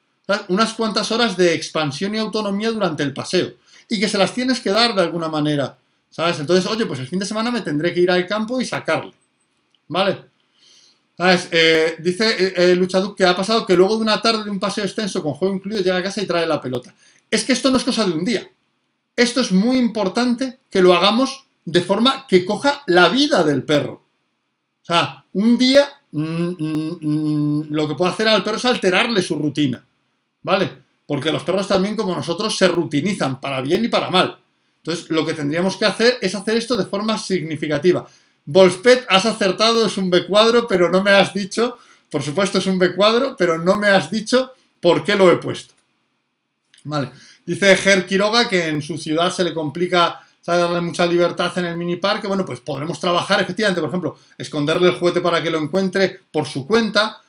unas 0.48 0.74
cuantas 0.74 1.12
horas 1.12 1.36
de 1.38 1.54
expansión 1.54 2.14
y 2.14 2.20
autonomía 2.20 2.72
durante 2.72 3.04
el 3.04 3.14
paseo. 3.14 3.54
Y 3.88 4.00
que 4.00 4.10
se 4.10 4.18
las 4.18 4.34
tienes 4.34 4.60
que 4.60 4.70
dar 4.70 4.94
de 4.94 5.02
alguna 5.02 5.28
manera. 5.28 5.78
¿Sabes? 6.10 6.40
Entonces, 6.40 6.66
oye, 6.66 6.86
pues 6.86 7.00
el 7.00 7.08
fin 7.08 7.20
de 7.20 7.26
semana 7.26 7.52
me 7.52 7.62
tendré 7.62 7.94
que 7.94 8.02
ir 8.02 8.12
al 8.12 8.26
campo 8.28 8.60
y 8.60 8.66
sacarle. 8.66 9.14
¿Vale? 9.88 10.26
¿Sabes? 11.18 11.50
Eh, 11.52 11.98
dice 12.00 12.26
eh, 12.30 12.54
eh 12.56 12.76
Luchaduc 12.76 13.18
que 13.18 13.26
ha 13.26 13.36
pasado 13.36 13.66
que 13.66 13.76
luego 13.76 13.98
de 13.98 14.04
una 14.04 14.22
tarde 14.22 14.44
de 14.44 14.50
un 14.50 14.60
paseo 14.60 14.86
extenso 14.86 15.22
con 15.22 15.34
juego 15.34 15.56
incluido 15.56 15.82
llega 15.82 15.98
a 15.98 16.04
casa 16.04 16.22
y 16.22 16.26
trae 16.26 16.48
la 16.48 16.62
pelota. 16.62 16.94
Es 17.30 17.44
que 17.44 17.54
esto 17.54 17.70
no 17.70 17.78
es 17.78 17.84
cosa 17.84 18.06
de 18.06 18.12
un 18.12 18.26
día. 18.26 18.50
Esto 19.16 19.42
es 19.42 19.52
muy 19.52 19.78
importante 19.78 20.60
que 20.70 20.82
lo 20.82 20.94
hagamos 20.94 21.46
de 21.66 21.82
forma 21.82 22.26
que 22.28 22.46
coja 22.46 22.84
la 22.88 23.10
vida 23.10 23.44
del 23.44 23.64
perro. 23.64 24.04
O 24.82 24.86
sea, 24.86 25.26
un 25.34 25.58
día 25.58 25.88
mm, 26.12 26.22
mm, 26.24 26.98
mm, 27.02 27.68
lo 27.70 27.88
que 27.88 27.96
puede 27.96 28.12
hacer 28.12 28.28
al 28.28 28.44
perro 28.44 28.58
es 28.58 28.66
alterarle 28.66 29.22
su 29.22 29.36
rutina. 29.36 29.86
¿vale? 30.42 30.70
Porque 31.06 31.32
los 31.32 31.44
perros 31.44 31.68
también, 31.68 31.96
como 31.96 32.16
nosotros, 32.16 32.56
se 32.56 32.68
rutinizan 32.68 33.40
para 33.40 33.62
bien 33.62 33.86
y 33.86 33.88
para 33.88 34.10
mal. 34.10 34.38
Entonces, 34.84 35.10
lo 35.10 35.26
que 35.26 35.34
tendríamos 35.34 35.78
que 35.78 35.86
hacer 35.86 36.18
es 36.22 36.36
hacer 36.36 36.58
esto 36.58 36.76
de 36.76 36.86
forma 36.86 37.18
significativa. 37.18 38.08
Volspet, 38.46 39.06
has 39.10 39.26
acertado, 39.26 39.86
es 39.86 39.98
un 39.98 40.10
B 40.10 40.26
cuadro, 40.26 40.68
pero 40.68 40.90
no 40.90 41.04
me 41.04 41.12
has 41.12 41.34
dicho, 41.34 41.78
por 42.10 42.24
supuesto 42.24 42.58
es 42.58 42.66
un 42.66 42.80
B 42.80 42.96
cuadro, 42.96 43.36
pero 43.38 43.58
no 43.58 43.76
me 43.76 43.88
has 43.88 44.10
dicho 44.10 44.54
por 44.80 45.04
qué 45.04 45.16
lo 45.16 45.32
he 45.32 45.38
puesto. 45.38 45.74
Vale. 46.84 47.12
Dice 47.46 47.76
Ger 47.76 48.06
Quiroga 48.06 48.48
que 48.48 48.68
en 48.68 48.82
su 48.82 48.98
ciudad 48.98 49.32
se 49.32 49.44
le 49.44 49.54
complica 49.54 50.22
darle 50.46 50.82
mucha 50.82 51.06
libertad 51.06 51.56
en 51.58 51.66
el 51.66 51.78
mini 51.78 51.98
parque. 51.98 52.28
Bueno, 52.28 52.46
pues 52.46 52.60
podremos 52.60 53.00
trabajar 53.00 53.42
efectivamente, 53.42 53.82
por 53.82 53.90
ejemplo, 53.90 54.18
esconderle 54.38 54.88
el 54.90 54.96
juguete 54.96 55.22
para 55.22 55.44
que 55.44 55.52
lo 55.52 55.60
encuentre 55.60 56.22
por 56.32 56.48
su 56.48 56.66
cuenta. 56.66 57.22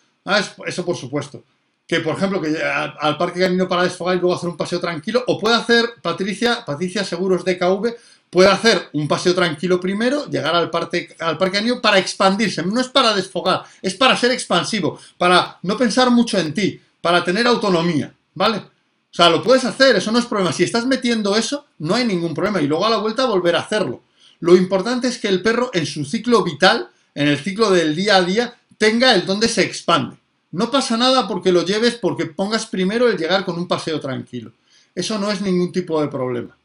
Eso 0.67 0.85
por 0.85 0.97
supuesto 0.97 1.43
que, 1.91 1.99
por 1.99 2.17
ejemplo, 2.17 2.41
que 2.41 2.57
al, 2.63 3.17
parque 3.17 3.41
canino 3.41 3.67
para 3.67 3.83
desfogar 3.83 4.17
y 4.17 4.21
luego 4.21 4.37
hacer 4.37 4.49
un 4.49 4.57
paseo 4.57 4.79
tranquilo, 4.79 5.25
o 5.27 5.41
puede 5.41 5.57
hacer, 5.57 5.95
Patricia, 6.01 6.65
Patricia 6.65 7.03
Seguros 7.03 7.45
DKV, 7.45 7.97
puede 8.31 8.49
hacer 8.49 8.91
un 8.93 9.09
paseo 9.09 9.35
tranquilo 9.35 9.81
primero, 9.81 10.31
llegar 10.31 10.55
al 10.55 10.71
parque, 10.71 11.17
al 11.19 11.37
parque 11.37 11.59
canino 11.59 11.81
para 11.81 11.99
expandirse, 11.99 12.63
no 12.63 12.81
es 12.81 12.87
para 12.87 13.13
desfogar, 13.13 13.65
es 13.83 13.95
para 13.95 14.17
ser 14.17 14.31
expansivo, 14.31 15.01
para 15.19 15.59
no 15.65 15.77
pensar 15.77 16.13
mucho 16.13 16.39
en 16.39 16.55
ti, 16.55 16.81
para 17.01 17.25
tener 17.25 17.49
autonomía, 17.49 18.15
¿vale? 18.35 18.59
O 18.59 18.63
sea, 19.11 19.29
lo 19.29 19.43
puedes 19.43 19.65
hacer, 19.65 19.97
eso 19.97 20.13
no 20.13 20.21
es 20.21 20.27
problema. 20.27 20.53
Si 20.53 20.63
estás 20.63 20.87
metiendo 20.87 21.35
eso, 21.35 21.67
no 21.81 21.97
hay 21.97 22.05
ningún 22.05 22.35
problema. 22.35 22.63
Y 22.63 22.69
luego 22.69 22.87
a 22.87 22.91
la 22.91 22.99
vuelta 22.99 23.25
volver 23.25 23.57
a 23.57 23.63
hacerlo. 23.63 24.05
Lo 24.39 24.55
importante 24.55 25.09
es 25.09 25.19
que 25.19 25.27
el 25.27 25.43
perro 25.43 25.71
en 25.75 25.87
su 25.87 26.05
ciclo 26.05 26.45
vital, 26.45 26.89
en 27.17 27.27
el 27.27 27.39
ciclo 27.41 27.69
del 27.73 27.97
día 27.97 28.15
a 28.15 28.23
día, 28.23 28.55
tenga 28.79 29.13
el 29.13 29.27
donde 29.27 29.49
se 29.49 29.65
expande. 29.65 30.20
No 30.53 30.71
pasa 30.71 30.97
nada 30.97 31.29
porque 31.29 31.53
lo 31.53 31.65
lleves, 31.65 31.95
porque 31.95 32.27
pongas 32.27 32.67
primero 32.67 33.09
el 33.09 33.17
llegar 33.17 33.45
con 33.45 33.57
un 33.57 33.69
paseo 33.69 34.01
tranquilo. 34.01 34.53
Eso 34.95 35.19
no 35.19 35.31
es 35.31 35.41
ningún 35.41 35.71
tipo 35.71 36.01
de 36.01 36.09
problema. 36.09 36.57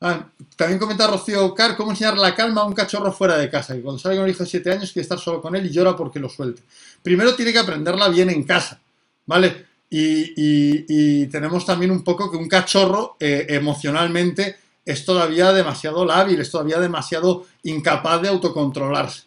Ah, 0.00 0.28
también 0.56 0.78
comenta 0.78 1.06
Rocío 1.06 1.54
Car 1.54 1.74
cómo 1.74 1.90
enseñar 1.90 2.18
la 2.18 2.34
calma 2.34 2.60
a 2.60 2.66
un 2.66 2.74
cachorro 2.74 3.10
fuera 3.12 3.38
de 3.38 3.48
casa. 3.48 3.74
Y 3.74 3.80
cuando 3.80 4.02
con 4.02 4.18
un 4.18 4.28
hijo 4.28 4.44
de 4.44 4.50
7 4.50 4.72
años 4.72 4.92
quiere 4.92 5.04
estar 5.04 5.18
solo 5.18 5.40
con 5.40 5.56
él 5.56 5.64
y 5.66 5.70
llora 5.70 5.96
porque 5.96 6.20
lo 6.20 6.28
suelte. 6.28 6.62
Primero 7.02 7.34
tiene 7.34 7.52
que 7.52 7.58
aprenderla 7.58 8.08
bien 8.08 8.28
en 8.28 8.44
casa, 8.44 8.78
¿vale? 9.24 9.66
Y, 9.88 11.26
tenemos 11.28 11.64
también 11.64 11.90
un 11.90 12.02
poco 12.02 12.30
que 12.30 12.36
un 12.36 12.48
cachorro 12.48 13.16
eh, 13.20 13.46
emocionalmente 13.48 14.56
es 14.84 15.04
todavía 15.04 15.52
demasiado 15.52 16.04
lábil, 16.04 16.40
es 16.40 16.50
todavía 16.50 16.78
demasiado 16.78 17.46
incapaz 17.62 18.22
de 18.22 18.28
autocontrolarse, 18.28 19.24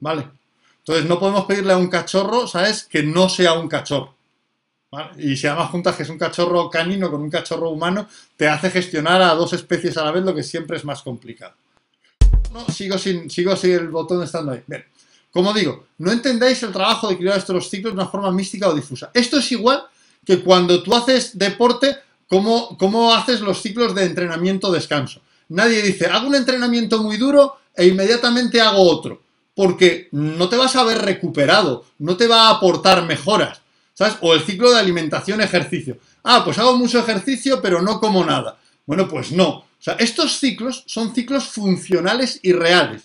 ¿vale? 0.00 0.28
Entonces 0.86 1.08
no 1.08 1.18
podemos 1.18 1.46
pedirle 1.46 1.72
a 1.72 1.76
un 1.76 1.88
cachorro, 1.88 2.46
¿sabes? 2.46 2.84
Que 2.84 3.02
no 3.02 3.28
sea 3.28 3.54
un 3.54 3.66
cachorro. 3.66 4.14
Y 5.18 5.36
si 5.36 5.48
además 5.48 5.70
juntas 5.70 5.96
que 5.96 6.04
es 6.04 6.08
un 6.08 6.16
cachorro 6.16 6.70
canino 6.70 7.10
con 7.10 7.20
un 7.22 7.28
cachorro 7.28 7.70
humano, 7.70 8.06
te 8.36 8.46
hace 8.46 8.70
gestionar 8.70 9.20
a 9.20 9.34
dos 9.34 9.52
especies 9.52 9.96
a 9.96 10.04
la 10.04 10.12
vez, 10.12 10.22
lo 10.22 10.32
que 10.32 10.44
siempre 10.44 10.76
es 10.76 10.84
más 10.84 11.02
complicado. 11.02 11.54
No, 12.52 12.64
sigo 12.72 12.96
sin, 12.98 13.28
sigo 13.28 13.56
sin 13.56 13.72
el 13.72 13.88
botón 13.88 14.22
estando 14.22 14.52
ahí. 14.52 14.62
Bien. 14.64 14.84
Como 15.32 15.52
digo, 15.52 15.86
no 15.98 16.12
entendáis 16.12 16.62
el 16.62 16.70
trabajo 16.70 17.08
de 17.08 17.14
equilibrar 17.14 17.40
estos 17.40 17.68
ciclos 17.68 17.92
de 17.92 18.00
una 18.00 18.08
forma 18.08 18.30
mística 18.30 18.68
o 18.68 18.74
difusa. 18.74 19.10
Esto 19.12 19.38
es 19.38 19.50
igual 19.50 19.82
que 20.24 20.40
cuando 20.40 20.84
tú 20.84 20.94
haces 20.94 21.36
deporte, 21.36 21.96
¿cómo, 22.28 22.78
cómo 22.78 23.12
haces 23.12 23.40
los 23.40 23.60
ciclos 23.60 23.92
de 23.92 24.04
entrenamiento-descanso? 24.04 25.20
Nadie 25.48 25.82
dice, 25.82 26.06
hago 26.06 26.28
un 26.28 26.36
entrenamiento 26.36 27.02
muy 27.02 27.16
duro 27.16 27.56
e 27.74 27.88
inmediatamente 27.88 28.60
hago 28.60 28.88
otro 28.88 29.25
porque 29.56 30.08
no 30.12 30.50
te 30.50 30.56
vas 30.56 30.76
a 30.76 30.84
ver 30.84 30.98
recuperado, 30.98 31.86
no 31.98 32.16
te 32.18 32.28
va 32.28 32.42
a 32.42 32.50
aportar 32.50 33.06
mejoras, 33.06 33.62
¿sabes? 33.94 34.16
O 34.20 34.34
el 34.34 34.42
ciclo 34.42 34.70
de 34.70 34.78
alimentación-ejercicio. 34.78 35.96
Ah, 36.22 36.42
pues 36.44 36.58
hago 36.58 36.76
mucho 36.76 36.98
ejercicio, 36.98 37.62
pero 37.62 37.80
no 37.80 37.98
como 37.98 38.22
nada. 38.22 38.58
Bueno, 38.84 39.08
pues 39.08 39.32
no. 39.32 39.48
O 39.48 39.64
sea, 39.80 39.94
estos 39.94 40.38
ciclos 40.38 40.84
son 40.86 41.14
ciclos 41.14 41.48
funcionales 41.48 42.38
y 42.42 42.52
reales, 42.52 43.04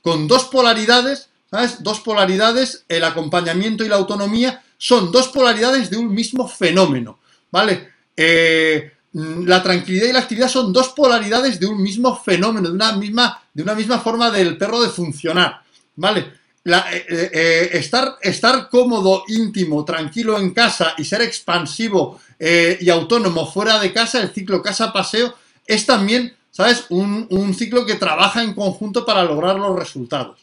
con 0.00 0.26
dos 0.26 0.44
polaridades, 0.46 1.28
¿sabes? 1.50 1.82
Dos 1.82 2.00
polaridades, 2.00 2.84
el 2.88 3.04
acompañamiento 3.04 3.84
y 3.84 3.88
la 3.88 3.96
autonomía 3.96 4.62
son 4.78 5.12
dos 5.12 5.28
polaridades 5.28 5.90
de 5.90 5.98
un 5.98 6.14
mismo 6.14 6.48
fenómeno, 6.48 7.18
¿vale? 7.50 7.90
Eh, 8.16 8.90
la 9.12 9.62
tranquilidad 9.62 10.06
y 10.06 10.12
la 10.12 10.20
actividad 10.20 10.48
son 10.48 10.72
dos 10.72 10.88
polaridades 10.90 11.60
de 11.60 11.66
un 11.66 11.82
mismo 11.82 12.16
fenómeno, 12.16 12.68
de 12.68 12.74
una 12.74 12.92
misma, 12.92 13.42
de 13.52 13.62
una 13.62 13.74
misma 13.74 13.98
forma 13.98 14.30
del 14.30 14.56
perro 14.56 14.80
de 14.80 14.88
funcionar, 14.88 15.62
¿vale? 16.00 16.32
Eh, 16.64 17.30
eh, 17.32 17.70
estar, 17.74 18.16
estar 18.22 18.68
cómodo, 18.68 19.24
íntimo, 19.28 19.84
tranquilo 19.84 20.38
en 20.38 20.52
casa 20.52 20.94
y 20.98 21.04
ser 21.04 21.22
expansivo 21.22 22.20
y 22.38 22.88
autónomo 22.88 23.50
fuera 23.50 23.78
de 23.78 23.92
casa, 23.92 24.20
el 24.20 24.30
ciclo 24.30 24.62
casa-paseo, 24.62 25.34
es 25.66 25.84
también, 25.84 26.34
¿sabes? 26.50 26.86
Un, 26.88 27.26
un 27.28 27.52
ciclo 27.52 27.84
que 27.84 27.96
trabaja 27.96 28.42
en 28.42 28.54
conjunto 28.54 29.04
para 29.04 29.24
lograr 29.24 29.56
los 29.56 29.78
resultados. 29.78 30.40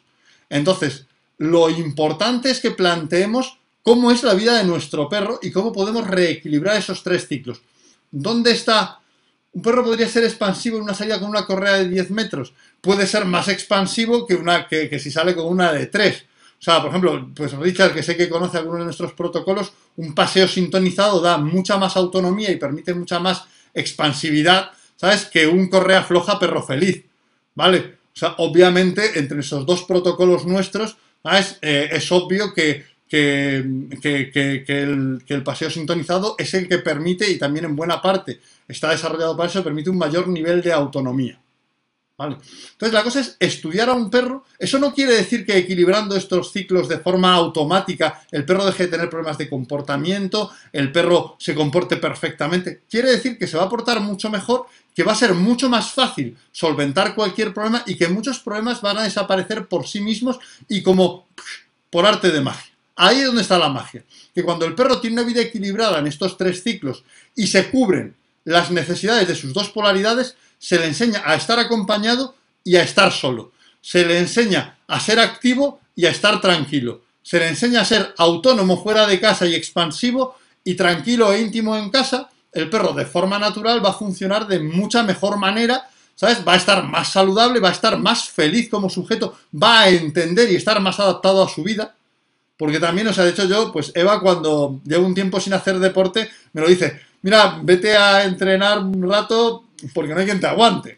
Entonces, 0.47 1.07
lo 1.39 1.71
importante 1.71 2.51
es 2.51 2.59
que 2.59 2.69
planteemos 2.69 3.57
cómo 3.81 4.11
es 4.11 4.21
la 4.21 4.35
vida 4.35 4.57
de 4.57 4.63
nuestro 4.63 5.09
perro 5.09 5.39
y 5.41 5.51
cómo 5.51 5.73
podemos 5.73 6.05
reequilibrar 6.05 6.77
esos 6.77 7.01
tres 7.01 7.27
ciclos. 7.27 7.61
¿Dónde 8.11 8.51
está? 8.51 8.99
Un 9.57 9.63
perro 9.63 9.83
podría 9.83 10.07
ser 10.07 10.23
expansivo 10.23 10.77
en 10.77 10.83
una 10.83 10.93
salida 10.93 11.19
con 11.19 11.29
una 11.29 11.47
correa 11.47 11.77
de 11.77 11.89
10 11.89 12.11
metros. 12.11 12.53
Puede 12.79 13.07
ser 13.07 13.25
más 13.25 13.47
expansivo 13.47 14.27
que, 14.27 14.35
una, 14.35 14.67
que, 14.67 14.99
si 14.99 15.09
sale 15.09 15.33
con 15.33 15.47
una 15.47 15.73
de 15.73 15.87
3. 15.87 16.25
O 16.59 16.61
sea, 16.61 16.79
por 16.79 16.91
ejemplo, 16.91 17.31
pues 17.33 17.53
Richard, 17.53 17.91
que 17.91 18.03
sé 18.03 18.15
que 18.15 18.29
conoce 18.29 18.59
algunos 18.59 18.81
de 18.81 18.85
nuestros 18.85 19.13
protocolos, 19.13 19.73
un 19.95 20.13
paseo 20.13 20.47
sintonizado 20.47 21.21
da 21.21 21.39
mucha 21.39 21.77
más 21.77 21.97
autonomía 21.97 22.51
y 22.51 22.57
permite 22.57 22.93
mucha 22.93 23.19
más 23.19 23.45
expansividad, 23.73 24.69
¿sabes? 24.95 25.25
Que 25.25 25.47
un 25.47 25.69
correa 25.69 26.03
floja 26.03 26.37
perro 26.37 26.61
feliz, 26.61 27.05
¿vale? 27.55 27.95
O 28.13 28.19
sea, 28.19 28.35
obviamente, 28.37 29.17
entre 29.17 29.39
esos 29.39 29.65
dos 29.65 29.85
protocolos 29.85 30.45
nuestros, 30.45 30.97
eh, 31.63 31.89
es 31.91 32.11
obvio 32.11 32.53
que 32.53 32.85
que, 33.07 33.57
el, 35.27 35.43
paseo 35.43 35.69
sintonizado 35.69 36.35
es 36.37 36.53
el 36.53 36.67
que 36.67 36.79
permite, 36.79 37.29
y 37.29 37.37
también 37.37 37.65
en 37.65 37.75
buena 37.75 38.01
parte 38.01 38.39
está 38.67 38.91
desarrollado 38.91 39.35
para 39.35 39.49
eso, 39.49 39.63
permite 39.63 39.89
un 39.89 39.97
mayor 39.97 40.27
nivel 40.27 40.61
de 40.61 40.73
autonomía. 40.73 41.39
Entonces 42.19 42.93
la 42.93 43.03
cosa 43.03 43.19
es 43.19 43.37
estudiar 43.39 43.89
a 43.89 43.93
un 43.93 44.09
perro. 44.09 44.43
Eso 44.57 44.79
no 44.79 44.91
quiere 44.93 45.13
decir 45.13 45.45
que 45.45 45.55
equilibrando 45.55 46.15
estos 46.15 46.51
ciclos 46.51 46.87
de 46.87 46.97
forma 46.97 47.33
automática 47.33 48.23
el 48.31 48.43
perro 48.43 48.65
deje 48.65 48.85
de 48.85 48.89
tener 48.89 49.09
problemas 49.09 49.37
de 49.37 49.47
comportamiento, 49.47 50.51
el 50.73 50.91
perro 50.91 51.35
se 51.37 51.53
comporte 51.53 51.97
perfectamente. 51.97 52.81
Quiere 52.89 53.11
decir 53.11 53.37
que 53.37 53.45
se 53.45 53.57
va 53.57 53.63
a 53.63 53.69
portar 53.69 53.99
mucho 53.99 54.31
mejor, 54.31 54.65
que 54.95 55.03
va 55.03 55.11
a 55.11 55.15
ser 55.15 55.35
mucho 55.35 55.69
más 55.69 55.91
fácil 55.91 56.35
solventar 56.51 57.13
cualquier 57.13 57.53
problema 57.53 57.83
y 57.85 57.95
que 57.95 58.07
muchos 58.07 58.39
problemas 58.39 58.81
van 58.81 58.97
a 58.97 59.03
desaparecer 59.03 59.67
por 59.67 59.87
sí 59.87 60.01
mismos 60.01 60.39
y 60.67 60.81
como 60.81 61.27
por 61.91 62.07
arte 62.07 62.31
de 62.31 62.41
magia. 62.41 62.73
Ahí 62.95 63.19
es 63.19 63.27
donde 63.27 63.43
está 63.43 63.59
la 63.59 63.69
magia. 63.69 64.03
Que 64.33 64.41
cuando 64.41 64.65
el 64.65 64.73
perro 64.73 64.99
tiene 64.99 65.21
una 65.21 65.29
vida 65.29 65.41
equilibrada 65.41 65.99
en 65.99 66.07
estos 66.07 66.35
tres 66.35 66.63
ciclos 66.63 67.03
y 67.35 67.45
se 67.45 67.69
cubren 67.69 68.15
las 68.51 68.71
necesidades 68.71 69.27
de 69.27 69.35
sus 69.35 69.53
dos 69.53 69.69
polaridades, 69.69 70.35
se 70.57 70.79
le 70.79 70.85
enseña 70.85 71.21
a 71.25 71.35
estar 71.35 71.59
acompañado 71.59 72.35
y 72.63 72.77
a 72.77 72.83
estar 72.83 73.11
solo. 73.11 73.51
Se 73.81 74.05
le 74.05 74.19
enseña 74.19 74.77
a 74.87 74.99
ser 74.99 75.19
activo 75.19 75.79
y 75.95 76.05
a 76.05 76.11
estar 76.11 76.41
tranquilo. 76.41 77.01
Se 77.21 77.39
le 77.39 77.47
enseña 77.47 77.81
a 77.81 77.85
ser 77.85 78.13
autónomo 78.17 78.81
fuera 78.81 79.05
de 79.05 79.19
casa 79.19 79.45
y 79.45 79.55
expansivo 79.55 80.37
y 80.63 80.75
tranquilo 80.75 81.31
e 81.33 81.41
íntimo 81.41 81.75
en 81.75 81.89
casa. 81.89 82.29
El 82.53 82.69
perro 82.69 82.93
de 82.93 83.05
forma 83.05 83.37
natural 83.37 83.83
va 83.83 83.89
a 83.89 83.93
funcionar 83.93 84.47
de 84.47 84.59
mucha 84.59 85.03
mejor 85.03 85.37
manera 85.37 85.89
¿sabes? 86.17 86.39
Va 86.45 86.53
a 86.53 86.57
estar 86.57 86.83
más 86.83 87.11
saludable, 87.11 87.59
va 87.59 87.69
a 87.69 87.73
estar 87.73 87.97
más 87.97 88.27
feliz 88.27 88.69
como 88.69 88.89
sujeto, 88.89 89.37
va 89.53 89.81
a 89.81 89.89
entender 89.89 90.51
y 90.51 90.55
estar 90.55 90.81
más 90.81 90.99
adaptado 90.99 91.43
a 91.43 91.47
su 91.47 91.63
vida. 91.63 91.95
Porque 92.57 92.79
también, 92.79 93.07
o 93.07 93.13
sea, 93.13 93.23
de 93.23 93.29
hecho 93.29 93.45
yo, 93.45 93.71
pues 93.71 93.91
Eva 93.93 94.19
cuando 94.19 94.81
llevo 94.83 95.05
un 95.05 95.13
tiempo 95.13 95.39
sin 95.39 95.53
hacer 95.53 95.77
deporte, 95.77 96.27
me 96.53 96.61
lo 96.61 96.67
dice, 96.67 96.99
mira, 97.27 97.59
vete 97.61 97.93
a 97.93 98.23
entrenar 98.23 98.79
un 98.79 99.03
rato 99.09 99.65
porque 99.93 100.13
no 100.13 100.21
hay 100.21 100.25
quien 100.25 100.39
te 100.39 100.47
aguante. 100.47 100.97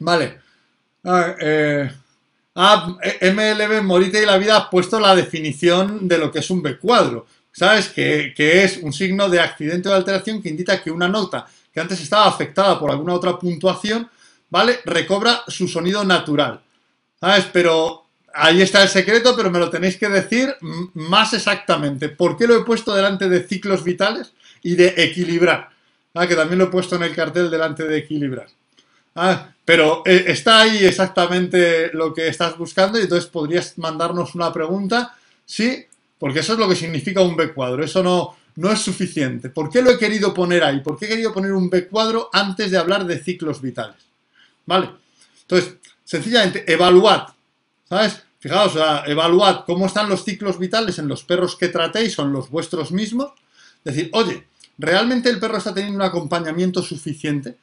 Vale. 0.00 0.40
Ah, 1.04 1.36
eh, 1.40 1.88
ah 2.56 2.96
MLB 3.20 3.82
Morite 3.84 4.20
y 4.20 4.26
la 4.26 4.36
vida 4.36 4.56
ha 4.56 4.68
puesto 4.68 4.98
la 4.98 5.14
definición 5.14 6.08
de 6.08 6.18
lo 6.18 6.32
que 6.32 6.40
es 6.40 6.50
un 6.50 6.60
B 6.60 6.76
cuadro. 6.76 7.24
¿Sabes? 7.52 7.90
Que, 7.90 8.34
que 8.36 8.64
es 8.64 8.78
un 8.78 8.92
signo 8.92 9.28
de 9.28 9.38
accidente 9.38 9.88
o 9.88 9.94
alteración 9.94 10.42
que 10.42 10.48
indica 10.48 10.82
que 10.82 10.90
una 10.90 11.06
nota 11.06 11.46
que 11.72 11.78
antes 11.78 12.00
estaba 12.00 12.26
afectada 12.26 12.80
por 12.80 12.90
alguna 12.90 13.14
otra 13.14 13.38
puntuación, 13.38 14.10
¿vale? 14.50 14.80
Recobra 14.84 15.44
su 15.46 15.68
sonido 15.68 16.02
natural. 16.04 16.60
¿Sabes? 17.20 17.46
Pero 17.52 18.02
Ahí 18.34 18.62
está 18.62 18.82
el 18.82 18.88
secreto, 18.88 19.36
pero 19.36 19.50
me 19.50 19.58
lo 19.58 19.68
tenéis 19.68 19.98
que 19.98 20.08
decir 20.08 20.56
más 20.94 21.34
exactamente. 21.34 22.08
¿Por 22.08 22.36
qué 22.36 22.46
lo 22.46 22.56
he 22.56 22.64
puesto 22.64 22.94
delante 22.94 23.28
de 23.28 23.46
ciclos 23.46 23.84
vitales 23.84 24.32
y 24.62 24.74
de 24.74 24.94
equilibrar? 24.96 25.70
Ah, 26.14 26.26
que 26.26 26.36
también 26.36 26.58
lo 26.58 26.66
he 26.66 26.68
puesto 26.68 26.96
en 26.96 27.04
el 27.04 27.14
cartel 27.14 27.50
delante 27.50 27.84
de 27.84 27.98
equilibrar. 27.98 28.46
Ah, 29.14 29.50
pero 29.64 30.02
eh, 30.04 30.24
está 30.28 30.62
ahí 30.62 30.84
exactamente 30.84 31.90
lo 31.92 32.12
que 32.12 32.28
estás 32.28 32.56
buscando 32.56 32.98
y 32.98 33.02
entonces 33.02 33.30
podrías 33.30 33.76
mandarnos 33.78 34.34
una 34.34 34.52
pregunta. 34.52 35.16
Sí, 35.44 35.86
porque 36.18 36.40
eso 36.40 36.54
es 36.54 36.58
lo 36.58 36.68
que 36.68 36.76
significa 36.76 37.20
un 37.20 37.36
B 37.36 37.52
cuadro. 37.52 37.84
Eso 37.84 38.02
no, 38.02 38.36
no 38.56 38.70
es 38.70 38.80
suficiente. 38.80 39.50
¿Por 39.50 39.70
qué 39.70 39.82
lo 39.82 39.90
he 39.90 39.98
querido 39.98 40.32
poner 40.34 40.64
ahí? 40.64 40.80
¿Por 40.80 40.98
qué 40.98 41.06
he 41.06 41.08
querido 41.08 41.32
poner 41.32 41.52
un 41.52 41.70
B 41.70 41.88
cuadro 41.88 42.28
antes 42.32 42.70
de 42.70 42.78
hablar 42.78 43.06
de 43.06 43.18
ciclos 43.18 43.60
vitales? 43.60 44.02
¿Vale? 44.66 44.90
Entonces, 45.42 45.74
sencillamente, 46.04 46.70
evaluad 46.72 47.28
¿Sabes? 47.88 48.22
Fijaos, 48.38 48.72
evaluad 49.06 49.64
cómo 49.66 49.86
están 49.86 50.08
los 50.08 50.24
ciclos 50.24 50.58
vitales 50.58 50.98
en 50.98 51.06
los 51.06 51.22
perros 51.24 51.56
que 51.56 51.68
tratéis 51.68 52.18
o 52.18 52.22
en 52.22 52.32
los 52.32 52.48
vuestros 52.48 52.90
mismos. 52.90 53.32
Decir, 53.84 54.08
oye, 54.14 54.46
¿realmente 54.78 55.28
el 55.28 55.38
perro 55.38 55.58
está 55.58 55.74
teniendo 55.74 55.96
un 55.96 56.02
acompañamiento 56.02 56.82
suficiente? 56.82 57.56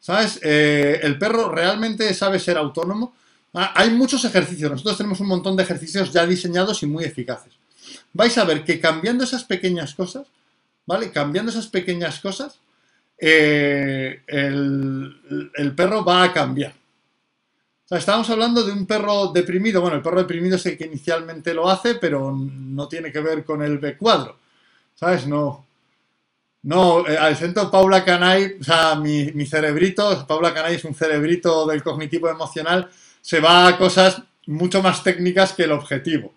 ¿Sabes? 0.00 0.40
Eh, 0.42 1.00
¿El 1.02 1.18
perro 1.18 1.50
realmente 1.50 2.12
sabe 2.14 2.38
ser 2.38 2.58
autónomo? 2.58 3.14
Ah, 3.54 3.72
hay 3.74 3.90
muchos 3.90 4.24
ejercicios. 4.24 4.70
Nosotros 4.70 4.96
tenemos 4.98 5.20
un 5.20 5.28
montón 5.28 5.56
de 5.56 5.62
ejercicios 5.62 6.12
ya 6.12 6.26
diseñados 6.26 6.82
y 6.82 6.86
muy 6.86 7.04
eficaces. 7.04 7.52
Vais 8.12 8.36
a 8.38 8.44
ver 8.44 8.64
que 8.64 8.80
cambiando 8.80 9.24
esas 9.24 9.44
pequeñas 9.44 9.94
cosas, 9.94 10.26
¿vale? 10.84 11.10
Cambiando 11.10 11.50
esas 11.50 11.66
pequeñas 11.68 12.20
cosas, 12.20 12.58
eh, 13.18 14.22
el 14.26 15.72
perro 15.74 16.04
va 16.04 16.24
a 16.24 16.32
cambiar. 16.32 16.74
O 17.86 17.88
sea, 17.88 17.98
estábamos 17.98 18.28
hablando 18.30 18.64
de 18.64 18.72
un 18.72 18.84
perro 18.84 19.28
deprimido. 19.28 19.80
Bueno, 19.80 19.96
el 19.96 20.02
perro 20.02 20.18
deprimido 20.18 20.56
es 20.56 20.66
el 20.66 20.76
que 20.76 20.86
inicialmente 20.86 21.54
lo 21.54 21.70
hace, 21.70 21.94
pero 21.94 22.36
no 22.36 22.88
tiene 22.88 23.12
que 23.12 23.20
ver 23.20 23.44
con 23.44 23.62
el 23.62 23.78
B 23.78 23.96
cuadro. 23.96 24.36
¿Sabes? 24.96 25.28
No. 25.28 25.65
No, 26.66 27.06
eh, 27.06 27.16
al 27.16 27.36
centro 27.36 27.70
Paula 27.70 28.04
Canay, 28.04 28.56
o 28.60 28.64
sea, 28.64 28.96
mi, 28.96 29.30
mi, 29.32 29.46
cerebrito, 29.46 30.26
Paula 30.26 30.52
Canay 30.52 30.74
es 30.74 30.84
un 30.84 30.96
cerebrito 30.96 31.64
del 31.64 31.80
cognitivo 31.80 32.28
emocional, 32.28 32.90
se 33.22 33.38
va 33.38 33.68
a 33.68 33.78
cosas 33.78 34.20
mucho 34.46 34.82
más 34.82 35.04
técnicas 35.04 35.52
que 35.52 35.62
el 35.62 35.70
objetivo. 35.70 36.34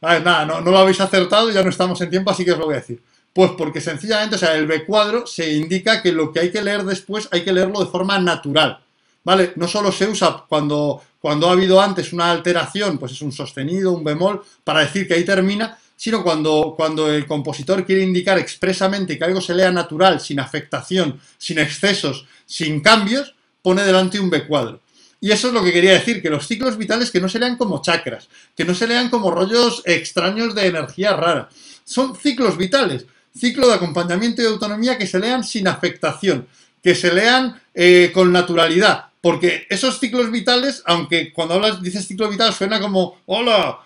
Nada, 0.00 0.44
no, 0.44 0.60
no 0.60 0.70
lo 0.72 0.78
habéis 0.78 1.00
acertado, 1.00 1.50
ya 1.50 1.62
no 1.62 1.70
estamos 1.70 2.00
en 2.00 2.10
tiempo, 2.10 2.32
así 2.32 2.44
que 2.44 2.52
os 2.52 2.58
lo 2.58 2.64
voy 2.64 2.74
a 2.74 2.78
decir. 2.78 3.00
Pues 3.32 3.52
porque 3.56 3.80
sencillamente, 3.80 4.34
o 4.34 4.38
sea, 4.38 4.54
el 4.56 4.66
B 4.66 4.84
cuadro 4.84 5.28
se 5.28 5.52
indica 5.52 6.02
que 6.02 6.10
lo 6.10 6.32
que 6.32 6.40
hay 6.40 6.50
que 6.50 6.62
leer 6.62 6.82
después 6.82 7.28
hay 7.30 7.44
que 7.44 7.52
leerlo 7.52 7.78
de 7.78 7.86
forma 7.86 8.18
natural. 8.18 8.80
¿vale? 9.26 9.52
No 9.56 9.68
solo 9.68 9.90
se 9.92 10.08
usa 10.08 10.44
cuando, 10.48 11.02
cuando 11.20 11.48
ha 11.48 11.52
habido 11.52 11.80
antes 11.80 12.12
una 12.12 12.30
alteración, 12.30 12.96
pues 12.96 13.12
es 13.12 13.22
un 13.22 13.32
sostenido, 13.32 13.92
un 13.92 14.04
bemol, 14.04 14.42
para 14.62 14.80
decir 14.80 15.06
que 15.06 15.14
ahí 15.14 15.24
termina, 15.24 15.76
sino 15.96 16.22
cuando, 16.22 16.74
cuando 16.76 17.10
el 17.10 17.26
compositor 17.26 17.84
quiere 17.84 18.02
indicar 18.02 18.38
expresamente 18.38 19.18
que 19.18 19.24
algo 19.24 19.40
se 19.40 19.54
lea 19.54 19.72
natural, 19.72 20.20
sin 20.20 20.38
afectación, 20.38 21.18
sin 21.38 21.58
excesos, 21.58 22.26
sin 22.44 22.80
cambios, 22.80 23.34
pone 23.62 23.82
delante 23.82 24.20
un 24.20 24.30
B 24.30 24.46
cuadro. 24.46 24.80
Y 25.20 25.30
eso 25.30 25.48
es 25.48 25.54
lo 25.54 25.64
que 25.64 25.72
quería 25.72 25.92
decir, 25.92 26.20
que 26.20 26.30
los 26.30 26.46
ciclos 26.46 26.76
vitales 26.76 27.10
que 27.10 27.20
no 27.20 27.28
se 27.28 27.38
lean 27.38 27.56
como 27.56 27.80
chakras, 27.80 28.28
que 28.54 28.64
no 28.64 28.74
se 28.74 28.86
lean 28.86 29.08
como 29.08 29.30
rollos 29.30 29.82
extraños 29.86 30.54
de 30.54 30.66
energía 30.66 31.14
rara. 31.14 31.48
Son 31.84 32.14
ciclos 32.14 32.58
vitales, 32.58 33.06
ciclo 33.36 33.66
de 33.66 33.74
acompañamiento 33.74 34.42
y 34.42 34.46
autonomía 34.46 34.98
que 34.98 35.06
se 35.06 35.18
lean 35.18 35.42
sin 35.42 35.66
afectación, 35.68 36.46
que 36.82 36.94
se 36.94 37.12
lean 37.12 37.60
eh, 37.74 38.10
con 38.12 38.30
naturalidad, 38.30 39.06
porque 39.20 39.66
esos 39.70 39.98
ciclos 39.98 40.30
vitales, 40.30 40.82
aunque 40.84 41.32
cuando 41.32 41.54
hablas, 41.54 41.82
dices 41.82 42.06
ciclo 42.06 42.28
vital 42.28 42.52
suena 42.52 42.78
como, 42.78 43.22
hola, 43.26 43.80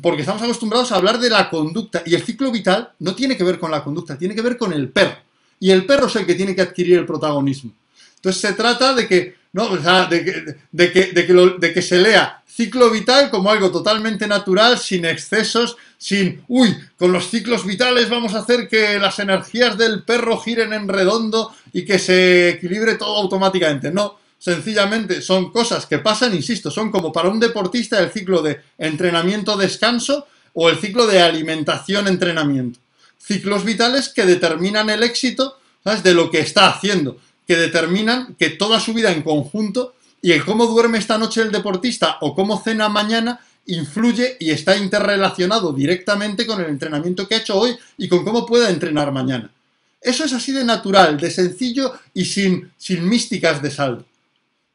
porque 0.00 0.22
estamos 0.22 0.42
acostumbrados 0.42 0.92
a 0.92 0.96
hablar 0.96 1.18
de 1.18 1.30
la 1.30 1.50
conducta. 1.50 2.02
Y 2.06 2.14
el 2.14 2.22
ciclo 2.22 2.50
vital 2.50 2.92
no 3.00 3.14
tiene 3.14 3.36
que 3.36 3.44
ver 3.44 3.58
con 3.58 3.70
la 3.70 3.82
conducta, 3.82 4.16
tiene 4.16 4.34
que 4.34 4.42
ver 4.42 4.56
con 4.56 4.72
el 4.72 4.88
perro. 4.88 5.16
Y 5.58 5.70
el 5.70 5.84
perro 5.84 6.06
es 6.06 6.16
el 6.16 6.26
que 6.26 6.34
tiene 6.34 6.54
que 6.54 6.62
adquirir 6.62 6.98
el 6.98 7.06
protagonismo. 7.06 7.72
Entonces 8.16 8.40
se 8.40 8.52
trata 8.52 8.94
de 8.94 9.08
que, 9.08 9.36
¿no? 9.52 9.68
de, 9.76 10.24
que, 10.24 10.56
de, 10.70 10.92
que, 10.92 11.12
de, 11.58 11.72
que, 11.72 11.82
se 11.82 11.98
lea 11.98 12.42
ciclo 12.46 12.90
vital 12.90 13.30
como 13.30 13.50
algo 13.50 13.70
totalmente 13.70 14.28
natural, 14.28 14.78
sin 14.78 15.04
excesos, 15.04 15.76
sin, 15.98 16.44
uy, 16.48 16.76
con 16.96 17.12
los 17.12 17.28
ciclos 17.30 17.66
vitales 17.66 18.08
vamos 18.08 18.34
a 18.34 18.40
hacer 18.40 18.68
que 18.68 18.98
las 18.98 19.18
energías 19.18 19.76
del 19.76 20.04
perro 20.04 20.38
giren 20.38 20.72
en 20.72 20.86
redondo 20.86 21.52
y 21.72 21.84
que 21.84 21.98
se 21.98 22.50
equilibre 22.50 22.94
todo 22.94 23.16
automáticamente. 23.16 23.90
No, 23.90 24.18
sencillamente 24.42 25.22
son 25.22 25.52
cosas 25.52 25.86
que 25.86 26.00
pasan, 26.00 26.34
insisto, 26.34 26.68
son 26.68 26.90
como 26.90 27.12
para 27.12 27.28
un 27.28 27.38
deportista 27.38 28.00
el 28.00 28.10
ciclo 28.10 28.42
de 28.42 28.60
entrenamiento-descanso 28.76 30.26
o 30.54 30.68
el 30.68 30.78
ciclo 30.78 31.06
de 31.06 31.22
alimentación-entrenamiento. 31.22 32.80
Ciclos 33.18 33.64
vitales 33.64 34.08
que 34.08 34.26
determinan 34.26 34.90
el 34.90 35.04
éxito 35.04 35.58
de 36.02 36.14
lo 36.14 36.28
que 36.28 36.40
está 36.40 36.66
haciendo, 36.66 37.18
que 37.46 37.54
determinan 37.54 38.34
que 38.34 38.50
toda 38.50 38.80
su 38.80 38.92
vida 38.92 39.12
en 39.12 39.22
conjunto 39.22 39.94
y 40.20 40.32
el 40.32 40.44
cómo 40.44 40.66
duerme 40.66 40.98
esta 40.98 41.18
noche 41.18 41.40
el 41.40 41.52
deportista 41.52 42.18
o 42.20 42.34
cómo 42.34 42.60
cena 42.60 42.88
mañana 42.88 43.38
influye 43.66 44.38
y 44.40 44.50
está 44.50 44.76
interrelacionado 44.76 45.72
directamente 45.72 46.48
con 46.48 46.60
el 46.60 46.68
entrenamiento 46.68 47.28
que 47.28 47.36
ha 47.36 47.38
hecho 47.38 47.60
hoy 47.60 47.76
y 47.96 48.08
con 48.08 48.24
cómo 48.24 48.44
pueda 48.44 48.70
entrenar 48.70 49.12
mañana. 49.12 49.52
Eso 50.00 50.24
es 50.24 50.32
así 50.32 50.50
de 50.50 50.64
natural, 50.64 51.16
de 51.16 51.30
sencillo 51.30 51.92
y 52.12 52.24
sin, 52.24 52.72
sin 52.76 53.08
místicas 53.08 53.62
de 53.62 53.70
saldo. 53.70 54.04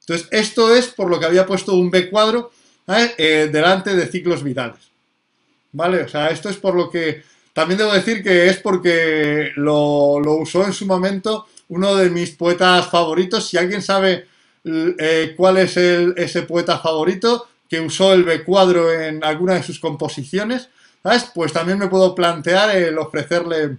Entonces, 0.08 0.30
esto 0.32 0.74
es 0.74 0.88
por 0.88 1.10
lo 1.10 1.20
que 1.20 1.26
había 1.26 1.46
puesto 1.46 1.74
un 1.74 1.92
B 1.92 2.10
cuadro 2.10 2.52
eh, 2.88 3.50
delante 3.52 3.94
de 3.94 4.08
ciclos 4.08 4.42
vitales. 4.42 4.80
¿Vale? 5.74 6.04
O 6.04 6.08
sea, 6.08 6.30
esto 6.30 6.50
es 6.50 6.56
por 6.56 6.76
lo 6.76 6.90
que... 6.90 7.24
También 7.52 7.80
debo 7.80 7.92
decir 7.92 8.24
que 8.24 8.48
es 8.48 8.58
porque 8.58 9.52
lo, 9.58 10.14
usó 10.40 10.64
en 10.64 10.72
su 10.72 10.86
momento 10.86 11.48
uno 11.68 11.96
de 11.96 12.10
mis 12.10 12.32
poetas 12.32 12.88
favoritos. 12.88 13.50
Si 13.50 13.58
alguien 13.58 13.82
sabe 13.82 14.28
eh, 14.64 15.34
cuál 15.36 15.58
es 15.58 15.76
ese 15.76 16.44
poeta 16.44 16.80
favorito 16.80 17.50
que 17.70 17.82
usó 17.82 18.14
el 18.14 18.24
B 18.24 18.46
cuadro 18.46 18.94
en 18.94 19.22
alguna 19.26 19.56
de 19.56 19.64
sus 19.64 19.80
composiciones, 19.80 20.70
¿sabes? 21.04 21.26
Pues 21.36 21.52
también 21.52 21.80
me 21.80 21.88
puedo 21.90 22.16
plantear 22.16 22.74
el 22.78 22.98
ofrecerle, 22.98 23.76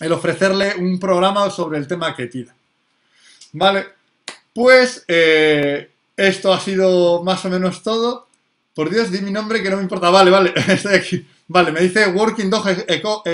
el 0.00 0.12
ofrecerle 0.12 0.74
un 0.76 0.98
programa 0.98 1.48
sobre 1.50 1.78
el 1.78 1.86
tema 1.86 2.16
que 2.16 2.26
tira. 2.26 2.52
¿Vale? 3.52 3.95
Pues 4.56 5.04
eh, 5.06 5.90
esto 6.16 6.50
ha 6.50 6.58
sido 6.58 7.22
más 7.22 7.44
o 7.44 7.50
menos 7.50 7.82
todo. 7.82 8.26
Por 8.74 8.88
Dios, 8.88 9.12
di 9.12 9.20
mi 9.20 9.30
nombre 9.30 9.62
que 9.62 9.68
no 9.68 9.76
me 9.76 9.82
importa. 9.82 10.08
Vale, 10.08 10.30
vale, 10.30 10.54
estoy 10.68 10.94
aquí. 10.94 11.26
Vale, 11.46 11.72
me 11.72 11.80
dice 11.80 12.06
Working 12.06 12.48
Dog 12.48 12.64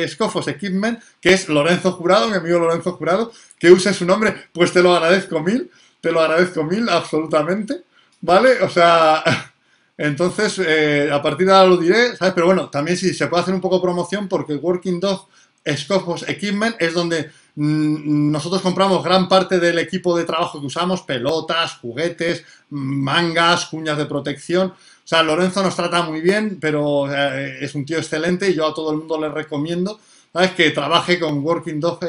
Scofos 0.08 0.48
Equipment, 0.48 1.00
que 1.20 1.32
es 1.32 1.48
Lorenzo 1.48 1.92
Jurado, 1.92 2.28
mi 2.28 2.36
amigo 2.38 2.58
Lorenzo 2.58 2.94
Jurado, 2.94 3.30
que 3.56 3.70
use 3.70 3.94
su 3.94 4.04
nombre. 4.04 4.34
Pues 4.52 4.72
te 4.72 4.82
lo 4.82 4.92
agradezco 4.96 5.38
mil, 5.38 5.70
te 6.00 6.10
lo 6.10 6.20
agradezco 6.20 6.64
mil, 6.64 6.88
absolutamente. 6.88 7.84
¿Vale? 8.20 8.60
O 8.60 8.68
sea, 8.68 9.22
entonces, 9.96 10.58
eh, 10.58 11.08
a 11.12 11.22
partir 11.22 11.46
de 11.46 11.52
ahora 11.52 11.68
lo 11.68 11.76
diré, 11.76 12.16
¿sabes? 12.16 12.34
Pero 12.34 12.46
bueno, 12.46 12.68
también 12.68 12.96
sí, 12.96 13.14
se 13.14 13.28
puede 13.28 13.42
hacer 13.44 13.54
un 13.54 13.60
poco 13.60 13.80
promoción 13.80 14.26
porque 14.26 14.56
Working 14.56 14.98
Dog 14.98 15.28
Scofos 15.66 16.28
Equipment 16.28 16.76
es 16.80 16.94
donde 16.94 17.30
Mm, 17.54 18.30
nosotros 18.30 18.62
compramos 18.62 19.04
gran 19.04 19.28
parte 19.28 19.60
del 19.60 19.78
equipo 19.78 20.16
de 20.16 20.24
trabajo 20.24 20.58
que 20.60 20.66
usamos, 20.66 21.02
pelotas, 21.02 21.74
juguetes, 21.78 22.44
mangas, 22.70 23.66
cuñas 23.66 23.98
de 23.98 24.06
protección. 24.06 24.68
O 24.68 25.06
sea, 25.06 25.22
Lorenzo 25.22 25.62
nos 25.62 25.76
trata 25.76 26.02
muy 26.02 26.20
bien, 26.20 26.58
pero 26.60 27.12
eh, 27.12 27.58
es 27.60 27.74
un 27.74 27.84
tío 27.84 27.98
excelente 27.98 28.48
y 28.48 28.54
yo 28.54 28.66
a 28.66 28.74
todo 28.74 28.92
el 28.92 28.98
mundo 28.98 29.20
le 29.20 29.28
recomiendo 29.28 30.00
¿sabes? 30.32 30.52
que 30.52 30.70
trabaje 30.70 31.18
con 31.18 31.44
Working 31.44 31.80
Dog 31.80 32.00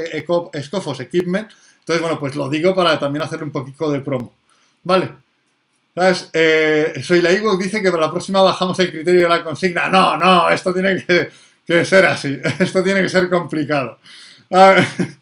Scofos 0.61 0.99
Equipment. 1.01 1.49
Entonces, 1.79 2.01
bueno, 2.01 2.19
pues 2.19 2.35
lo 2.35 2.49
digo 2.49 2.73
para 2.73 2.97
también 2.97 3.23
hacerle 3.23 3.45
un 3.45 3.51
poquito 3.51 3.91
de 3.91 3.99
promo. 3.99 4.33
Vale. 4.83 5.09
¿Sabes? 5.93 6.29
Eh, 6.33 7.01
soy 7.03 7.21
la 7.21 7.29
dice 7.31 7.81
que 7.81 7.91
para 7.91 8.05
la 8.05 8.11
próxima 8.11 8.41
bajamos 8.41 8.79
el 8.79 8.91
criterio 8.91 9.23
de 9.23 9.29
la 9.29 9.43
consigna. 9.43 9.89
No, 9.89 10.17
no, 10.17 10.49
esto 10.49 10.73
tiene 10.73 11.03
que, 11.05 11.29
que 11.65 11.85
ser 11.85 12.05
así. 12.05 12.39
Esto 12.59 12.83
tiene 12.83 13.01
que 13.01 13.09
ser 13.09 13.29
complicado. 13.29 13.99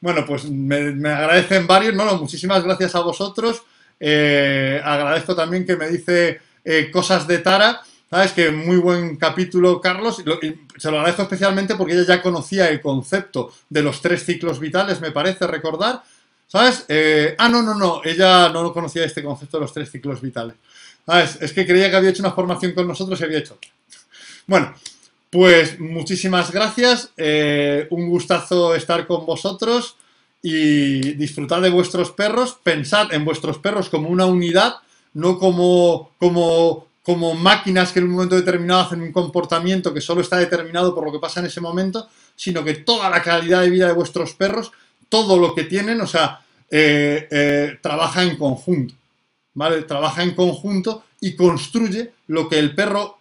Bueno, 0.00 0.26
pues 0.26 0.50
me, 0.50 1.08
agradecen 1.08 1.66
varios, 1.66 1.94
no, 1.94 2.04
no, 2.04 2.18
muchísimas 2.18 2.64
gracias 2.64 2.94
a 2.96 3.00
vosotros. 3.00 3.62
Eh, 4.00 4.80
agradezco 4.84 5.36
también 5.36 5.64
que 5.64 5.76
me 5.76 5.88
dice 5.88 6.40
eh, 6.64 6.90
cosas 6.90 7.26
de 7.28 7.38
Tara. 7.38 7.80
¿Sabes? 8.10 8.32
Que 8.32 8.50
muy 8.50 8.76
buen 8.76 9.16
capítulo, 9.16 9.80
Carlos. 9.80 10.16
se 10.16 10.90
lo 10.90 10.96
agradezco 10.98 11.22
especialmente 11.22 11.76
porque 11.76 11.94
ella 11.94 12.04
ya 12.06 12.20
conocía 12.20 12.68
el 12.68 12.82
concepto 12.82 13.50
de 13.70 13.82
los 13.82 14.02
tres 14.02 14.24
ciclos 14.26 14.60
vitales, 14.60 15.00
me 15.00 15.12
parece 15.12 15.46
recordar. 15.46 16.02
¿Sabes? 16.46 16.84
Eh, 16.88 17.34
ah, 17.38 17.48
no, 17.48 17.62
no, 17.62 17.74
no. 17.74 18.02
Ella 18.04 18.50
no 18.50 18.70
conocía 18.74 19.06
este 19.06 19.22
concepto 19.22 19.56
de 19.56 19.62
los 19.62 19.72
tres 19.72 19.90
ciclos 19.90 20.20
vitales. 20.20 20.56
¿Sabes? 21.06 21.38
Es 21.40 21.54
que 21.54 21.66
creía 21.66 21.88
que 21.88 21.96
había 21.96 22.10
hecho 22.10 22.22
una 22.22 22.32
formación 22.32 22.72
con 22.72 22.86
nosotros 22.86 23.18
y 23.18 23.24
había 23.24 23.38
hecho 23.38 23.54
otra. 23.54 23.70
Bueno, 24.46 24.74
pues 25.32 25.80
muchísimas 25.80 26.52
gracias, 26.52 27.10
eh, 27.16 27.86
un 27.88 28.10
gustazo 28.10 28.74
estar 28.74 29.06
con 29.06 29.24
vosotros 29.24 29.96
y 30.42 31.14
disfrutar 31.14 31.62
de 31.62 31.70
vuestros 31.70 32.10
perros, 32.10 32.58
pensad 32.62 33.14
en 33.14 33.24
vuestros 33.24 33.56
perros 33.56 33.88
como 33.88 34.10
una 34.10 34.26
unidad, 34.26 34.74
no 35.14 35.38
como, 35.38 36.10
como, 36.18 36.86
como 37.02 37.34
máquinas 37.34 37.92
que 37.92 38.00
en 38.00 38.08
un 38.08 38.10
momento 38.10 38.36
determinado 38.36 38.82
hacen 38.82 39.00
un 39.00 39.10
comportamiento 39.10 39.94
que 39.94 40.02
solo 40.02 40.20
está 40.20 40.36
determinado 40.36 40.94
por 40.94 41.06
lo 41.06 41.12
que 41.12 41.18
pasa 41.18 41.40
en 41.40 41.46
ese 41.46 41.62
momento, 41.62 42.10
sino 42.36 42.62
que 42.62 42.74
toda 42.74 43.08
la 43.08 43.22
calidad 43.22 43.62
de 43.62 43.70
vida 43.70 43.86
de 43.86 43.94
vuestros 43.94 44.34
perros, 44.34 44.70
todo 45.08 45.38
lo 45.38 45.54
que 45.54 45.64
tienen, 45.64 45.98
o 46.02 46.06
sea, 46.06 46.44
eh, 46.70 47.26
eh, 47.30 47.78
trabaja 47.80 48.22
en 48.22 48.36
conjunto, 48.36 48.94
¿vale? 49.54 49.80
Trabaja 49.84 50.24
en 50.24 50.34
conjunto 50.34 51.04
y 51.22 51.34
construye 51.34 52.12
lo 52.26 52.50
que 52.50 52.58
el 52.58 52.74
perro 52.74 53.18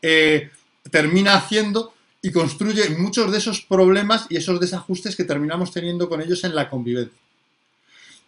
termina 0.91 1.35
haciendo 1.35 1.93
y 2.21 2.31
construye 2.31 2.89
muchos 2.89 3.31
de 3.31 3.39
esos 3.39 3.61
problemas 3.61 4.27
y 4.29 4.37
esos 4.37 4.59
desajustes 4.59 5.15
que 5.15 5.23
terminamos 5.23 5.71
teniendo 5.71 6.07
con 6.07 6.21
ellos 6.21 6.43
en 6.43 6.55
la 6.55 6.69
convivencia. 6.69 7.17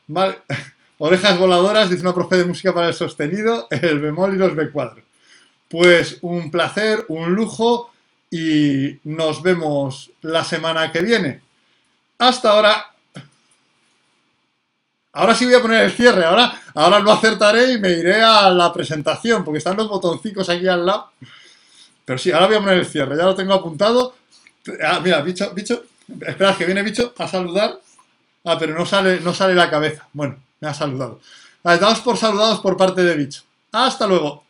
Vale. 0.08 0.40
Orejas 1.00 1.38
voladoras, 1.38 1.90
dice 1.90 2.02
una 2.02 2.14
profe 2.14 2.38
de 2.38 2.46
música 2.46 2.74
para 2.74 2.88
el 2.88 2.94
sostenido, 2.94 3.68
el 3.70 4.00
bemol 4.00 4.36
y 4.36 4.38
los 4.38 4.56
B 4.56 4.72
cuadro. 4.72 5.02
Pues 5.68 6.18
un 6.22 6.50
placer, 6.50 7.06
un 7.10 7.34
lujo 7.34 7.92
y 8.30 9.00
nos 9.04 9.42
vemos 9.42 10.12
la 10.22 10.44
semana 10.44 10.92
que 10.92 11.02
viene. 11.02 11.42
Hasta 12.20 12.52
ahora. 12.52 12.86
Ahora 15.14 15.36
sí 15.36 15.46
voy 15.46 15.54
a 15.54 15.62
poner 15.62 15.84
el 15.84 15.92
cierre, 15.92 16.26
ahora, 16.26 16.60
ahora 16.74 17.00
lo 17.00 17.12
acertaré 17.12 17.74
y 17.74 17.80
me 17.80 17.92
iré 17.92 18.22
a 18.24 18.50
la 18.50 18.74
presentación, 18.74 19.44
porque 19.44 19.60
están 19.60 19.78
los 19.78 19.88
botoncicos 19.88 20.50
aquí 20.50 20.68
al 20.68 20.86
lado. 20.86 21.12
Pero 22.06 22.20
sí, 22.20 22.32
ahora 22.32 22.48
voy 22.48 22.56
a 22.56 22.60
poner 22.60 22.80
el 22.80 22.86
cierre, 22.86 23.18
ya 23.18 23.24
lo 23.24 23.36
tengo 23.36 23.54
apuntado. 23.54 24.16
Ah, 24.84 25.00
mira, 25.04 25.22
bicho, 25.22 25.52
bicho, 25.54 25.84
espera, 26.22 26.56
que 26.56 26.66
viene 26.66 26.84
bicho 26.84 27.14
a 27.18 27.28
saludar. 27.28 27.80
Ah, 28.46 28.58
pero 28.60 28.74
no 28.78 28.86
sale, 28.86 29.22
no 29.22 29.34
sale 29.34 29.56
la 29.56 29.70
cabeza. 29.70 30.08
Bueno, 30.12 30.38
me 30.60 30.68
ha 30.68 30.74
saludado. 30.74 31.20
Vale, 31.64 31.80
dados 31.80 32.02
por 32.02 32.18
saludados 32.18 32.60
por 32.60 32.76
parte 32.76 33.04
de 33.04 33.16
bicho. 33.16 33.44
Hasta 33.72 34.06
luego. 34.06 34.44